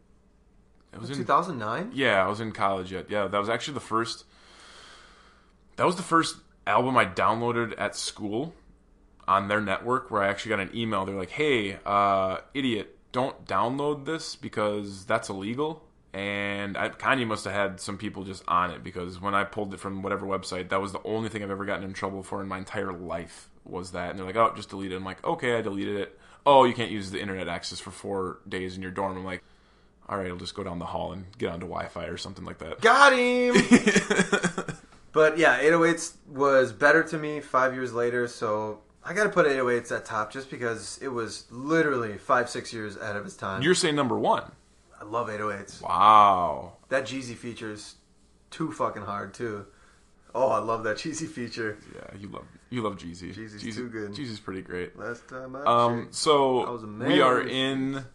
it 0.94 1.00
was 1.02 1.10
2009. 1.10 1.92
yeah, 1.94 2.24
I 2.24 2.28
was 2.28 2.40
in 2.40 2.52
college 2.52 2.92
yet. 2.92 3.10
Yeah, 3.10 3.28
that 3.28 3.38
was 3.40 3.50
actually 3.50 3.74
the 3.76 3.80
first. 3.82 4.26
That 5.78 5.86
was 5.86 5.96
the 5.96 6.04
first 6.04 6.38
album 6.68 6.96
I 6.98 7.06
downloaded 7.06 7.74
at 7.78 7.96
school 7.96 8.54
on 9.28 9.48
their 9.48 9.62
network, 9.62 10.12
where 10.12 10.22
I 10.22 10.28
actually 10.28 10.50
got 10.50 10.60
an 10.60 10.70
email. 10.76 11.06
They're 11.06 11.16
like, 11.16 11.32
"Hey, 11.32 11.80
uh, 11.86 12.38
idiot, 12.54 12.98
don't 13.12 13.46
download 13.46 14.06
this 14.06 14.36
because 14.36 15.06
that's 15.06 15.30
illegal." 15.30 15.84
And 16.14 16.78
I, 16.78 16.90
Kanye 16.90 17.26
must 17.26 17.44
have 17.46 17.54
had 17.54 17.80
some 17.80 17.98
people 17.98 18.24
just 18.24 18.44
on 18.48 18.70
it 18.70 18.84
because 18.84 19.20
when 19.20 19.34
I 19.34 19.44
pulled 19.46 19.74
it 19.74 19.80
from 19.80 20.04
whatever 20.04 20.28
website, 20.28 20.70
that 20.70 20.80
was 20.80 20.92
the 20.92 21.02
only 21.04 21.28
thing 21.28 21.42
I've 21.42 21.50
ever 21.50 21.66
gotten 21.66 21.84
in 21.84 21.94
trouble 21.94 22.22
for 22.22 22.40
in 22.42 22.48
my 22.48 22.60
entire 22.60 22.94
life 22.94 23.50
was 23.66 23.92
that. 23.92 24.12
And 24.12 24.20
they're 24.20 24.26
like, 24.26 24.36
"Oh, 24.36 24.54
just 24.56 24.70
delete 24.70 24.92
it." 24.92 24.96
I'm 24.96 25.04
like, 25.04 25.24
"Okay, 25.26 25.58
I 25.58 25.62
deleted 25.62 25.96
it." 25.98 26.20
Oh, 26.46 26.66
you 26.66 26.74
can't 26.74 26.92
use 26.92 27.10
the 27.10 27.20
internet 27.20 27.48
access 27.48 27.80
for 27.80 27.90
four 27.90 28.40
days 28.48 28.76
in 28.76 28.84
your 28.84 28.92
dorm. 28.92 29.18
I'm 29.18 29.26
like, 29.26 29.44
"All 30.08 30.18
right, 30.18 30.28
I'll 30.28 30.36
just 30.36 30.54
go 30.54 30.64
down 30.64 30.78
the 30.78 30.86
hall 30.86 31.14
and 31.14 31.26
get 31.40 31.50
onto 31.50 31.66
Wi-Fi 31.66 32.06
or 32.06 32.18
something 32.18 32.46
like 32.46 32.60
that." 32.60 32.80
Got 32.82 33.14
him. 33.14 33.56
but 35.14 35.40
yeah, 35.40 35.64
808s 35.64 36.14
was 36.28 36.72
better 36.74 37.02
to 37.04 37.18
me 37.18 37.40
five 37.40 37.74
years 37.74 37.92
later. 37.92 38.28
So 38.28 38.82
I 39.04 39.14
got 39.14 39.24
to 39.24 39.30
put 39.30 39.48
808s 39.48 39.92
at 39.92 40.06
top 40.06 40.32
just 40.32 40.52
because 40.52 41.00
it 41.02 41.08
was 41.08 41.46
literally 41.50 42.20
five 42.20 42.50
six 42.52 42.72
years 42.72 42.98
ahead 42.98 43.16
of 43.16 43.26
its 43.26 43.36
time. 43.36 43.64
You're 43.64 43.74
saying 43.74 43.96
number 43.96 44.20
one. 44.20 44.52
I 45.04 45.10
love 45.10 45.28
808s. 45.28 45.82
Wow. 45.82 46.74
That 46.90 47.04
Jeezy 47.06 47.36
feature's 47.36 47.96
too 48.50 48.72
fucking 48.72 49.02
hard 49.04 49.34
too. 49.34 49.66
Oh, 50.36 50.50
I 50.50 50.60
love 50.60 50.84
that 50.86 50.98
Jeezy 50.98 51.28
feature. 51.28 51.78
Yeah, 51.94 52.18
you 52.20 52.28
love 52.30 52.46
you 52.70 52.82
love 52.82 52.98
Jeezy. 52.98 53.34
Jeezy's 53.36 53.64
Jeezy- 53.64 53.76
too 53.76 53.90
good. 53.90 54.12
Jeezy's 54.14 54.40
pretty 54.40 54.62
great. 54.62 54.98
Last 54.98 55.28
time 55.28 55.56
I 55.56 55.64
Um, 55.64 56.04
checked. 56.06 56.16
so 56.16 56.80
I 56.80 57.06
we 57.08 57.22
are 57.22 57.42
in. 57.42 58.06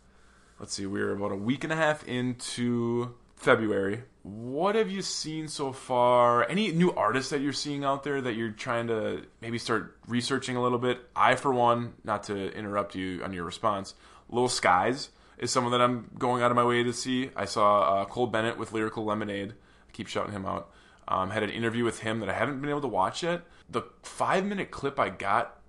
Let's 0.59 0.74
see, 0.74 0.87
we're 0.87 1.12
about 1.12 1.31
a 1.31 1.37
week 1.37 1.62
and 1.62 1.72
a 1.72 1.77
half 1.77 2.07
into 2.09 3.14
February. 3.37 4.03
What 4.24 4.74
have 4.74 4.90
you 4.90 5.01
seen 5.03 5.46
so 5.46 5.72
far? 5.72 6.48
Any 6.51 6.72
new 6.72 6.92
artists 6.92 7.31
that 7.31 7.40
you're 7.40 7.53
seeing 7.53 7.85
out 7.85 8.03
there 8.03 8.20
that 8.20 8.35
you're 8.35 8.51
trying 8.51 8.88
to 8.88 9.22
maybe 9.40 9.59
start 9.59 9.96
researching 10.09 10.57
a 10.57 10.62
little 10.62 10.79
bit? 10.81 10.98
I, 11.14 11.37
for 11.37 11.53
one, 11.53 11.94
not 12.03 12.24
to 12.24 12.53
interrupt 12.53 12.96
you 12.96 13.22
on 13.22 13.33
your 13.33 13.44
response, 13.44 13.94
Lil 14.29 14.48
Skies 14.48 15.11
is 15.38 15.51
someone 15.51 15.72
that 15.72 15.81
I'm 15.81 16.11
going 16.18 16.42
out 16.42 16.51
of 16.51 16.57
my 16.57 16.64
way 16.64 16.83
to 16.83 16.92
see. 16.92 17.31
I 17.37 17.44
saw 17.44 17.81
uh, 17.81 18.05
Cole 18.05 18.27
Bennett 18.27 18.59
with 18.59 18.72
Lyrical 18.72 19.05
Lemonade. 19.05 19.53
I 19.53 19.92
keep 19.92 20.09
shouting 20.09 20.33
him 20.33 20.46
out. 20.46 20.70
Um, 21.07 21.31
had 21.31 21.42
an 21.42 21.51
interview 21.51 21.85
with 21.85 22.01
him 22.01 22.20
that 22.20 22.29
I 22.29 22.35
haven't 22.35 22.61
been 22.61 22.70
able 22.70 22.83
to 22.83 22.88
watch 22.88 23.22
yet. 23.22 23.42
The 23.68 23.83
five 24.03 24.44
minute 24.44 24.70
clip 24.70 24.98
I 24.98 25.09
got 25.09 25.61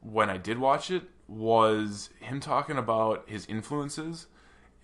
when 0.00 0.28
I 0.28 0.36
did 0.36 0.58
watch 0.58 0.90
it 0.90 1.04
was 1.26 2.10
him 2.20 2.40
talking 2.40 2.76
about 2.76 3.24
his 3.26 3.46
influences. 3.46 4.26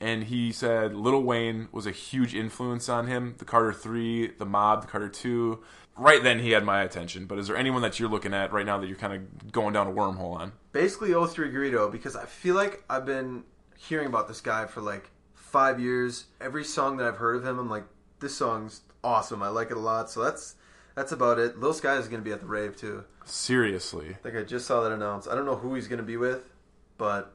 And 0.01 0.25
he 0.25 0.51
said 0.51 0.95
Lil 0.95 1.23
Wayne 1.23 1.69
was 1.73 1.87
a 1.87 1.91
huge 1.91 2.35
influence 2.35 2.89
on 2.89 3.07
him. 3.07 3.35
The 3.37 3.45
Carter 3.45 3.75
3, 3.75 4.33
The 4.39 4.47
Mob, 4.47 4.83
The 4.83 4.89
Carter 4.89 5.11
2. 5.11 5.63
Right 5.95 6.23
then, 6.23 6.39
he 6.39 6.53
had 6.53 6.65
my 6.65 6.83
attention. 6.83 7.27
But 7.27 7.39
is 7.39 7.49
there 7.49 7.57
anyone 7.57 7.83
that 7.83 8.01
you're 8.01 8.09
looking 8.09 8.33
at 8.33 8.51
right 8.51 8.65
now 8.65 8.79
that 8.79 8.87
you're 8.87 8.97
kind 8.97 9.13
of 9.13 9.53
going 9.53 9.75
down 9.75 9.89
a 9.89 9.93
wormhole 9.93 10.37
on? 10.37 10.53
basically 10.73 11.13
03 11.13 11.51
Greedo 11.51 11.91
because 11.91 12.17
I 12.17 12.27
feel 12.27 12.55
like 12.55 12.85
I've 12.89 13.07
been 13.07 13.45
hearing 13.81 14.07
about 14.07 14.29
this 14.29 14.41
guy 14.41 14.67
for 14.67 14.81
like 14.81 15.11
five 15.33 15.81
years. 15.81 16.27
Every 16.41 16.65
song 16.65 16.99
that 16.99 17.07
I've 17.07 17.17
heard 17.17 17.37
of 17.37 17.47
him, 17.47 17.59
I'm 17.59 17.71
like, 17.71 17.85
this 18.21 18.37
song's 18.37 18.83
awesome. 19.03 19.43
I 19.43 19.49
like 19.49 19.71
it 19.71 19.77
a 19.77 19.81
lot. 19.81 20.11
So 20.11 20.23
that's 20.23 20.55
that's 20.95 21.13
about 21.13 21.39
it. 21.39 21.59
Lil 21.59 21.73
Sky 21.73 21.97
is 21.97 22.09
going 22.09 22.21
to 22.21 22.25
be 22.25 22.33
at 22.33 22.41
the 22.41 22.47
rave 22.47 22.77
too. 22.77 23.05
Seriously. 23.25 24.11
I 24.11 24.15
think 24.15 24.37
I 24.37 24.43
just 24.43 24.67
saw 24.67 24.83
that 24.83 24.93
announced. 24.93 25.29
I 25.29 25.35
don't 25.35 25.47
know 25.47 25.57
who 25.57 25.75
he's 25.75 25.89
going 25.89 25.99
to 25.99 26.05
be 26.05 26.17
with, 26.17 26.51
but 26.99 27.33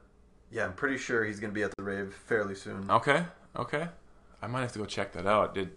Yeah, 0.50 0.64
I'm 0.64 0.74
pretty 0.74 0.98
sure 0.98 1.24
he's 1.24 1.40
going 1.40 1.50
to 1.50 1.54
be 1.54 1.62
at 1.62 1.72
the 1.76 1.82
rave 1.82 2.14
fairly 2.26 2.54
soon. 2.54 2.88
Okay, 2.90 3.24
okay. 3.56 3.88
I 4.40 4.46
might 4.46 4.60
have 4.60 4.72
to 4.72 4.78
go 4.78 4.84
check 4.84 5.12
that 5.12 5.26
out. 5.26 5.54
Did 5.54 5.70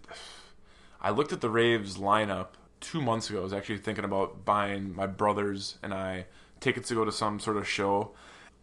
I 1.00 1.10
looked 1.10 1.32
at 1.32 1.40
the 1.40 1.50
Raves 1.50 1.96
lineup 1.96 2.48
two 2.80 3.00
months 3.00 3.28
ago? 3.30 3.40
I 3.40 3.42
was 3.42 3.52
actually 3.52 3.78
thinking 3.78 4.04
about 4.04 4.44
buying 4.44 4.94
my 4.94 5.06
brothers 5.06 5.78
and 5.82 5.92
I 5.92 6.26
tickets 6.60 6.88
to 6.88 6.94
go 6.94 7.04
to 7.04 7.12
some 7.12 7.40
sort 7.40 7.56
of 7.56 7.66
show, 7.66 8.12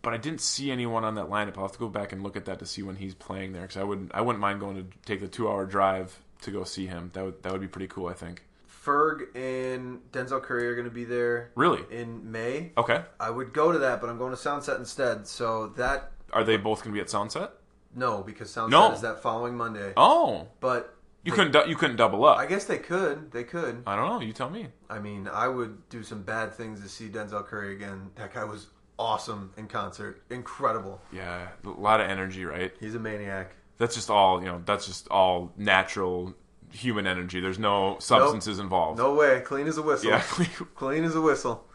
but 0.08 0.14
I 0.14 0.18
didn't 0.18 0.40
see 0.40 0.72
anyone 0.72 1.04
on 1.04 1.16
that 1.16 1.26
lineup. 1.26 1.58
I'll 1.58 1.64
have 1.64 1.74
to 1.74 1.80
go 1.80 1.90
back 1.90 2.14
and 2.14 2.24
look 2.24 2.38
at 2.38 2.46
that 2.46 2.60
to 2.60 2.66
see 2.66 2.82
when 2.82 2.96
he's 2.96 3.14
playing 3.14 3.52
there 3.52 3.64
because 3.64 3.76
I 3.76 3.84
wouldn't 3.84 4.16
I 4.16 4.22
wouldn't 4.22 4.40
mind 4.40 4.62
going 4.62 4.78
to 4.78 4.86
take 5.06 5.20
the 5.20 5.28
two 5.28 5.50
hour 5.50 5.66
drive 5.66 6.18
to 6.44 6.52
go 6.52 6.64
see 6.64 6.88
him. 6.88 7.12
That 7.14 7.26
would 7.26 7.44
that 7.44 7.52
would 7.52 7.60
be 7.60 7.68
pretty 7.68 7.88
cool. 7.90 8.08
I 8.08 8.14
think. 8.14 8.44
Ferg 8.86 9.36
and 9.36 10.00
Denzel 10.14 10.42
Curry 10.42 10.66
are 10.70 10.76
going 10.76 10.88
to 10.88 10.94
be 10.94 11.04
there 11.04 11.52
Really? 11.56 11.82
in 11.92 12.32
May. 12.32 12.72
Okay. 12.78 13.04
I 13.20 13.30
would 13.30 13.52
go 13.52 13.74
to 13.74 13.80
that, 13.80 14.00
but 14.00 14.10
I'm 14.10 14.18
going 14.18 14.32
to 14.34 14.38
Soundset 14.38 14.78
instead. 14.80 15.28
So 15.28 15.68
that 15.76 16.14
Are 16.32 16.46
they 16.46 16.56
both 16.56 16.84
going 16.86 16.94
to 16.94 16.98
be 16.98 17.02
at 17.02 17.08
Soundset? 17.08 17.50
no, 17.94 18.24
because 18.24 18.50
Soundset 18.50 18.70
No. 18.70 18.94
is 18.94 19.02
that 19.02 19.22
following 19.22 19.56
Monday. 19.58 19.92
Oh, 19.98 20.48
But 20.62 20.94
you 21.26 21.34
couldn't 21.34 21.52
du- 21.52 21.68
you 21.68 21.76
couldn't 21.76 21.98
double 21.98 22.24
up. 22.24 22.38
I 22.38 22.46
guess 22.46 22.64
they 22.64 22.78
could. 22.78 23.32
They 23.34 23.44
could. 23.44 23.84
I 23.86 23.98
don't 23.98 24.08
know. 24.10 24.22
You 24.22 24.32
tell 24.32 24.50
me. 24.50 24.68
I 24.90 25.00
mean, 25.00 25.28
I 25.28 25.50
would 25.50 25.90
do 25.90 26.02
some 26.02 26.22
bad 26.22 26.54
things 26.54 26.80
to 26.82 26.88
see 26.88 27.10
Denzel 27.10 27.46
Curry 27.46 27.74
again. 27.74 28.12
That 28.16 28.34
guy 28.34 28.46
was 28.46 28.68
awesome 29.00 29.52
in 29.58 29.68
concert. 29.68 30.22
Incredible. 30.30 31.02
Yeah, 31.12 31.48
a 31.66 31.70
lot 31.70 32.02
of 32.02 32.10
energy, 32.10 32.46
right? 32.46 32.74
He's 32.80 32.96
a 32.96 33.00
maniac. 33.00 33.56
That's 33.78 33.96
just 33.96 34.10
all 34.10 34.40
you 34.42 34.48
know. 34.48 34.62
That's 34.66 34.86
just 34.86 35.08
all 35.10 35.52
natural 35.58 36.34
human 36.72 37.08
energy. 37.08 37.40
There's 37.40 37.60
no 37.60 37.98
substances 38.00 38.60
involved. 38.60 38.98
No 38.98 39.14
way. 39.14 39.42
Clean 39.42 39.68
as 39.68 39.78
a 39.78 39.82
whistle. 39.82 40.10
Yeah. 40.10 40.20
Clean 40.76 41.04
as 41.04 41.16
a 41.16 41.22
whistle. 41.22 41.66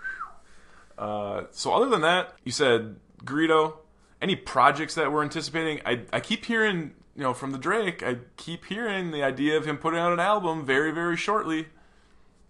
uh, 0.99 1.45
so 1.51 1.73
other 1.73 1.89
than 1.89 2.03
that, 2.03 2.35
you 2.45 2.53
said 2.53 2.97
Greedo. 3.25 3.75
Any 4.21 4.37
projects 4.37 4.95
that 4.95 5.11
we're 5.13 5.23
anticipating? 5.23 5.81
I 5.85 6.03
I 6.13 6.21
keep 6.21 6.45
hearing 6.45 6.93
you 7.17 7.23
know 7.23 7.35
from 7.35 7.53
the 7.53 7.59
Drake. 7.59 8.03
I 8.03 8.19
keep 8.37 8.67
hearing 8.67 9.11
the 9.11 9.23
idea 9.23 9.57
of 9.57 9.65
him 9.65 9.79
putting 9.79 9.99
out 9.99 10.13
an 10.13 10.21
album 10.21 10.65
very 10.65 10.93
very 10.93 11.17
shortly. 11.17 11.69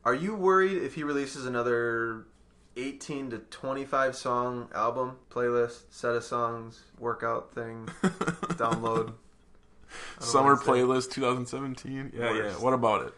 Are 0.05 0.15
you 0.15 0.35
worried 0.35 0.83
if 0.83 0.95
he 0.95 1.05
releases 1.05 1.47
another 1.47 2.27
18 2.77 3.31
to 3.31 3.39
25 3.39 4.17
song 4.17 4.69
album, 4.75 5.17
playlist, 5.31 5.83
set 5.91 6.15
of 6.15 6.25
songs, 6.25 6.83
workout 6.99 7.55
thing, 7.55 7.87
download? 8.03 9.15
Summer 10.21 10.51
know 10.51 10.55
what 10.55 10.61
to 10.61 10.65
say. 10.65 10.73
playlist 10.73 11.11
2017. 11.13 12.13
Yeah, 12.17 12.33
yeah. 12.35 12.51
What 12.53 12.73
about 12.73 13.07
it? 13.07 13.15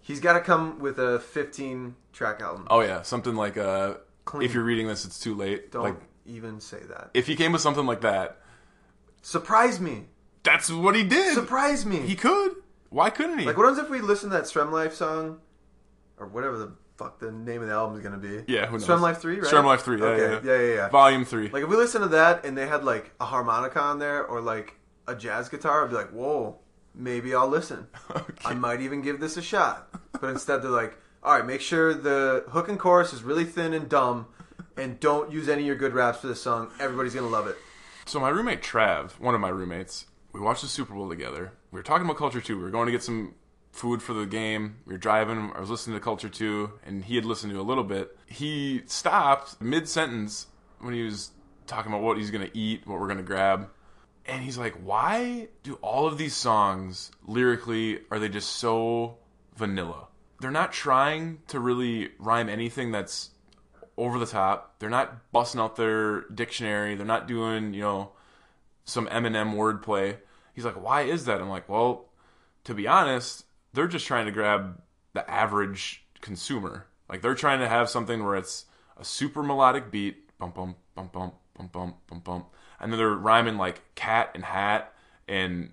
He's 0.00 0.20
got 0.20 0.34
to 0.34 0.40
come 0.40 0.78
with 0.80 0.98
a 0.98 1.20
15 1.20 1.94
track 2.12 2.40
album. 2.40 2.66
Oh 2.70 2.80
yeah, 2.80 3.02
something 3.02 3.34
like 3.34 3.56
uh, 3.56 3.94
Clean. 4.24 4.42
if 4.44 4.54
you're 4.54 4.64
reading 4.64 4.86
this, 4.88 5.04
it's 5.04 5.18
too 5.18 5.34
late. 5.34 5.70
Don't 5.72 5.82
Like 5.84 5.96
even 6.26 6.60
say 6.60 6.80
that. 6.88 7.10
if 7.14 7.26
he 7.26 7.36
came 7.36 7.52
with 7.52 7.60
something 7.62 7.86
like 7.86 8.00
that, 8.00 8.38
Surprise 9.22 9.80
me. 9.80 10.04
that's 10.44 10.70
what 10.70 10.94
he 10.94 11.02
did. 11.04 11.34
Surprise 11.34 11.84
me. 11.86 11.98
He 12.00 12.14
could. 12.16 12.52
Why 12.90 13.10
couldn't 13.10 13.38
he? 13.40 13.44
Like, 13.44 13.56
what 13.56 13.64
happens 13.66 13.84
if 13.84 13.90
we 13.90 14.00
listen 14.00 14.30
to 14.30 14.36
that 14.36 14.44
SremmLife 14.44 14.92
song, 14.92 15.40
or 16.18 16.26
whatever 16.28 16.56
the 16.56 16.72
fuck 16.96 17.18
the 17.18 17.30
name 17.30 17.62
of 17.62 17.68
the 17.68 17.74
album 17.74 17.96
is 17.96 18.02
gonna 18.02 18.16
be? 18.16 18.44
Yeah, 18.52 18.66
who 18.66 18.78
knows? 18.78 18.88
Life 18.88 19.18
Three, 19.18 19.40
right? 19.40 19.52
SremmLife 19.52 19.80
3, 19.80 19.98
yeah, 19.98 20.04
okay. 20.04 20.22
yeah. 20.22 20.40
yeah, 20.52 20.60
yeah, 20.60 20.74
yeah. 20.74 20.88
Volume 20.88 21.24
three. 21.24 21.48
Like, 21.48 21.62
if 21.62 21.68
we 21.68 21.76
listen 21.76 22.02
to 22.02 22.08
that 22.08 22.44
and 22.44 22.56
they 22.56 22.66
had 22.66 22.84
like 22.84 23.12
a 23.20 23.24
harmonica 23.24 23.80
on 23.80 23.98
there 23.98 24.24
or 24.24 24.40
like 24.40 24.74
a 25.06 25.14
jazz 25.14 25.48
guitar, 25.48 25.84
I'd 25.84 25.90
be 25.90 25.96
like, 25.96 26.10
whoa, 26.10 26.58
maybe 26.94 27.34
I'll 27.34 27.48
listen. 27.48 27.86
I 28.44 28.54
might 28.54 28.80
even 28.80 29.02
give 29.02 29.20
this 29.20 29.36
a 29.36 29.42
shot. 29.42 29.88
But 30.20 30.30
instead, 30.30 30.62
they're 30.62 30.70
like, 30.70 30.96
all 31.22 31.34
right, 31.34 31.46
make 31.46 31.60
sure 31.60 31.92
the 31.92 32.44
hook 32.48 32.68
and 32.68 32.78
chorus 32.78 33.12
is 33.12 33.22
really 33.22 33.44
thin 33.44 33.74
and 33.74 33.88
dumb, 33.88 34.26
and 34.76 34.98
don't 35.00 35.30
use 35.30 35.48
any 35.48 35.62
of 35.62 35.66
your 35.66 35.76
good 35.76 35.92
raps 35.92 36.20
for 36.20 36.28
this 36.28 36.40
song. 36.40 36.70
Everybody's 36.80 37.14
gonna 37.14 37.28
love 37.28 37.46
it. 37.46 37.56
So 38.06 38.20
my 38.20 38.28
roommate 38.28 38.62
Trav, 38.62 39.18
one 39.18 39.34
of 39.34 39.40
my 39.40 39.48
roommates, 39.48 40.06
we 40.32 40.40
watched 40.40 40.62
the 40.62 40.68
Super 40.68 40.94
Bowl 40.94 41.08
together. 41.08 41.52
We 41.72 41.78
were 41.78 41.82
talking 41.82 42.04
about 42.04 42.18
Culture 42.18 42.40
2. 42.40 42.56
We 42.56 42.62
were 42.62 42.70
going 42.70 42.86
to 42.86 42.92
get 42.92 43.02
some 43.02 43.34
food 43.76 44.02
for 44.02 44.14
the 44.14 44.26
game. 44.26 44.76
We 44.86 44.94
were 44.94 44.98
driving. 44.98 45.52
I 45.54 45.60
was 45.60 45.70
listening 45.70 45.96
to 45.96 46.02
Culture 46.02 46.28
2, 46.28 46.72
and 46.84 47.04
he 47.04 47.16
had 47.16 47.24
listened 47.24 47.52
to 47.52 47.60
a 47.60 47.62
little 47.62 47.84
bit. 47.84 48.16
He 48.26 48.82
stopped 48.86 49.60
mid 49.60 49.88
sentence 49.88 50.46
when 50.80 50.94
he 50.94 51.02
was 51.02 51.30
talking 51.66 51.92
about 51.92 52.02
what 52.02 52.16
he's 52.16 52.30
going 52.30 52.46
to 52.46 52.56
eat, 52.56 52.86
what 52.86 53.00
we're 53.00 53.06
going 53.06 53.18
to 53.18 53.24
grab. 53.24 53.68
And 54.24 54.42
he's 54.42 54.58
like, 54.58 54.74
why 54.74 55.48
do 55.62 55.74
all 55.82 56.06
of 56.06 56.18
these 56.18 56.34
songs, 56.34 57.12
lyrically, 57.26 58.00
are 58.10 58.18
they 58.18 58.28
just 58.28 58.50
so 58.56 59.18
vanilla? 59.54 60.08
They're 60.40 60.50
not 60.50 60.72
trying 60.72 61.38
to 61.48 61.60
really 61.60 62.10
rhyme 62.18 62.48
anything 62.48 62.92
that's 62.92 63.30
over 63.96 64.18
the 64.18 64.26
top. 64.26 64.78
They're 64.78 64.90
not 64.90 65.30
busting 65.32 65.60
out 65.60 65.76
their 65.76 66.22
dictionary. 66.22 66.94
They're 66.94 67.06
not 67.06 67.28
doing, 67.28 67.72
you 67.72 67.82
know, 67.82 68.12
some 68.84 69.06
Eminem 69.06 69.54
wordplay. 69.54 70.18
He's 70.54 70.64
like, 70.64 70.82
why 70.82 71.02
is 71.02 71.24
that? 71.26 71.40
I'm 71.40 71.48
like, 71.48 71.68
well, 71.68 72.06
to 72.64 72.74
be 72.74 72.86
honest, 72.86 73.44
they're 73.76 73.86
just 73.86 74.06
trying 74.06 74.26
to 74.26 74.32
grab 74.32 74.80
the 75.12 75.30
average 75.30 76.04
consumer. 76.20 76.86
Like 77.08 77.22
they're 77.22 77.34
trying 77.34 77.60
to 77.60 77.68
have 77.68 77.88
something 77.88 78.24
where 78.24 78.34
it's 78.34 78.64
a 78.96 79.04
super 79.04 79.42
melodic 79.42 79.90
beat, 79.90 80.36
bum 80.38 80.50
bum 80.50 80.74
bum 80.94 81.10
bum 81.12 81.32
bum 81.56 81.68
bum 81.72 81.94
bum 82.08 82.20
bum, 82.20 82.44
and 82.80 82.90
then 82.90 82.98
they're 82.98 83.10
rhyming 83.10 83.58
like 83.58 83.82
cat 83.94 84.30
and 84.34 84.44
hat 84.44 84.92
and 85.28 85.72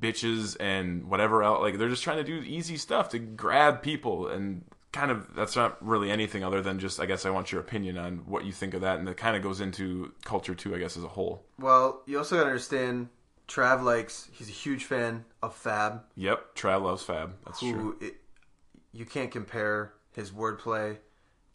bitches 0.00 0.56
and 0.60 1.10
whatever 1.10 1.42
else. 1.42 1.60
Like 1.60 1.76
they're 1.76 1.88
just 1.88 2.04
trying 2.04 2.18
to 2.18 2.24
do 2.24 2.36
easy 2.36 2.76
stuff 2.76 3.10
to 3.10 3.18
grab 3.18 3.82
people 3.82 4.28
and 4.28 4.64
kind 4.92 5.10
of 5.10 5.34
that's 5.34 5.56
not 5.56 5.84
really 5.84 6.10
anything 6.10 6.42
other 6.42 6.62
than 6.62 6.78
just 6.78 7.00
I 7.00 7.06
guess 7.06 7.26
I 7.26 7.30
want 7.30 7.52
your 7.52 7.60
opinion 7.60 7.98
on 7.98 8.18
what 8.26 8.46
you 8.46 8.52
think 8.52 8.72
of 8.72 8.80
that 8.80 8.98
and 8.98 9.06
it 9.08 9.16
kind 9.18 9.36
of 9.36 9.42
goes 9.42 9.60
into 9.60 10.12
culture 10.24 10.54
too 10.54 10.74
I 10.74 10.78
guess 10.78 10.96
as 10.96 11.04
a 11.04 11.08
whole. 11.08 11.44
Well, 11.58 12.02
you 12.06 12.16
also 12.16 12.36
gotta 12.36 12.48
understand, 12.48 13.08
Trav 13.48 13.82
likes. 13.82 14.28
He's 14.32 14.48
a 14.48 14.52
huge 14.52 14.84
fan 14.84 15.24
of 15.42 15.54
Fab. 15.54 16.02
Yep, 16.16 16.54
Trav 16.54 16.82
loves 16.82 17.02
Fab. 17.02 17.34
That's 17.44 17.60
true. 17.60 17.72
who 17.72 17.96
it, 18.00 18.16
you 18.92 19.04
can't 19.04 19.30
compare 19.30 19.92
his 20.12 20.30
wordplay 20.30 20.96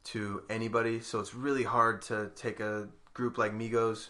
to 0.06 0.44
anybody. 0.50 1.02
So 1.02 1.20
it's 1.20 1.34
really 1.34 1.64
hard 1.64 2.02
to 2.04 2.32
take 2.36 2.60
a 2.60 2.88
group 3.14 3.38
like 3.38 3.54
Migos, 3.54 4.10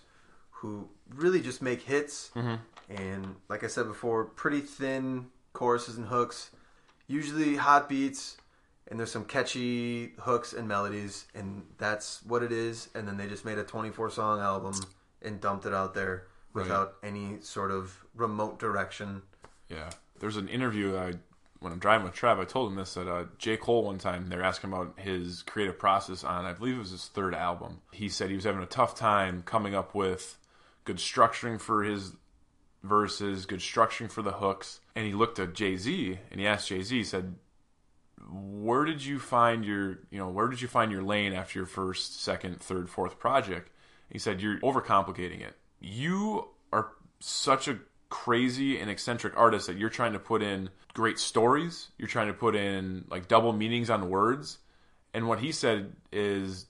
who 0.52 0.88
really 1.16 1.42
just 1.42 1.62
make 1.62 1.82
hits, 1.82 2.30
mm-hmm. 2.36 2.56
and 2.94 3.36
like 3.50 3.64
I 3.64 3.68
said 3.68 3.88
before, 3.88 4.26
pretty 4.26 4.62
thin 4.62 5.28
choruses 5.54 5.98
and 5.98 6.08
hooks, 6.08 6.52
usually 7.08 7.56
hot 7.56 7.90
beats, 7.90 8.38
and 8.88 9.00
there's 9.00 9.12
some 9.12 9.26
catchy 9.26 10.14
hooks 10.20 10.54
and 10.54 10.68
melodies, 10.68 11.26
and 11.34 11.64
that's 11.78 12.22
what 12.26 12.44
it 12.44 12.52
is. 12.52 12.90
And 12.94 13.08
then 13.08 13.18
they 13.18 13.28
just 13.28 13.44
made 13.44 13.58
a 13.58 13.64
24 13.64 14.12
song 14.12 14.40
album 14.40 14.76
and 15.22 15.42
dumped 15.42 15.66
it 15.66 15.74
out 15.74 15.94
there 15.94 16.28
without 16.54 16.96
any 17.04 17.40
sort 17.42 17.72
of 17.72 17.98
remote 18.16 18.60
direction. 18.60 19.22
Yeah, 19.70 19.90
there's 20.20 20.38
an 20.38 20.48
interview 20.48 20.98
I 20.98 21.14
when 21.60 21.72
I'm 21.72 21.80
driving 21.80 22.06
with 22.06 22.16
Trav. 22.16 22.40
I 22.40 22.46
told 22.46 22.72
him 22.72 22.78
this 22.78 22.96
that 22.96 23.08
uh, 23.08 23.26
J 23.38 23.58
Cole 23.58 23.84
one 23.86 24.00
time 24.00 24.28
they're 24.30 24.44
asking 24.44 24.72
about 24.72 25.00
his 25.00 25.44
creative 25.44 25.78
process 25.78 26.24
on 26.24 26.46
I 26.46 26.54
believe 26.54 26.76
it 26.76 26.80
was 26.80 26.92
his 26.92 27.08
third 27.08 27.34
album. 27.34 27.82
He 27.92 28.10
said 28.10 28.30
he 28.30 28.36
was 28.36 28.46
having 28.46 28.64
a 28.64 28.68
tough 28.68 28.96
time 28.96 29.44
coming 29.44 29.76
up 29.76 29.96
with 29.96 30.38
good 30.84 30.98
structuring 30.98 31.62
for 31.62 31.84
his 31.84 32.14
verses, 32.84 33.46
good 33.46 33.60
structuring 33.60 34.12
for 34.12 34.22
the 34.22 34.34
hooks, 34.34 34.80
and 34.96 35.06
he 35.06 35.14
looked 35.14 35.40
at 35.40 35.54
Jay 35.54 35.78
Z 35.78 36.18
and 36.32 36.40
he 36.40 36.48
asked 36.48 36.68
Jay 36.70 36.82
Z, 36.82 36.98
he 36.98 37.04
said, 37.04 37.36
"Where 38.30 38.84
did 38.84 39.06
you 39.06 39.20
find 39.20 39.64
your 39.64 40.00
you 40.10 40.18
know 40.18 40.30
where 40.30 40.48
did 40.48 40.62
you 40.62 40.68
find 40.68 40.92
your 40.92 41.04
lane 41.04 41.34
after 41.34 41.60
your 41.60 41.68
first, 41.68 42.22
second, 42.22 42.60
third, 42.60 42.90
fourth 42.90 43.20
project?" 43.20 43.70
He 44.10 44.20
said, 44.20 44.42
"You're 44.42 44.60
overcomplicating 44.60 45.42
it. 45.42 45.56
You 45.82 46.48
are 46.72 46.92
such 47.20 47.68
a 47.68 47.80
crazy 48.10 48.80
and 48.80 48.90
eccentric 48.90 49.36
artist 49.36 49.68
that 49.68 49.78
you're 49.78 49.90
trying 49.90 50.14
to 50.14 50.20
put 50.20 50.44
in 50.44 50.70
great 50.94 51.18
stories. 51.18 51.90
You're 51.98 52.08
trying 52.08 52.28
to 52.28 52.34
put 52.34 52.56
in 52.56 53.06
like 53.10 53.28
double 53.28 53.54
meanings 53.54 53.90
on 53.90 54.10
words. 54.10 54.60
And 55.14 55.28
what 55.28 55.40
he 55.40 55.52
said 55.52 55.94
is 56.12 56.68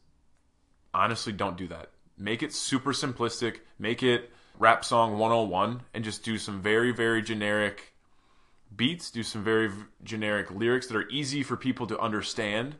honestly 0.94 1.34
don't 1.34 1.58
do 1.58 1.68
that. 1.68 1.90
Make 2.18 2.44
it 2.44 2.54
super 2.54 2.94
simplistic, 2.94 3.60
make 3.78 4.04
it 4.04 4.32
rap 4.58 4.86
song 4.86 5.18
101 5.18 5.82
and 5.94 6.04
just 6.04 6.24
do 6.24 6.38
some 6.38 6.62
very 6.62 6.92
very 6.92 7.22
generic 7.22 7.94
beats, 8.76 9.12
do 9.12 9.24
some 9.24 9.44
very 9.44 9.72
generic 10.04 10.52
lyrics 10.52 10.88
that 10.88 10.96
are 10.96 11.10
easy 11.10 11.44
for 11.44 11.58
people 11.58 11.88
to 11.88 12.00
understand 12.00 12.76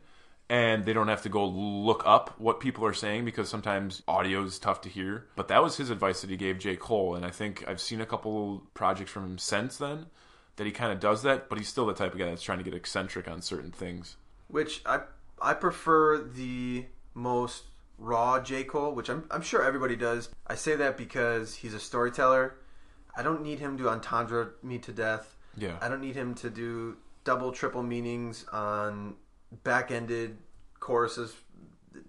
and 0.48 0.84
they 0.84 0.92
don't 0.92 1.08
have 1.08 1.22
to 1.22 1.28
go 1.28 1.46
look 1.46 2.02
up 2.04 2.38
what 2.38 2.60
people 2.60 2.84
are 2.84 2.92
saying 2.92 3.24
because 3.24 3.48
sometimes 3.48 4.02
audio 4.06 4.42
is 4.44 4.58
tough 4.58 4.80
to 4.82 4.88
hear. 4.88 5.26
But 5.36 5.48
that 5.48 5.62
was 5.62 5.76
his 5.76 5.90
advice 5.90 6.20
that 6.20 6.30
he 6.30 6.36
gave 6.36 6.58
J. 6.58 6.76
Cole, 6.76 7.14
and 7.14 7.24
I 7.24 7.30
think 7.30 7.64
I've 7.66 7.80
seen 7.80 8.00
a 8.00 8.06
couple 8.06 8.62
projects 8.74 9.10
from 9.10 9.24
him 9.24 9.38
since 9.38 9.78
then 9.78 10.06
that 10.56 10.66
he 10.66 10.72
kind 10.72 10.92
of 10.92 11.00
does 11.00 11.22
that, 11.22 11.48
but 11.48 11.56
he's 11.58 11.68
still 11.68 11.86
the 11.86 11.94
type 11.94 12.12
of 12.12 12.18
guy 12.18 12.26
that's 12.26 12.42
trying 12.42 12.58
to 12.58 12.64
get 12.64 12.74
eccentric 12.74 13.26
on 13.28 13.40
certain 13.40 13.70
things. 13.70 14.16
which 14.48 14.82
I 14.84 15.00
I 15.40 15.54
prefer 15.54 16.18
the 16.22 16.84
most 17.14 17.64
raw 17.98 18.38
J 18.40 18.64
Cole, 18.64 18.94
which 18.94 19.08
I'm 19.08 19.24
I'm 19.30 19.42
sure 19.42 19.62
everybody 19.64 19.96
does. 19.96 20.28
I 20.46 20.54
say 20.56 20.76
that 20.76 20.96
because 20.98 21.54
he's 21.54 21.72
a 21.74 21.80
storyteller. 21.80 22.56
I 23.16 23.22
don't 23.22 23.42
need 23.42 23.58
him 23.60 23.76
to 23.78 23.88
entendre 23.88 24.50
me 24.62 24.78
to 24.80 24.92
death. 24.92 25.36
Yeah. 25.56 25.76
I 25.80 25.88
don't 25.88 26.00
need 26.00 26.16
him 26.16 26.34
to 26.36 26.50
do 26.50 26.96
double 27.24 27.52
triple 27.52 27.82
meanings 27.82 28.44
on 28.52 29.14
back-ended 29.64 30.36
choruses 30.80 31.34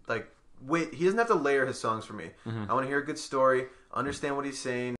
like 0.08 0.28
wait. 0.66 0.94
He 0.94 1.06
doesn't 1.06 1.18
have 1.20 1.28
to 1.28 1.36
layer 1.36 1.66
his 1.66 1.80
songs 1.80 2.06
for 2.06 2.14
me. 2.14 2.32
Mm-hmm. 2.46 2.66
I 2.70 2.74
want 2.74 2.86
to 2.86 2.88
hear 2.90 3.00
a 3.00 3.06
good 3.06 3.18
story, 3.20 3.66
understand 3.94 4.36
what 4.36 4.46
he's 4.46 4.60
saying, 4.60 4.96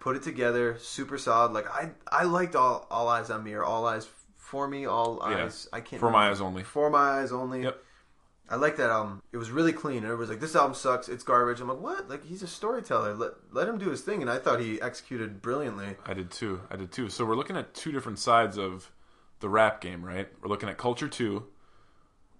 put 0.00 0.16
it 0.16 0.22
together, 0.22 0.76
super 0.78 1.18
solid. 1.18 1.52
Like 1.52 1.68
I, 1.68 1.90
I 2.10 2.24
liked 2.24 2.54
all 2.56 2.86
all 2.90 3.08
eyes 3.08 3.30
on 3.30 3.42
me 3.44 3.52
or 3.54 3.64
all 3.64 3.86
eyes 3.86 4.08
for 4.36 4.66
me, 4.66 4.86
all 4.86 5.18
Yeah. 5.30 5.44
eyes. 5.44 5.68
I 5.72 5.80
can't 5.80 6.00
For 6.00 6.10
My. 6.10 6.30
Eyes 6.30 6.40
Only. 6.40 6.62
For 6.64 6.90
my 6.90 7.20
eyes 7.20 7.32
only. 7.32 7.62
Yep. 7.62 7.82
I 8.52 8.56
like 8.56 8.78
that 8.78 8.90
album. 8.90 9.22
It 9.30 9.36
was 9.36 9.48
really 9.52 9.72
clean. 9.72 10.02
Everybody's 10.02 10.28
like, 10.30 10.40
"This 10.40 10.56
album 10.56 10.74
sucks. 10.74 11.08
It's 11.08 11.22
garbage." 11.22 11.60
I'm 11.60 11.68
like, 11.68 11.78
"What? 11.78 12.08
Like 12.08 12.24
he's 12.24 12.42
a 12.42 12.48
storyteller. 12.48 13.14
Let 13.14 13.30
let 13.52 13.68
him 13.68 13.78
do 13.78 13.90
his 13.90 14.00
thing." 14.00 14.22
And 14.22 14.30
I 14.30 14.38
thought 14.38 14.58
he 14.58 14.82
executed 14.82 15.40
brilliantly. 15.40 15.94
I 16.04 16.14
did 16.14 16.32
too. 16.32 16.60
I 16.68 16.74
did 16.74 16.90
too. 16.90 17.08
So 17.10 17.24
we're 17.24 17.36
looking 17.36 17.56
at 17.56 17.74
two 17.74 17.92
different 17.92 18.18
sides 18.18 18.58
of 18.58 18.90
the 19.38 19.48
rap 19.48 19.80
game, 19.80 20.04
right? 20.04 20.28
We're 20.42 20.48
looking 20.48 20.68
at 20.68 20.78
Culture 20.78 21.06
2, 21.06 21.34
where 21.36 21.44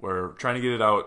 we're 0.01 0.29
trying 0.33 0.57
to 0.57 0.61
get 0.61 0.73
it 0.73 0.83
out 0.83 1.07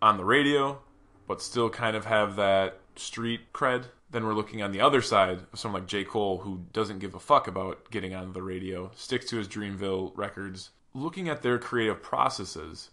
on 0.00 0.16
the 0.16 0.24
radio, 0.24 0.80
but 1.26 1.42
still 1.42 1.70
kind 1.70 1.96
of 1.96 2.04
have 2.04 2.36
that 2.36 2.80
street 2.96 3.52
cred. 3.52 3.86
Then 4.10 4.24
we're 4.24 4.34
looking 4.34 4.62
on 4.62 4.72
the 4.72 4.80
other 4.80 5.02
side 5.02 5.40
of 5.52 5.58
someone 5.58 5.82
like 5.82 5.88
J. 5.88 6.04
Cole, 6.04 6.38
who 6.38 6.64
doesn't 6.72 7.00
give 7.00 7.14
a 7.14 7.20
fuck 7.20 7.48
about 7.48 7.90
getting 7.90 8.14
on 8.14 8.32
the 8.32 8.42
radio, 8.42 8.90
sticks 8.94 9.26
to 9.26 9.36
his 9.36 9.48
Dreamville 9.48 10.12
records. 10.14 10.70
Looking 10.94 11.28
at 11.28 11.42
their 11.42 11.58
creative 11.58 12.02
processes, 12.02 12.90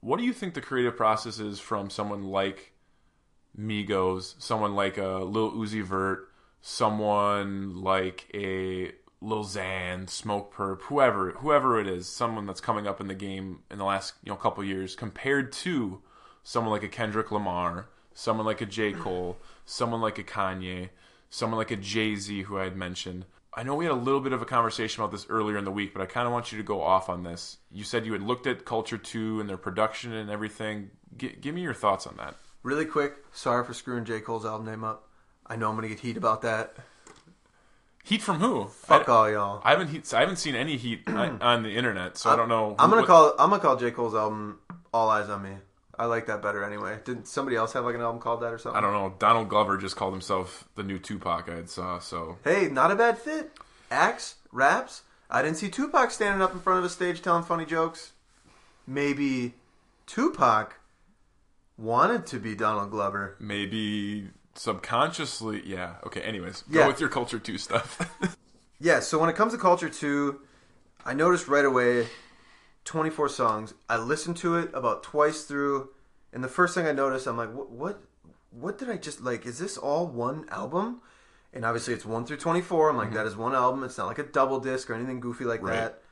what 0.00 0.18
do 0.18 0.24
you 0.24 0.32
think 0.32 0.54
the 0.54 0.60
creative 0.60 0.96
process 0.96 1.38
is 1.38 1.58
from 1.60 1.88
someone 1.88 2.24
like 2.24 2.72
Migos, 3.58 4.34
someone 4.38 4.74
like 4.74 4.98
a 4.98 5.24
Lil 5.24 5.52
Uzi 5.52 5.82
Vert, 5.82 6.28
someone 6.60 7.80
like 7.82 8.26
a 8.34 8.92
Lil 9.26 9.44
Xan, 9.44 10.06
Smokepurpp, 10.06 10.82
whoever, 10.82 11.32
whoever 11.32 11.80
it 11.80 11.88
is, 11.88 12.06
someone 12.06 12.46
that's 12.46 12.60
coming 12.60 12.86
up 12.86 13.00
in 13.00 13.08
the 13.08 13.14
game 13.14 13.58
in 13.72 13.78
the 13.78 13.84
last 13.84 14.14
you 14.22 14.30
know 14.30 14.36
couple 14.36 14.62
years, 14.62 14.94
compared 14.94 15.50
to 15.52 16.00
someone 16.44 16.72
like 16.72 16.84
a 16.84 16.88
Kendrick 16.88 17.32
Lamar, 17.32 17.88
someone 18.14 18.46
like 18.46 18.60
a 18.60 18.66
J 18.66 18.92
mm. 18.92 19.00
Cole, 19.00 19.36
someone 19.64 20.00
like 20.00 20.18
a 20.18 20.22
Kanye, 20.22 20.90
someone 21.28 21.58
like 21.58 21.72
a 21.72 21.76
Jay 21.76 22.14
Z, 22.14 22.42
who 22.42 22.56
I 22.56 22.64
had 22.64 22.76
mentioned. 22.76 23.26
I 23.52 23.64
know 23.64 23.74
we 23.74 23.86
had 23.86 23.92
a 23.92 23.96
little 23.96 24.20
bit 24.20 24.32
of 24.32 24.42
a 24.42 24.46
conversation 24.46 25.02
about 25.02 25.10
this 25.10 25.26
earlier 25.28 25.58
in 25.58 25.64
the 25.64 25.72
week, 25.72 25.92
but 25.92 26.02
I 26.02 26.06
kind 26.06 26.26
of 26.26 26.32
want 26.32 26.52
you 26.52 26.58
to 26.58 26.64
go 26.64 26.80
off 26.80 27.08
on 27.08 27.24
this. 27.24 27.56
You 27.72 27.82
said 27.82 28.06
you 28.06 28.12
had 28.12 28.22
looked 28.22 28.46
at 28.46 28.64
Culture 28.64 28.98
2 28.98 29.40
and 29.40 29.48
their 29.48 29.56
production 29.56 30.12
and 30.12 30.30
everything. 30.30 30.90
G- 31.16 31.36
give 31.40 31.54
me 31.54 31.62
your 31.62 31.74
thoughts 31.74 32.06
on 32.06 32.16
that. 32.18 32.36
Really 32.62 32.84
quick. 32.84 33.24
Sorry 33.32 33.64
for 33.64 33.74
screwing 33.74 34.04
J 34.04 34.20
Cole's 34.20 34.46
album 34.46 34.66
name 34.66 34.84
up. 34.84 35.08
I 35.44 35.56
know 35.56 35.68
I'm 35.68 35.74
gonna 35.74 35.88
get 35.88 36.00
heat 36.00 36.16
about 36.16 36.42
that. 36.42 36.76
Heat 38.06 38.22
from 38.22 38.38
who? 38.38 38.66
Fuck 38.68 39.08
I, 39.08 39.12
all 39.12 39.28
y'all. 39.30 39.60
I 39.64 39.70
haven't 39.70 39.88
heat, 39.88 40.14
I 40.14 40.20
haven't 40.20 40.36
seen 40.36 40.54
any 40.54 40.76
heat 40.76 41.02
on, 41.08 41.64
the 41.64 41.70
internet, 41.76 42.16
so 42.16 42.30
I 42.30 42.36
don't 42.36 42.48
know. 42.48 42.76
I'm 42.78 42.88
gonna 42.88 43.02
what- 43.02 43.08
call. 43.08 43.34
I'm 43.36 43.50
gonna 43.50 43.60
call 43.60 43.74
J 43.74 43.90
Cole's 43.90 44.14
album 44.14 44.60
"All 44.94 45.10
Eyes 45.10 45.28
on 45.28 45.42
Me." 45.42 45.50
I 45.98 46.04
like 46.04 46.26
that 46.26 46.40
better 46.40 46.62
anyway. 46.62 47.00
Didn't 47.04 47.26
somebody 47.26 47.56
else 47.56 47.72
have 47.72 47.84
like 47.84 47.96
an 47.96 48.02
album 48.02 48.20
called 48.20 48.42
that 48.42 48.52
or 48.52 48.58
something? 48.58 48.78
I 48.78 48.80
don't 48.80 48.92
know. 48.92 49.12
Donald 49.18 49.48
Glover 49.48 49.76
just 49.76 49.96
called 49.96 50.12
himself 50.12 50.68
the 50.76 50.84
new 50.84 51.00
Tupac. 51.00 51.48
I 51.48 51.56
had 51.56 51.68
saw 51.68 51.98
so. 51.98 52.38
Hey, 52.44 52.68
not 52.70 52.92
a 52.92 52.94
bad 52.94 53.18
fit. 53.18 53.50
Acts, 53.90 54.36
raps. 54.52 55.02
I 55.28 55.42
didn't 55.42 55.56
see 55.56 55.68
Tupac 55.68 56.12
standing 56.12 56.42
up 56.42 56.52
in 56.54 56.60
front 56.60 56.78
of 56.78 56.84
a 56.84 56.88
stage 56.88 57.22
telling 57.22 57.42
funny 57.42 57.64
jokes. 57.66 58.12
Maybe 58.86 59.54
Tupac 60.06 60.78
wanted 61.76 62.24
to 62.26 62.38
be 62.38 62.54
Donald 62.54 62.92
Glover. 62.92 63.34
Maybe 63.40 64.28
subconsciously, 64.56 65.62
yeah. 65.66 65.94
Okay. 66.06 66.20
Anyways, 66.22 66.62
go 66.70 66.80
Yeah. 66.80 66.86
with 66.86 67.00
your 67.00 67.08
Culture 67.08 67.38
Two 67.38 67.58
stuff. 67.58 68.00
Yeah, 68.78 69.00
so 69.00 69.18
when 69.18 69.30
it 69.30 69.36
comes 69.36 69.54
to 69.54 69.58
Culture 69.58 69.88
2, 69.88 70.38
I 71.06 71.14
noticed 71.14 71.48
right 71.48 71.64
away 71.64 72.08
24 72.84 73.30
songs. 73.30 73.72
I 73.88 73.96
listened 73.96 74.36
to 74.38 74.56
it 74.56 74.68
about 74.74 75.02
twice 75.02 75.44
through, 75.44 75.88
and 76.30 76.44
the 76.44 76.48
first 76.48 76.74
thing 76.74 76.86
I 76.86 76.92
noticed, 76.92 77.26
I'm 77.26 77.38
like, 77.38 77.54
what 77.54 77.70
what 77.70 78.02
what 78.50 78.76
did 78.76 78.90
I 78.90 78.98
just 78.98 79.22
like 79.22 79.46
is 79.46 79.58
this 79.58 79.78
all 79.78 80.06
one 80.06 80.44
album? 80.50 81.00
And 81.54 81.64
obviously 81.64 81.94
it's 81.94 82.04
1 82.04 82.26
through 82.26 82.36
24. 82.36 82.90
I'm 82.90 82.96
like 82.98 83.06
mm-hmm. 83.06 83.16
that 83.16 83.26
is 83.26 83.34
one 83.34 83.54
album. 83.54 83.82
It's 83.82 83.96
not 83.96 84.08
like 84.08 84.18
a 84.18 84.24
double 84.24 84.60
disc 84.60 84.90
or 84.90 84.94
anything 84.94 85.20
goofy 85.20 85.44
like 85.46 85.62
Right. 85.62 85.72
that. 85.76 86.02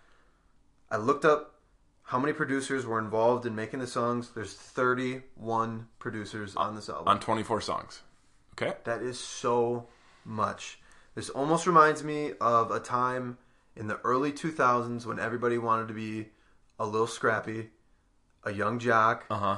I 0.91 0.97
looked 0.97 1.27
up 1.27 1.57
how 2.05 2.19
many 2.19 2.33
producers 2.33 2.87
were 2.87 2.99
involved 2.99 3.45
in 3.45 3.55
making 3.55 3.81
the 3.81 3.87
songs. 3.87 4.31
There's 4.35 4.55
31 4.55 5.89
producers 5.99 6.57
on 6.57 6.75
this 6.77 6.89
album. 6.89 7.09
on 7.09 7.21
24 7.21 7.61
songs. 7.61 8.01
Okay. 8.55 8.75
That 8.85 9.03
is 9.03 9.19
so 9.19 9.87
much. 10.25 10.79
This 11.15 11.29
almost 11.31 11.67
reminds 11.67 12.03
me 12.05 12.33
of 12.41 12.71
a 12.71 12.81
time 12.81 13.39
in 13.77 13.87
the 13.89 13.99
early 14.05 14.33
2000s 14.33 15.05
when 15.07 15.19
everybody 15.19 15.59
wanted 15.59 15.89
to 15.89 15.95
be 15.95 16.29
a 16.79 16.87
little 16.87 17.07
scrappy, 17.07 17.71
a 18.45 18.53
Yung 18.53 18.79
Joc, 18.79 19.23
Uh 19.31 19.37
huh. 19.39 19.57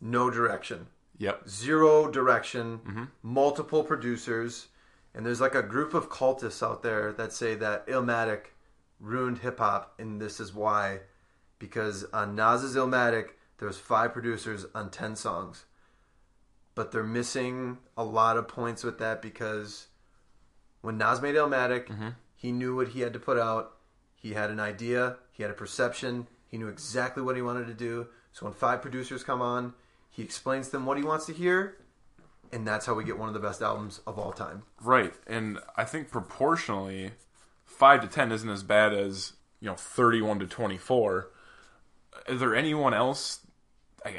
no 0.00 0.30
direction, 0.30 0.86
Yep. 1.18 1.48
zero 1.48 2.10
direction, 2.10 3.08
multiple 3.22 3.82
producers, 3.84 4.68
and 5.14 5.24
there's 5.26 5.40
like 5.40 5.54
a 5.54 5.62
group 5.62 5.94
of 5.94 6.08
cultists 6.10 6.62
out 6.66 6.82
there 6.82 7.12
that 7.14 7.32
say 7.32 7.54
that 7.56 7.86
Illmatic 7.86 8.46
ruined 9.00 9.38
hip 9.38 9.58
hop, 9.58 9.94
and 9.98 10.20
this 10.20 10.38
is 10.40 10.54
why, 10.54 11.00
because 11.58 12.04
on 12.12 12.34
Nas's 12.34 12.76
Illmatic 12.76 13.30
there's 13.58 13.78
five 13.78 14.12
producers 14.12 14.66
on 14.74 14.90
ten 14.90 15.16
songs, 15.16 15.64
but 16.78 16.92
they're 16.92 17.02
missing 17.02 17.76
a 17.96 18.04
lot 18.04 18.36
of 18.36 18.46
points 18.46 18.84
with 18.84 19.00
that 19.00 19.20
because 19.20 19.88
when 20.80 20.96
Nas 20.96 21.20
made 21.20 21.34
Illmatic, 21.34 21.88
mm-hmm. 21.88 22.10
he 22.36 22.52
knew 22.52 22.76
what 22.76 22.86
he 22.86 23.00
had 23.00 23.12
to 23.14 23.18
put 23.18 23.36
out. 23.36 23.72
He 24.14 24.34
had 24.34 24.48
an 24.48 24.60
idea. 24.60 25.16
He 25.32 25.42
had 25.42 25.50
a 25.50 25.56
perception. 25.56 26.28
He 26.46 26.56
knew 26.56 26.68
exactly 26.68 27.20
what 27.20 27.34
he 27.34 27.42
wanted 27.42 27.66
to 27.66 27.74
do. 27.74 28.06
So 28.30 28.46
when 28.46 28.54
five 28.54 28.80
producers 28.80 29.24
come 29.24 29.42
on, 29.42 29.74
he 30.08 30.22
explains 30.22 30.66
to 30.66 30.72
them 30.74 30.86
what 30.86 30.98
he 30.98 31.02
wants 31.02 31.26
to 31.26 31.32
hear, 31.32 31.78
and 32.52 32.64
that's 32.64 32.86
how 32.86 32.94
we 32.94 33.02
get 33.02 33.18
one 33.18 33.26
of 33.26 33.34
the 33.34 33.40
best 33.40 33.60
albums 33.60 34.00
of 34.06 34.16
all 34.16 34.30
time. 34.30 34.62
Right. 34.80 35.12
And 35.26 35.58
I 35.76 35.82
think 35.82 36.12
proportionally, 36.12 37.10
five 37.64 38.02
to 38.02 38.06
10 38.06 38.30
isn't 38.30 38.48
as 38.48 38.62
bad 38.62 38.94
as 38.94 39.32
you 39.58 39.66
know 39.66 39.74
31 39.74 40.38
to 40.38 40.46
24. 40.46 41.28
Is 42.28 42.38
there 42.38 42.54
anyone 42.54 42.94
else? 42.94 43.40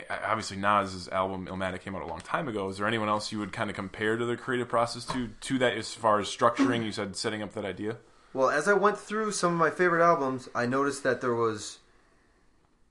Obviously, 0.10 0.58
Nas's 0.58 1.08
album 1.10 1.48
Illmatic 1.48 1.82
came 1.82 1.96
out 1.96 2.02
a 2.02 2.06
long 2.06 2.20
time 2.20 2.48
ago. 2.48 2.70
Is 2.70 2.78
there 2.78 2.88
anyone 2.88 3.10
else 3.10 3.32
you 3.32 3.40
would 3.40 3.52
kind 3.52 3.70
of 3.70 3.76
compare 3.76 4.18
to 4.18 4.26
the 4.26 4.36
creative 4.38 4.68
process 4.68 5.06
to 5.06 5.30
to 5.42 5.58
that 5.60 5.78
as 5.78 5.94
far 5.94 6.20
as 6.20 6.28
structuring? 6.28 6.84
You 6.84 6.92
said 6.92 7.16
setting 7.16 7.42
up 7.42 7.54
that 7.54 7.66
idea. 7.66 7.98
Well, 8.34 8.50
as 8.50 8.68
I 8.68 8.74
went 8.74 8.98
through 8.98 9.32
some 9.32 9.54
of 9.54 9.60
my 9.60 9.70
favorite 9.70 10.06
albums, 10.06 10.50
I 10.54 10.66
noticed 10.66 11.04
that 11.04 11.22
there 11.22 11.34
was. 11.34 11.80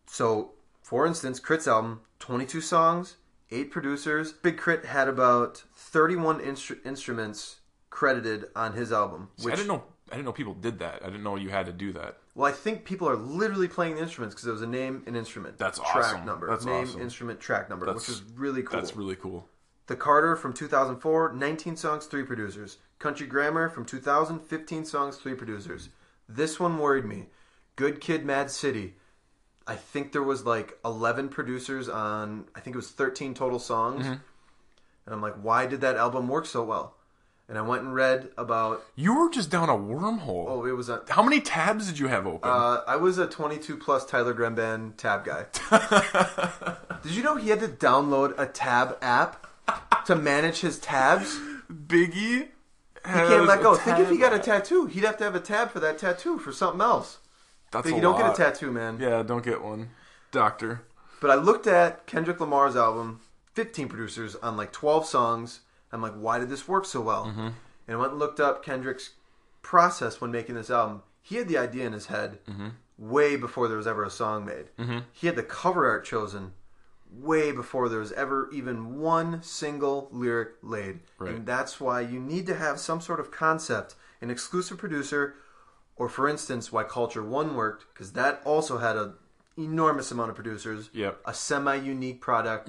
So, 0.06 0.52
for 0.82 1.06
instance, 1.06 1.38
K.R.I.T's 1.38 1.68
album, 1.68 2.00
22 2.18 2.60
songs, 2.60 3.16
8 3.50 3.70
producers. 3.70 4.32
Big 4.32 4.56
K.R.I.T 4.56 4.88
had 4.88 5.06
about 5.06 5.64
31 5.76 6.40
instru- 6.40 6.84
instruments 6.84 7.56
credited 7.90 8.46
on 8.56 8.72
his 8.72 8.90
album. 8.90 9.28
See, 9.36 9.52
I 9.52 9.54
didn't 9.54 9.68
know. 9.68 9.84
I 10.10 10.14
didn't 10.14 10.24
know 10.24 10.32
people 10.32 10.54
did 10.54 10.78
that. 10.78 11.02
I 11.02 11.06
didn't 11.06 11.22
know 11.22 11.36
you 11.36 11.50
had 11.50 11.66
to 11.66 11.72
do 11.72 11.92
that. 11.92 12.18
Well, 12.34 12.50
I 12.50 12.54
think 12.54 12.84
people 12.84 13.08
are 13.08 13.16
literally 13.16 13.68
playing 13.68 13.96
the 13.96 14.02
instruments 14.02 14.34
because 14.34 14.46
it 14.48 14.52
was 14.52 14.62
a 14.62 14.66
name 14.66 15.02
and 15.06 15.16
instrument. 15.16 15.58
That's 15.58 15.78
track 15.78 15.96
awesome. 15.96 16.24
number. 16.24 16.48
That's 16.48 16.64
name, 16.64 16.84
awesome. 16.84 17.00
instrument, 17.02 17.40
track 17.40 17.68
number, 17.68 17.86
That's- 17.86 18.08
which 18.08 18.16
is 18.16 18.22
really 18.34 18.62
cool. 18.62 18.78
That's 18.78 18.96
really 18.96 19.16
cool. 19.16 19.48
The 19.86 19.96
Carter 19.96 20.36
from 20.36 20.52
2004, 20.52 21.32
19 21.32 21.76
songs, 21.76 22.06
3 22.06 22.22
producers. 22.22 22.78
Country 22.98 23.26
Grammar 23.26 23.68
from 23.70 23.84
2000, 23.84 24.40
15 24.40 24.84
songs, 24.84 25.16
3 25.16 25.34
producers. 25.34 25.88
This 26.28 26.60
one 26.60 26.78
worried 26.78 27.06
me. 27.06 27.26
Good 27.76 28.00
Kid, 28.00 28.24
Mad 28.26 28.50
City. 28.50 28.96
I 29.66 29.76
think 29.76 30.12
there 30.12 30.22
was 30.22 30.44
like 30.44 30.78
11 30.84 31.28
producers 31.30 31.88
on, 31.88 32.46
I 32.54 32.60
think 32.60 32.74
it 32.74 32.78
was 32.78 32.90
13 32.90 33.34
total 33.34 33.58
songs. 33.58 34.04
Mm-hmm. 34.04 34.14
And 35.06 35.14
I'm 35.14 35.22
like, 35.22 35.36
why 35.36 35.66
did 35.66 35.80
that 35.80 35.96
album 35.96 36.28
work 36.28 36.44
so 36.44 36.62
well? 36.62 36.97
And 37.48 37.56
I 37.56 37.62
went 37.62 37.82
and 37.82 37.94
read 37.94 38.28
about, 38.36 38.84
You 38.94 39.14
were 39.18 39.30
just 39.30 39.48
down 39.50 39.70
a 39.70 39.72
wormhole. 39.72 40.44
oh, 40.48 40.64
it 40.66 40.72
was 40.72 40.90
a, 40.90 41.02
How 41.08 41.22
many 41.22 41.40
tabs 41.40 41.86
did 41.88 41.98
you 41.98 42.08
have 42.08 42.26
open? 42.26 42.48
uh, 42.50 42.82
I 42.86 42.96
was 42.96 43.16
a 43.16 43.26
22 43.26 43.76
plus 43.78 44.04
Tyler 44.04 44.34
Gremban 44.34 44.94
tab 44.98 45.24
guy. 45.24 45.46
Did 47.02 47.12
you 47.12 47.22
know 47.22 47.36
he 47.36 47.48
had 47.50 47.60
to 47.60 47.68
download 47.68 48.34
a 48.38 48.44
tab 48.46 48.98
app 49.00 49.46
to 50.06 50.14
manage 50.16 50.60
his 50.60 50.78
tabs? 50.78 51.38
Biggie. 51.72 52.48
He 53.06 53.12
can't 53.14 53.46
let 53.46 53.62
go. 53.62 53.74
Think 53.76 53.98
if 54.00 54.10
he 54.10 54.18
got 54.18 54.34
a 54.34 54.38
tattoo, 54.38 54.84
he'd 54.86 55.04
have 55.04 55.16
to 55.18 55.24
have 55.24 55.34
a 55.34 55.40
tab 55.40 55.70
for 55.70 55.80
that 55.80 55.96
tattoo 55.98 56.38
for 56.38 56.52
something 56.52 56.80
else. 56.82 57.18
That's 57.70 57.84
But 57.84 57.92
a 57.92 57.96
you 57.96 58.02
don't 58.02 58.18
lot. 58.20 58.36
get 58.36 58.46
a 58.46 58.50
tattoo, 58.50 58.70
man. 58.72 58.98
Yeah, 59.00 59.22
don't 59.22 59.44
get 59.44 59.62
one, 59.62 59.90
Doctor. 60.32 60.82
But 61.20 61.30
I 61.30 61.34
looked 61.36 61.66
at 61.66 62.06
Kendrick 62.06 62.40
Lamar's 62.40 62.76
album, 62.76 63.20
15 63.54 63.88
producers 63.88 64.34
on 64.36 64.56
like 64.56 64.72
12 64.72 65.06
songs. 65.06 65.60
I'm 65.92 66.02
like, 66.02 66.14
why 66.14 66.38
did 66.38 66.48
this 66.50 66.68
work 66.68 66.84
so 66.84 67.00
well? 67.00 67.26
Mm-hmm. 67.26 67.40
And 67.40 67.54
I 67.88 67.96
went 67.96 68.10
and 68.12 68.18
looked 68.18 68.40
up 68.40 68.64
Kendrick's 68.64 69.10
process 69.62 70.20
when 70.20 70.30
making 70.30 70.54
this 70.54 70.70
album. 70.70 71.02
He 71.22 71.36
had 71.36 71.48
the 71.48 71.58
idea 71.58 71.86
in 71.86 71.92
his 71.92 72.06
head 72.06 72.38
Mm-hmm. 72.48 72.68
way 72.98 73.36
before 73.36 73.68
there 73.68 73.76
was 73.76 73.86
ever 73.86 74.04
a 74.04 74.10
song 74.10 74.44
made. 74.44 74.66
He 75.12 75.26
had 75.26 75.36
the 75.36 75.42
cover 75.42 75.86
art 75.88 76.04
chosen 76.04 76.52
way 77.10 77.52
before 77.52 77.88
there 77.88 78.00
was 78.00 78.12
ever 78.12 78.50
even 78.52 78.98
one 78.98 79.42
single 79.42 80.08
lyric 80.12 80.50
laid. 80.62 81.00
Right. 81.18 81.34
And 81.34 81.46
that's 81.46 81.80
why 81.80 82.02
you 82.02 82.20
need 82.20 82.46
to 82.48 82.54
have 82.54 82.78
some 82.78 83.00
sort 83.00 83.18
of 83.20 83.30
concept, 83.30 83.94
an 84.20 84.28
exclusive 84.30 84.76
producer, 84.76 85.34
or 85.96 86.08
for 86.10 86.28
instance, 86.28 86.70
why 86.70 86.84
Culture 86.84 87.22
One 87.22 87.54
worked, 87.56 87.86
because 87.92 88.12
that 88.12 88.42
also 88.44 88.76
had 88.78 88.96
an 88.96 89.14
enormous 89.56 90.10
amount 90.12 90.28
of 90.30 90.36
producers 90.36 90.90
Yep. 90.92 91.20
a 91.24 91.32
semi-unique 91.34 92.20
product. 92.20 92.68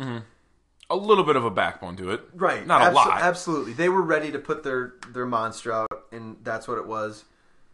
A 0.89 0.95
little 0.95 1.23
bit 1.23 1.35
of 1.35 1.45
a 1.45 1.51
backbone 1.51 1.95
to 1.97 2.11
it. 2.11 2.21
Right. 2.33 2.65
Not 2.65 2.91
a 2.91 2.91
lot. 2.91 3.21
Absolutely. 3.21 3.73
They 3.73 3.89
were 3.89 4.01
ready 4.01 4.31
to 4.31 4.39
put 4.39 4.63
their 4.63 4.93
their 5.13 5.25
monster 5.25 5.71
out, 5.71 6.05
and 6.11 6.37
that's 6.43 6.67
what 6.67 6.77
it 6.77 6.87
was 6.87 7.25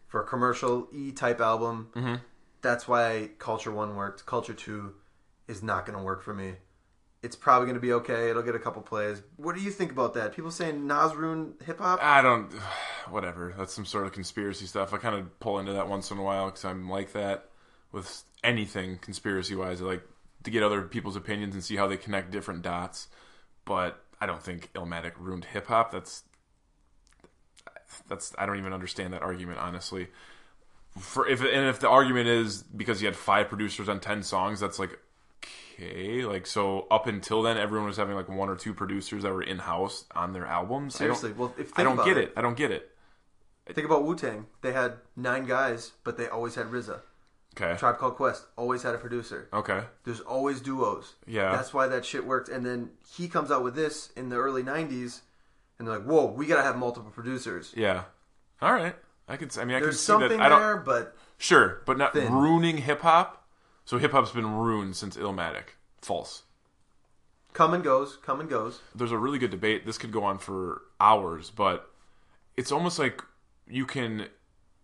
for 0.07 0.21
a 0.21 0.25
commercial 0.25 0.87
E 0.93 1.11
type 1.11 1.41
album. 1.41 1.89
Mm-hmm. 1.95 2.15
That's 2.61 2.87
why 2.87 3.29
Culture 3.39 3.71
One 3.71 3.95
worked. 3.95 4.25
Culture 4.25 4.53
Two 4.53 4.93
is 5.47 5.61
not 5.63 5.85
going 5.85 5.97
to 5.97 6.03
work 6.03 6.23
for 6.23 6.33
me. 6.33 6.53
It's 7.21 7.35
probably 7.35 7.65
going 7.65 7.75
to 7.75 7.81
be 7.81 7.93
okay. 7.93 8.29
It'll 8.29 8.43
get 8.43 8.55
a 8.55 8.59
couple 8.59 8.81
plays. 8.83 9.21
What 9.37 9.55
do 9.55 9.61
you 9.61 9.71
think 9.71 9.91
about 9.91 10.13
that? 10.13 10.35
People 10.35 10.51
saying 10.51 10.85
Nas 10.85 11.15
ruined 11.15 11.55
hip 11.65 11.79
hop. 11.79 11.99
I 12.01 12.21
don't. 12.21 12.51
Whatever. 13.09 13.53
That's 13.57 13.73
some 13.73 13.85
sort 13.85 14.05
of 14.05 14.13
conspiracy 14.13 14.65
stuff. 14.65 14.93
I 14.93 14.97
kind 14.97 15.15
of 15.15 15.39
pull 15.39 15.59
into 15.59 15.73
that 15.73 15.87
once 15.87 16.11
in 16.11 16.17
a 16.17 16.23
while 16.23 16.47
because 16.47 16.65
I'm 16.65 16.89
like 16.89 17.13
that 17.13 17.49
with 17.91 18.23
anything 18.43 18.97
conspiracy 18.99 19.55
wise. 19.55 19.81
I 19.81 19.85
like 19.85 20.03
to 20.45 20.51
get 20.51 20.63
other 20.63 20.81
people's 20.83 21.15
opinions 21.15 21.53
and 21.53 21.63
see 21.63 21.75
how 21.75 21.87
they 21.87 21.97
connect 21.97 22.31
different 22.31 22.61
dots. 22.61 23.07
But 23.65 24.03
I 24.21 24.25
don't 24.25 24.41
think 24.41 24.71
Illmatic 24.73 25.13
ruined 25.19 25.45
hip 25.45 25.67
hop. 25.67 25.91
That's 25.91 26.23
that's. 28.07 28.33
I 28.37 28.45
don't 28.45 28.57
even 28.57 28.73
understand 28.73 29.13
that 29.13 29.21
argument 29.21 29.59
honestly. 29.59 30.07
For 30.97 31.27
if 31.27 31.41
and 31.41 31.67
if 31.67 31.79
the 31.79 31.89
argument 31.89 32.29
is 32.29 32.63
because 32.63 32.99
he 32.99 33.05
had 33.05 33.15
five 33.15 33.49
producers 33.49 33.89
on 33.89 33.99
ten 33.99 34.23
songs, 34.23 34.59
that's 34.59 34.79
like 34.79 34.97
okay. 35.75 36.23
Like 36.23 36.47
so, 36.47 36.87
up 36.89 37.07
until 37.07 37.41
then, 37.41 37.57
everyone 37.57 37.87
was 37.87 37.97
having 37.97 38.15
like 38.15 38.29
one 38.29 38.49
or 38.49 38.55
two 38.55 38.73
producers 38.73 39.23
that 39.23 39.33
were 39.33 39.43
in 39.43 39.59
house 39.59 40.05
on 40.15 40.33
their 40.33 40.45
albums. 40.45 40.95
I 40.95 40.99
Seriously, 40.99 41.33
well, 41.33 41.53
if 41.57 41.77
I 41.77 41.83
don't 41.83 42.03
get 42.05 42.17
it. 42.17 42.25
it. 42.25 42.33
I 42.37 42.41
don't 42.41 42.57
get 42.57 42.71
it. 42.71 42.91
Think 43.73 43.85
about 43.85 44.05
Wu 44.05 44.15
Tang. 44.15 44.45
They 44.61 44.73
had 44.73 44.97
nine 45.15 45.45
guys, 45.45 45.93
but 46.03 46.17
they 46.17 46.27
always 46.27 46.55
had 46.55 46.67
RZA. 46.67 47.01
Okay. 47.59 47.77
Tribe 47.77 47.97
Called 47.97 48.15
Quest 48.15 48.45
always 48.57 48.83
had 48.83 48.95
a 48.95 48.97
producer. 48.97 49.47
Okay. 49.53 49.83
There's 50.03 50.19
always 50.19 50.59
duos. 50.61 51.13
Yeah. 51.25 51.51
That's 51.53 51.73
why 51.73 51.87
that 51.87 52.05
shit 52.05 52.25
worked. 52.25 52.49
And 52.49 52.65
then 52.65 52.89
he 53.15 53.27
comes 53.29 53.49
out 53.51 53.63
with 53.63 53.75
this 53.75 54.09
in 54.15 54.29
the 54.29 54.35
early 54.35 54.61
'90s, 54.63 55.21
and 55.79 55.87
they're 55.87 55.97
like, 55.99 56.05
"Whoa, 56.07 56.25
we 56.25 56.47
gotta 56.47 56.63
have 56.63 56.77
multiple 56.77 57.11
producers." 57.11 57.73
Yeah. 57.77 58.03
All 58.61 58.73
right. 58.73 58.95
I 59.27 59.37
could. 59.37 59.57
I 59.57 59.63
mean, 59.65 59.75
I 59.75 59.79
can 59.79 59.85
There's 59.87 59.99
see 59.99 60.05
something 60.05 60.37
that. 60.37 60.41
I 60.41 60.49
don't. 60.49 60.59
there, 60.59 60.77
but 60.77 61.15
Sure, 61.37 61.81
but 61.85 61.97
not 61.97 62.13
Thin. 62.13 62.31
ruining 62.33 62.77
hip 62.77 63.01
hop. 63.01 63.45
So 63.85 63.97
hip 63.97 64.11
hop's 64.11 64.31
been 64.31 64.51
ruined 64.51 64.95
since 64.95 65.15
Illmatic. 65.17 65.75
False. 66.01 66.43
come 67.53 67.73
and 67.73 67.83
goes, 67.83 68.17
come 68.17 68.39
and 68.39 68.49
goes. 68.49 68.81
There's 68.93 69.11
a 69.11 69.17
really 69.17 69.39
good 69.39 69.51
debate. 69.51 69.85
This 69.85 69.97
could 69.97 70.11
go 70.11 70.23
on 70.23 70.37
for 70.39 70.81
hours, 70.99 71.49
but 71.51 71.89
it's 72.57 72.71
almost 72.71 72.99
like 72.99 73.21
you 73.67 73.85
can. 73.85 74.27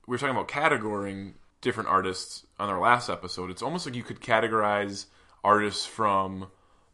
We 0.08 0.14
were 0.14 0.18
talking 0.18 0.36
about 0.36 0.48
categorizing 0.48 1.34
different 1.62 1.90
artists 1.90 2.46
on 2.60 2.70
our 2.70 2.80
last 2.80 3.10
episode. 3.10 3.50
It's 3.50 3.62
almost 3.62 3.86
like 3.86 3.96
you 3.96 4.04
could 4.04 4.20
categorize 4.20 5.06
artists 5.44 5.86
from 5.86 6.48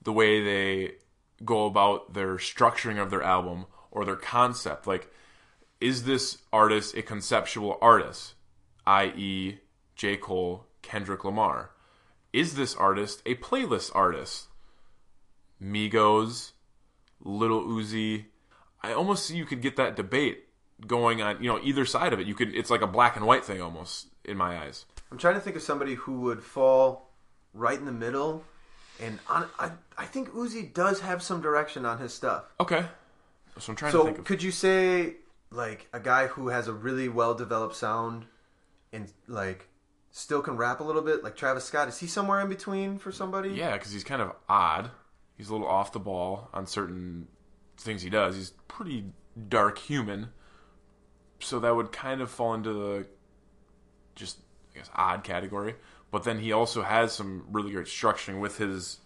the 0.04 0.14
way 0.14 0.44
they 0.44 0.96
go 1.44 1.66
about 1.66 2.14
their 2.14 2.36
structuring 2.36 3.02
of 3.02 3.10
their 3.10 3.24
album 3.24 3.66
or 3.92 4.06
their 4.06 4.16
concept. 4.16 4.86
Like, 4.88 5.12
is 5.80 6.04
this 6.04 6.40
artist 6.52 6.96
a 6.96 7.02
conceptual 7.02 7.78
artist, 7.82 8.34
i.e., 8.86 9.60
J. 9.96 10.18
Cole, 10.18 10.66
Kendrick 10.82 11.24
Lamar? 11.24 11.72
Is 12.34 12.56
this 12.56 12.76
artist 12.76 13.22
a 13.26 13.36
playlist 13.36 13.92
artist? 13.96 14.48
Migos, 15.62 16.52
Little 17.22 17.64
Uzi. 17.64 18.26
I 18.82 18.94
almost 18.94 19.26
see 19.26 19.38
you 19.38 19.46
could 19.46 19.62
get 19.62 19.76
that 19.78 19.96
debate 19.96 20.46
going 20.86 21.22
on, 21.22 21.42
you 21.42 21.50
know, 21.50 21.60
either 21.64 21.86
side 21.86 22.14
of 22.14 22.20
it. 22.20 22.28
You 22.28 22.36
could 22.36 22.56
it's 22.56 22.70
like 22.70 22.82
a 22.82 22.88
black 22.88 23.16
and 23.16 23.26
white 23.26 23.44
thing 23.44 23.62
almost 23.62 24.08
in 24.28 24.38
my 24.38 24.60
eyes. 24.60 24.86
I'm 25.12 25.18
trying 25.18 25.36
to 25.36 25.40
think 25.40 25.56
of 25.56 25.62
somebody 25.62 25.96
who 25.96 26.22
would 26.22 26.44
fall 26.44 27.12
right 27.54 27.78
in 27.78 27.86
the 27.86 27.92
middle. 27.92 28.44
And 29.02 29.20
on, 29.30 29.48
I, 29.60 29.72
I 29.98 30.06
think 30.06 30.30
Uzi 30.32 30.74
does 30.74 31.02
have 31.02 31.22
some 31.22 31.42
direction 31.42 31.86
on 31.86 32.00
his 32.00 32.14
stuff. 32.14 32.46
Okay. 32.60 32.86
So 33.60 33.72
I'm 33.72 33.76
trying 33.76 33.92
to 33.92 33.98
So 33.98 34.06
think 34.06 34.20
of 34.20 34.26
could 34.26 34.44
you 34.44 34.52
say 34.52 35.16
like 35.50 35.88
a 35.94 36.00
guy 36.00 36.28
who 36.28 36.50
has 36.50 36.68
a 36.68 36.74
really 36.74 37.08
well 37.10 37.34
developed 37.34 37.76
sound 37.76 38.26
and 38.92 39.12
like 39.28 39.68
still 40.12 40.42
can 40.42 40.58
rap 40.58 40.80
a 40.80 40.84
little 40.84 41.02
bit, 41.02 41.24
like 41.24 41.36
Travis 41.36 41.66
Scott? 41.66 41.88
Is 41.88 42.00
he 42.00 42.08
somewhere 42.08 42.42
in 42.42 42.50
between 42.50 42.98
for 42.98 43.12
somebody? 43.12 43.50
Yeah, 43.50 43.74
because 43.74 43.92
he's 43.92 44.04
kind 44.04 44.22
of 44.22 44.34
odd. 44.50 44.92
He's 45.38 45.50
a 45.50 45.52
little 45.52 45.68
off 45.68 45.92
the 45.92 46.00
ball 46.00 46.50
on 46.54 46.66
certain 46.66 47.28
things 47.78 48.02
he 48.02 48.10
does. 48.10 48.36
He's 48.36 48.52
pretty 48.68 49.06
dark 49.48 49.78
human. 49.78 50.30
So 51.40 51.60
that 51.60 51.76
would 51.76 51.92
kind 51.92 52.22
of 52.22 52.32
fall 52.32 52.56
into 52.56 52.74
the 52.74 53.08
just 54.18 54.40
I 54.74 54.80
guess 54.80 54.90
odd 54.96 55.24
category. 55.24 55.76
But 56.12 56.24
then 56.24 56.40
he 56.40 56.52
also 56.52 56.82
has 56.82 57.14
some 57.14 57.46
really 57.52 57.72
great 57.72 57.88
structuring 57.88 58.40
with 58.40 58.58
his 58.58 59.00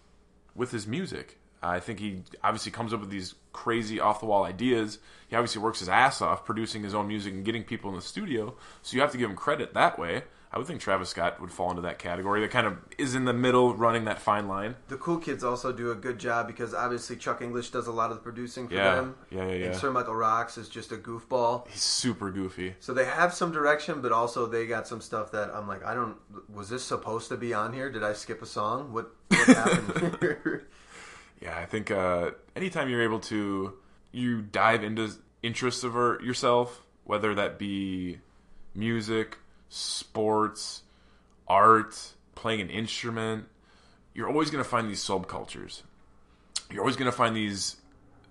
with 0.54 0.70
his 0.70 0.86
music. 0.86 1.38
I 1.62 1.78
think 1.78 2.00
he 2.00 2.22
obviously 2.42 2.72
comes 2.72 2.92
up 2.92 3.00
with 3.00 3.10
these 3.10 3.34
crazy 3.52 4.00
off 4.00 4.18
the 4.18 4.26
wall 4.26 4.44
ideas. 4.44 4.98
He 5.28 5.36
obviously 5.36 5.62
works 5.62 5.78
his 5.78 5.88
ass 5.88 6.20
off 6.20 6.44
producing 6.44 6.82
his 6.82 6.94
own 6.94 7.06
music 7.06 7.32
and 7.32 7.44
getting 7.44 7.62
people 7.62 7.90
in 7.90 7.96
the 7.96 8.02
studio. 8.02 8.56
So 8.82 8.96
you 8.96 9.00
have 9.00 9.12
to 9.12 9.18
give 9.18 9.30
him 9.30 9.36
credit 9.36 9.72
that 9.74 9.98
way. 9.98 10.24
I 10.54 10.58
would 10.58 10.66
think 10.66 10.80
Travis 10.82 11.08
Scott 11.08 11.40
would 11.40 11.50
fall 11.50 11.70
into 11.70 11.80
that 11.82 11.98
category. 11.98 12.42
That 12.42 12.50
kind 12.50 12.66
of 12.66 12.76
is 12.98 13.14
in 13.14 13.24
the 13.24 13.32
middle, 13.32 13.74
running 13.74 14.04
that 14.04 14.20
fine 14.20 14.48
line. 14.48 14.76
The 14.88 14.96
cool 14.98 15.16
kids 15.16 15.42
also 15.42 15.72
do 15.72 15.90
a 15.90 15.94
good 15.94 16.18
job 16.18 16.46
because 16.46 16.74
obviously 16.74 17.16
Chuck 17.16 17.40
English 17.40 17.70
does 17.70 17.86
a 17.86 17.92
lot 17.92 18.10
of 18.10 18.18
the 18.18 18.22
producing 18.22 18.68
for 18.68 18.74
Yeah. 18.74 18.94
them. 18.96 19.14
Yeah, 19.30 19.46
yeah, 19.46 19.52
yeah. 19.54 19.66
And 19.66 19.76
Sir 19.76 19.90
Michael 19.90 20.14
Rocks 20.14 20.58
is 20.58 20.68
just 20.68 20.92
a 20.92 20.96
goofball. 20.96 21.66
He's 21.68 21.80
super 21.80 22.30
goofy. 22.30 22.74
So 22.80 22.92
they 22.92 23.06
have 23.06 23.32
some 23.32 23.50
direction, 23.50 24.02
but 24.02 24.12
also 24.12 24.44
they 24.46 24.66
got 24.66 24.86
some 24.86 25.00
stuff 25.00 25.32
that 25.32 25.50
I'm 25.54 25.66
like, 25.66 25.82
I 25.86 25.94
don't. 25.94 26.16
Was 26.54 26.68
this 26.68 26.84
supposed 26.84 27.30
to 27.30 27.38
be 27.38 27.54
on 27.54 27.72
here? 27.72 27.90
Did 27.90 28.02
I 28.04 28.12
skip 28.12 28.42
a 28.42 28.46
song? 28.46 28.92
What 28.92 29.10
what 29.28 29.46
happened? 29.56 30.18
here? 30.20 30.68
Yeah, 31.40 31.56
I 31.58 31.64
think 31.64 31.90
uh, 31.90 32.32
anytime 32.54 32.88
you're 32.90 33.02
able 33.02 33.20
to 33.20 33.72
you 34.12 34.42
dive 34.42 34.84
into 34.84 35.10
interests 35.42 35.82
of 35.82 35.94
yourself, 36.22 36.82
whether 37.04 37.34
that 37.34 37.58
be 37.58 38.18
music, 38.74 39.38
sports, 39.72 40.82
art, 41.48 42.12
playing 42.34 42.60
an 42.60 42.68
instrument, 42.68 43.46
you're 44.14 44.28
always 44.28 44.50
going 44.50 44.62
to 44.62 44.68
find 44.68 44.88
these 44.88 45.02
subcultures. 45.02 45.82
You're 46.70 46.82
always 46.82 46.96
going 46.96 47.10
to 47.10 47.16
find 47.16 47.34
these 47.34 47.76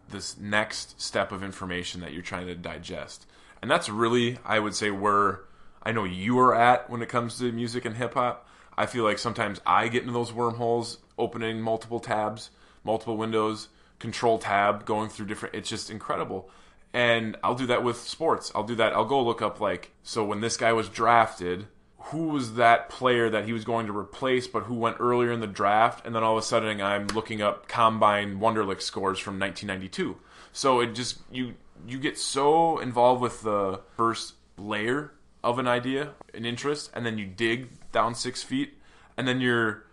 this 0.09 0.37
next 0.37 1.01
step 1.01 1.31
of 1.31 1.41
information 1.41 2.01
that 2.01 2.11
you're 2.11 2.21
trying 2.21 2.45
to 2.45 2.55
digest. 2.55 3.25
And 3.61 3.71
that's 3.71 3.87
really, 3.87 4.37
I 4.43 4.59
would 4.59 4.75
say, 4.75 4.91
where 4.91 5.41
I 5.81 5.93
know 5.93 6.03
you 6.03 6.37
are 6.39 6.53
at 6.53 6.89
when 6.89 7.01
it 7.01 7.09
comes 7.09 7.39
to 7.39 7.51
music 7.51 7.85
and 7.85 7.95
hip 7.95 8.13
hop. 8.13 8.47
I 8.77 8.85
feel 8.85 9.03
like 9.03 9.17
sometimes 9.17 9.61
I 9.65 9.87
get 9.87 10.01
into 10.01 10.13
those 10.13 10.33
wormholes, 10.33 10.97
opening 11.17 11.61
multiple 11.61 11.99
tabs, 11.99 12.51
multiple 12.83 13.17
windows, 13.17 13.69
control 13.99 14.37
tab, 14.37 14.85
going 14.85 15.09
through 15.09 15.27
different. 15.27 15.55
It's 15.55 15.69
just 15.69 15.89
incredible. 15.89 16.49
And 16.93 17.37
I'll 17.43 17.55
do 17.55 17.67
that 17.67 17.83
with 17.83 17.97
sports. 17.97 18.51
I'll 18.53 18.63
do 18.63 18.75
that. 18.75 18.93
I'll 18.93 19.05
go 19.05 19.23
look 19.23 19.41
up, 19.41 19.61
like, 19.61 19.91
so 20.03 20.25
when 20.25 20.41
this 20.41 20.57
guy 20.57 20.73
was 20.73 20.89
drafted, 20.89 21.67
who 22.05 22.27
was 22.27 22.55
that 22.55 22.89
player 22.89 23.29
that 23.29 23.45
he 23.45 23.53
was 23.53 23.63
going 23.63 23.87
to 23.87 23.97
replace, 23.97 24.47
but 24.47 24.63
who 24.63 24.75
went 24.75 24.97
earlier 24.99 25.31
in 25.31 25.39
the 25.39 25.47
draft, 25.47 26.05
and 26.05 26.13
then 26.13 26.23
all 26.23 26.37
of 26.37 26.43
a 26.43 26.45
sudden 26.45 26.81
I'm 26.81 27.07
looking 27.07 27.41
up 27.41 27.67
combine 27.67 28.39
Wonderlic 28.39 28.81
scores 28.81 29.19
from 29.19 29.39
1992. 29.39 30.17
So 30.51 30.81
it 30.81 30.93
just 30.93 31.19
you 31.31 31.55
you 31.87 31.99
get 31.99 32.17
so 32.17 32.79
involved 32.79 33.21
with 33.21 33.41
the 33.43 33.81
first 33.95 34.33
layer 34.57 35.11
of 35.43 35.57
an 35.57 35.67
idea, 35.67 36.11
an 36.33 36.45
interest, 36.45 36.91
and 36.93 37.05
then 37.05 37.17
you 37.17 37.25
dig 37.25 37.69
down 37.91 38.13
six 38.13 38.43
feet, 38.43 38.73
and 39.15 39.27
then 39.27 39.39
you're 39.39 39.85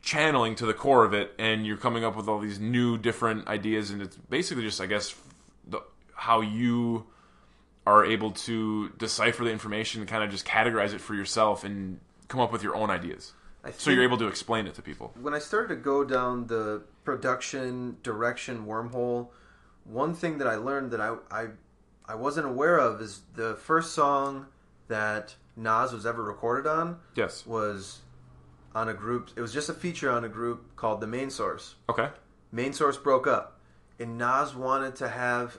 channeling 0.00 0.54
to 0.54 0.66
the 0.66 0.74
core 0.74 1.04
of 1.04 1.12
it, 1.12 1.34
and 1.38 1.66
you're 1.66 1.76
coming 1.76 2.04
up 2.04 2.16
with 2.16 2.28
all 2.28 2.38
these 2.38 2.58
new 2.58 2.96
different 2.96 3.46
ideas, 3.46 3.90
and 3.90 4.00
it's 4.00 4.16
basically 4.16 4.62
just 4.62 4.80
I 4.80 4.86
guess 4.86 5.14
how 6.18 6.40
you 6.40 7.06
are 7.86 8.04
able 8.04 8.32
to 8.32 8.90
decipher 8.98 9.44
the 9.44 9.50
information 9.50 10.00
and 10.00 10.10
kind 10.10 10.22
of 10.24 10.30
just 10.30 10.44
categorize 10.44 10.92
it 10.92 11.00
for 11.00 11.14
yourself 11.14 11.62
and 11.64 12.00
come 12.26 12.40
up 12.40 12.52
with 12.52 12.62
your 12.62 12.74
own 12.74 12.90
ideas. 12.90 13.32
So 13.76 13.90
you're 13.90 14.02
able 14.02 14.18
to 14.18 14.26
explain 14.26 14.66
it 14.66 14.74
to 14.74 14.82
people. 14.82 15.12
when 15.20 15.32
I 15.34 15.38
started 15.38 15.68
to 15.68 15.76
go 15.76 16.02
down 16.04 16.46
the 16.48 16.82
production 17.04 17.96
direction 18.02 18.66
wormhole, 18.66 19.28
one 19.84 20.12
thing 20.14 20.38
that 20.38 20.46
I 20.48 20.56
learned 20.56 20.90
that 20.90 21.00
I, 21.00 21.16
I 21.30 21.46
I 22.06 22.14
wasn't 22.14 22.46
aware 22.46 22.78
of 22.78 23.00
is 23.00 23.20
the 23.34 23.54
first 23.56 23.92
song 23.94 24.46
that 24.88 25.36
Nas 25.56 25.92
was 25.92 26.04
ever 26.06 26.22
recorded 26.22 26.66
on 26.68 26.98
Yes. 27.14 27.44
was 27.46 28.00
on 28.74 28.88
a 28.88 28.94
group. 28.94 29.30
It 29.36 29.40
was 29.40 29.52
just 29.52 29.68
a 29.68 29.74
feature 29.74 30.10
on 30.10 30.24
a 30.24 30.28
group 30.28 30.74
called 30.76 31.00
the 31.00 31.06
Main 31.06 31.30
Source. 31.30 31.74
Okay. 31.88 32.08
Main 32.52 32.72
Source 32.72 32.96
broke 32.96 33.26
up, 33.26 33.60
and 33.98 34.16
Nas 34.18 34.54
wanted 34.54 34.96
to 34.96 35.08
have. 35.08 35.58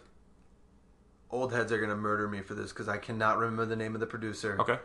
Old 1.31 1.53
heads 1.53 1.71
are 1.71 1.79
gonna 1.79 1.95
murder 1.95 2.27
me 2.27 2.41
for 2.41 2.53
this 2.55 2.69
because 2.71 2.87
I 2.87 2.97
cannot 2.97 3.37
remember 3.37 3.65
the 3.65 3.75
name 3.75 3.93
of 3.93 3.99
the 3.99 4.07
producer 4.07 4.57
Okay. 4.59 4.79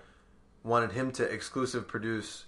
wanted 0.62 0.92
him 0.92 1.10
to 1.12 1.24
exclusive 1.24 1.88
produce 1.88 2.44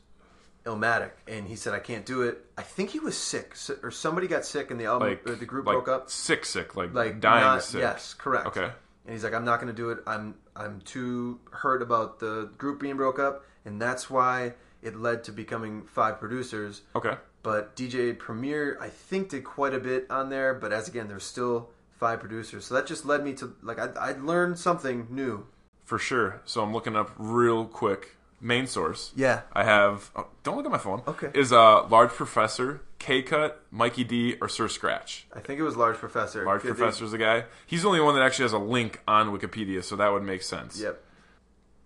Illmatic, 0.64 1.12
and 1.28 1.46
he 1.46 1.54
said, 1.54 1.72
"I 1.74 1.78
can't 1.78 2.04
do 2.04 2.22
it." 2.22 2.44
I 2.58 2.62
think 2.62 2.90
he 2.90 2.98
was 2.98 3.16
sick, 3.16 3.54
or 3.84 3.90
somebody 3.92 4.26
got 4.26 4.44
sick, 4.44 4.70
and 4.72 4.80
the 4.80 4.86
album, 4.86 5.08
Like 5.10 5.24
the 5.38 5.46
group 5.46 5.64
like 5.66 5.74
broke 5.74 5.88
up. 5.88 6.10
Sick, 6.10 6.44
sick, 6.44 6.74
like 6.74 6.92
Like 6.92 7.20
dying 7.20 7.44
not- 7.44 7.62
sick. 7.62 7.80
Yes, 7.80 8.14
correct. 8.14 8.46
Okay. 8.48 8.64
And 9.04 9.12
he's 9.12 9.22
like, 9.22 9.32
"I'm 9.32 9.44
not 9.44 9.60
going 9.60 9.68
to 9.68 9.72
do 9.82 9.90
it. 9.90 10.02
I'm 10.08 10.34
I'm 10.56 10.80
too 10.80 11.38
hurt 11.52 11.82
about 11.82 12.18
the 12.18 12.50
group 12.58 12.80
being 12.80 12.96
broke 12.96 13.20
up, 13.20 13.44
and 13.64 13.80
that's 13.80 14.10
why 14.10 14.54
it 14.82 14.96
led 14.96 15.22
to 15.24 15.32
becoming 15.32 15.86
five 15.86 16.18
producers." 16.18 16.82
Okay. 16.96 17.16
But 17.44 17.76
DJ 17.76 18.12
Premier, 18.12 18.76
I 18.80 18.88
think, 18.88 19.28
did 19.28 19.44
quite 19.44 19.72
a 19.72 19.78
bit 19.78 20.10
on 20.10 20.30
there. 20.30 20.52
But 20.52 20.72
as 20.72 20.88
again, 20.88 21.06
there's 21.06 21.22
still 21.24 21.70
five 21.98 22.20
producers, 22.20 22.64
so 22.66 22.74
that 22.74 22.86
just 22.86 23.04
led 23.04 23.24
me 23.24 23.34
to 23.34 23.54
like 23.62 23.78
I, 23.78 23.88
I 23.98 24.12
learned 24.12 24.58
something 24.58 25.06
new. 25.10 25.46
For 25.84 25.98
sure. 25.98 26.40
So 26.44 26.62
I'm 26.62 26.72
looking 26.72 26.96
up 26.96 27.12
real 27.16 27.64
quick. 27.64 28.16
Main 28.40 28.66
source. 28.66 29.12
Yeah. 29.16 29.42
I 29.52 29.64
have. 29.64 30.10
Oh, 30.14 30.26
don't 30.42 30.56
look 30.56 30.66
at 30.66 30.70
my 30.72 30.78
phone. 30.78 31.02
Okay. 31.06 31.30
Is 31.32 31.52
uh, 31.52 31.86
Large 31.86 32.10
Professor, 32.10 32.82
K 32.98 33.22
Cut, 33.22 33.62
Mikey 33.70 34.04
D, 34.04 34.36
or 34.42 34.48
Sir 34.48 34.68
Scratch? 34.68 35.26
I 35.34 35.40
think 35.40 35.58
it 35.58 35.62
was 35.62 35.74
Large 35.76 35.96
Professor. 35.96 36.44
Large 36.44 36.62
they- 36.62 36.68
Professor's 36.68 37.12
the 37.12 37.18
guy. 37.18 37.44
He's 37.66 37.82
the 37.82 37.88
only 37.88 38.00
one 38.00 38.14
that 38.14 38.22
actually 38.22 38.44
has 38.44 38.52
a 38.52 38.58
link 38.58 39.00
on 39.08 39.28
Wikipedia, 39.36 39.82
so 39.82 39.96
that 39.96 40.12
would 40.12 40.22
make 40.22 40.42
sense. 40.42 40.78
Yep. 40.78 41.02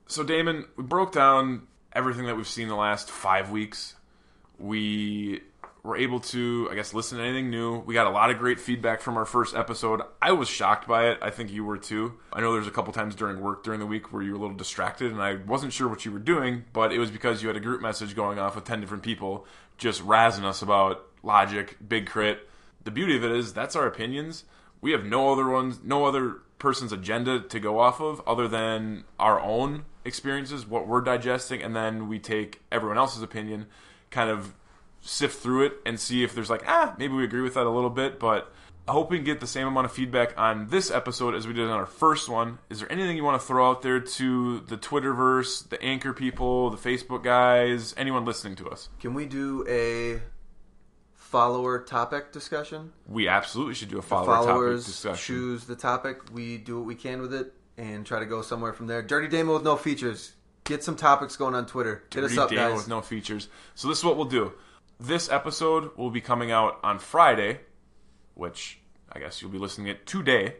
So 0.08 0.24
Damon, 0.24 0.64
we 0.76 0.82
broke 0.82 1.12
down 1.12 1.68
everything 1.92 2.26
that 2.26 2.36
we've 2.36 2.48
seen 2.48 2.66
the 2.66 2.74
last 2.74 3.10
five 3.10 3.50
weeks. 3.50 3.94
We 4.58 5.42
were 5.82 5.96
able 5.96 6.20
to, 6.20 6.68
I 6.70 6.74
guess, 6.74 6.92
listen 6.92 7.18
to 7.18 7.24
anything 7.24 7.50
new. 7.50 7.78
We 7.78 7.94
got 7.94 8.06
a 8.06 8.10
lot 8.10 8.30
of 8.30 8.38
great 8.38 8.60
feedback 8.60 9.00
from 9.00 9.16
our 9.16 9.24
first 9.24 9.54
episode. 9.54 10.02
I 10.20 10.32
was 10.32 10.48
shocked 10.48 10.86
by 10.86 11.08
it. 11.08 11.18
I 11.22 11.30
think 11.30 11.50
you 11.50 11.64
were 11.64 11.78
too. 11.78 12.18
I 12.32 12.40
know 12.40 12.52
there's 12.52 12.66
a 12.66 12.72
couple 12.72 12.92
times 12.92 13.14
during 13.14 13.40
work 13.40 13.64
during 13.64 13.80
the 13.80 13.86
week 13.86 14.12
where 14.12 14.22
you 14.22 14.32
were 14.32 14.38
a 14.38 14.40
little 14.40 14.56
distracted, 14.56 15.10
and 15.10 15.22
I 15.22 15.36
wasn't 15.36 15.72
sure 15.72 15.88
what 15.88 16.04
you 16.04 16.12
were 16.12 16.18
doing, 16.18 16.64
but 16.72 16.92
it 16.92 16.98
was 16.98 17.10
because 17.10 17.42
you 17.42 17.48
had 17.48 17.56
a 17.56 17.60
group 17.60 17.80
message 17.80 18.14
going 18.14 18.38
off 18.38 18.54
with 18.54 18.64
ten 18.64 18.80
different 18.80 19.02
people 19.02 19.46
just 19.78 20.06
razzing 20.06 20.44
us 20.44 20.60
about 20.60 21.06
Logic, 21.22 21.76
Big 21.86 22.10
K.R.I.T. 22.10 22.40
The 22.84 22.90
beauty 22.90 23.16
of 23.16 23.24
it 23.24 23.32
is 23.32 23.52
that's 23.52 23.76
our 23.76 23.86
opinions. 23.86 24.44
We 24.80 24.92
have 24.92 25.04
no 25.04 25.32
other 25.32 25.48
ones, 25.48 25.80
no 25.82 26.04
other 26.04 26.38
person's 26.58 26.92
agenda 26.92 27.40
to 27.40 27.60
go 27.60 27.78
off 27.78 28.00
of 28.00 28.22
other 28.26 28.46
than 28.46 29.04
our 29.18 29.40
own 29.40 29.84
experiences, 30.04 30.66
what 30.66 30.86
we're 30.86 31.00
digesting, 31.00 31.62
and 31.62 31.74
then 31.74 32.08
we 32.08 32.18
take 32.18 32.60
everyone 32.70 32.98
else's 32.98 33.22
opinion, 33.22 33.66
kind 34.10 34.30
of 34.30 34.54
sift 35.00 35.40
through 35.40 35.64
it 35.66 35.72
and 35.86 35.98
see 35.98 36.22
if 36.24 36.34
there's 36.34 36.50
like, 36.50 36.62
ah, 36.66 36.94
maybe 36.98 37.14
we 37.14 37.24
agree 37.24 37.40
with 37.42 37.54
that 37.54 37.66
a 37.66 37.70
little 37.70 37.90
bit, 37.90 38.18
but 38.20 38.52
I 38.88 38.92
hope 38.92 39.10
we 39.10 39.18
can 39.18 39.24
get 39.24 39.40
the 39.40 39.46
same 39.46 39.66
amount 39.66 39.84
of 39.86 39.92
feedback 39.92 40.34
on 40.38 40.66
this 40.68 40.90
episode 40.90 41.34
as 41.34 41.46
we 41.46 41.52
did 41.52 41.64
on 41.66 41.70
our 41.78 41.86
first 41.86 42.28
one. 42.28 42.58
Is 42.68 42.80
there 42.80 42.90
anything 42.92 43.16
you 43.16 43.24
want 43.24 43.40
to 43.40 43.46
throw 43.46 43.70
out 43.70 43.82
there 43.82 44.00
to 44.00 44.60
the 44.60 44.76
Twitterverse, 44.76 45.68
the 45.68 45.80
Anchor 45.82 46.12
people, 46.12 46.70
the 46.70 46.76
Facebook 46.76 47.22
guys, 47.22 47.94
anyone 47.96 48.24
listening 48.24 48.56
to 48.56 48.68
us? 48.68 48.88
Can 48.98 49.14
we 49.14 49.26
do 49.26 49.64
a 49.68 50.20
follower 51.14 51.80
topic 51.82 52.32
discussion? 52.32 52.92
We 53.06 53.28
absolutely 53.28 53.74
should 53.74 53.88
do 53.90 53.98
a 53.98 54.02
The 54.02 54.06
follower 54.06 54.72
topic 54.72 54.84
discussion. 54.86 55.16
choose 55.34 55.64
the 55.64 55.76
topic. 55.76 56.18
We 56.32 56.58
do 56.58 56.76
what 56.78 56.86
we 56.86 56.94
can 56.94 57.20
with 57.20 57.32
it 57.34 57.52
and 57.78 58.04
try 58.04 58.18
to 58.18 58.26
go 58.26 58.42
somewhere 58.42 58.72
from 58.72 58.86
there. 58.86 59.02
Dirty 59.02 59.28
Damo 59.28 59.54
with 59.54 59.64
no 59.64 59.76
features. 59.76 60.32
Get 60.64 60.84
some 60.84 60.96
topics 60.96 61.36
going 61.36 61.54
on 61.54 61.66
Twitter. 61.66 62.02
Hit 62.12 62.24
us 62.24 62.30
Dirty 62.30 62.40
up, 62.40 62.50
Damo 62.50 62.68
guys. 62.70 62.76
with 62.78 62.88
no 62.88 63.00
features. 63.00 63.48
So 63.74 63.88
this 63.88 63.98
is 63.98 64.04
what 64.04 64.16
we'll 64.16 64.26
do. 64.26 64.52
This 65.02 65.30
episode 65.30 65.96
will 65.96 66.10
be 66.10 66.20
coming 66.20 66.50
out 66.50 66.78
on 66.82 66.98
Friday, 66.98 67.60
which 68.34 68.80
I 69.10 69.18
guess 69.18 69.40
you'll 69.40 69.50
be 69.50 69.56
listening 69.56 69.86
it 69.86 70.06
today. 70.06 70.56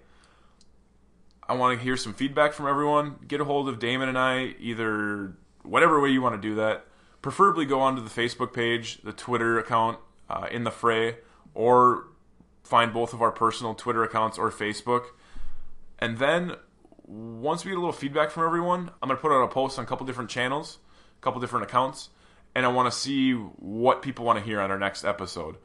I 1.46 1.52
want 1.52 1.78
to 1.78 1.84
hear 1.84 1.98
some 1.98 2.14
feedback 2.14 2.54
from 2.54 2.66
everyone. 2.66 3.16
Get 3.28 3.42
a 3.42 3.44
hold 3.44 3.68
of 3.68 3.78
Damon 3.78 4.08
and 4.08 4.16
I, 4.16 4.54
either 4.58 5.36
whatever 5.62 6.00
way 6.00 6.08
you 6.08 6.22
want 6.22 6.40
to 6.40 6.48
do 6.48 6.54
that. 6.54 6.86
Preferably 7.20 7.66
go 7.66 7.80
onto 7.80 8.02
the 8.02 8.08
Facebook 8.08 8.54
page, 8.54 9.02
the 9.02 9.12
Twitter 9.12 9.58
account, 9.58 9.98
uh, 10.30 10.46
in 10.50 10.64
the 10.64 10.70
fray, 10.70 11.18
or 11.52 12.06
find 12.64 12.94
both 12.94 13.12
of 13.12 13.20
our 13.20 13.32
personal 13.32 13.74
Twitter 13.74 14.02
accounts 14.04 14.38
or 14.38 14.50
Facebook. 14.50 15.04
And 15.98 16.16
then 16.16 16.56
once 17.04 17.62
we 17.62 17.72
get 17.72 17.76
a 17.76 17.80
little 17.80 17.92
feedback 17.92 18.30
from 18.30 18.46
everyone, 18.46 18.90
I'm 19.02 19.08
going 19.10 19.18
to 19.18 19.20
put 19.20 19.32
out 19.32 19.42
a 19.42 19.48
post 19.48 19.78
on 19.78 19.84
a 19.84 19.86
couple 19.86 20.06
different 20.06 20.30
channels, 20.30 20.78
a 21.18 21.22
couple 21.22 21.42
different 21.42 21.66
accounts, 21.66 22.08
and 22.54 22.66
I 22.66 22.68
want 22.68 22.92
to 22.92 22.98
see 22.98 23.32
what 23.32 24.02
people 24.02 24.24
want 24.24 24.38
to 24.38 24.44
hear 24.44 24.60
on 24.60 24.70
our 24.70 24.78
next 24.78 25.04
episode. 25.04 25.56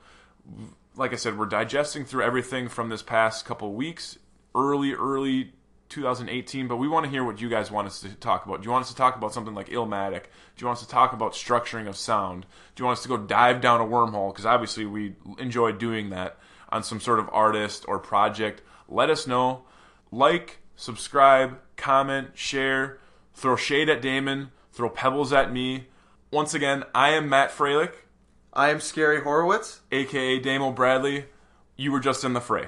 Like 0.95 1.13
I 1.13 1.15
said, 1.15 1.37
we're 1.37 1.45
digesting 1.45 2.05
through 2.05 2.23
everything 2.23 2.69
from 2.69 2.89
this 2.89 3.01
past 3.01 3.45
couple 3.45 3.73
weeks, 3.73 4.17
early, 4.53 4.93
early 4.93 5.53
2018, 5.89 6.67
but 6.67 6.77
we 6.77 6.87
want 6.87 7.05
to 7.05 7.09
hear 7.09 7.23
what 7.23 7.41
you 7.41 7.49
guys 7.49 7.69
want 7.69 7.87
us 7.87 7.99
to 8.01 8.09
talk 8.15 8.45
about. 8.45 8.61
Do 8.61 8.65
you 8.65 8.71
want 8.71 8.83
us 8.83 8.89
to 8.89 8.95
talk 8.95 9.15
about 9.15 9.33
something 9.33 9.53
like 9.53 9.69
Illmatic? 9.69 10.23
Do 10.23 10.61
you 10.61 10.67
want 10.67 10.77
us 10.77 10.85
to 10.85 10.89
talk 10.89 11.13
about 11.13 11.33
structuring 11.33 11.87
of 11.87 11.95
sound? 11.97 12.45
Do 12.75 12.81
you 12.81 12.85
want 12.85 12.97
us 12.97 13.03
to 13.03 13.09
go 13.09 13.17
dive 13.17 13.61
down 13.61 13.81
a 13.81 13.85
wormhole? 13.85 14.31
Because 14.31 14.45
obviously 14.45 14.85
we 14.85 15.15
enjoy 15.37 15.71
doing 15.71 16.09
that 16.09 16.37
on 16.69 16.83
some 16.83 16.99
sort 16.99 17.19
of 17.19 17.29
artist 17.31 17.85
or 17.87 17.99
project. 17.99 18.61
Let 18.87 19.09
us 19.09 19.27
know. 19.27 19.63
Like, 20.11 20.59
subscribe, 20.75 21.59
comment, 21.77 22.29
share, 22.33 22.99
throw 23.33 23.55
shade 23.55 23.89
at 23.89 24.01
Damon, 24.01 24.51
throw 24.71 24.89
pebbles 24.89 25.33
at 25.33 25.51
me. 25.51 25.87
Once 26.35 26.53
again, 26.53 26.83
I 26.93 27.11
am 27.11 27.29
Matt 27.29 27.49
Freilich, 27.49 27.93
I 28.51 28.69
am 28.69 28.81
Scary 28.81 29.21
Horowitz. 29.21 29.79
aka 29.89 30.37
Damo 30.37 30.69
Bradley. 30.69 31.27
You 31.77 31.93
were 31.93 32.01
just 32.01 32.25
in 32.25 32.33
the 32.33 32.41
fray. 32.41 32.67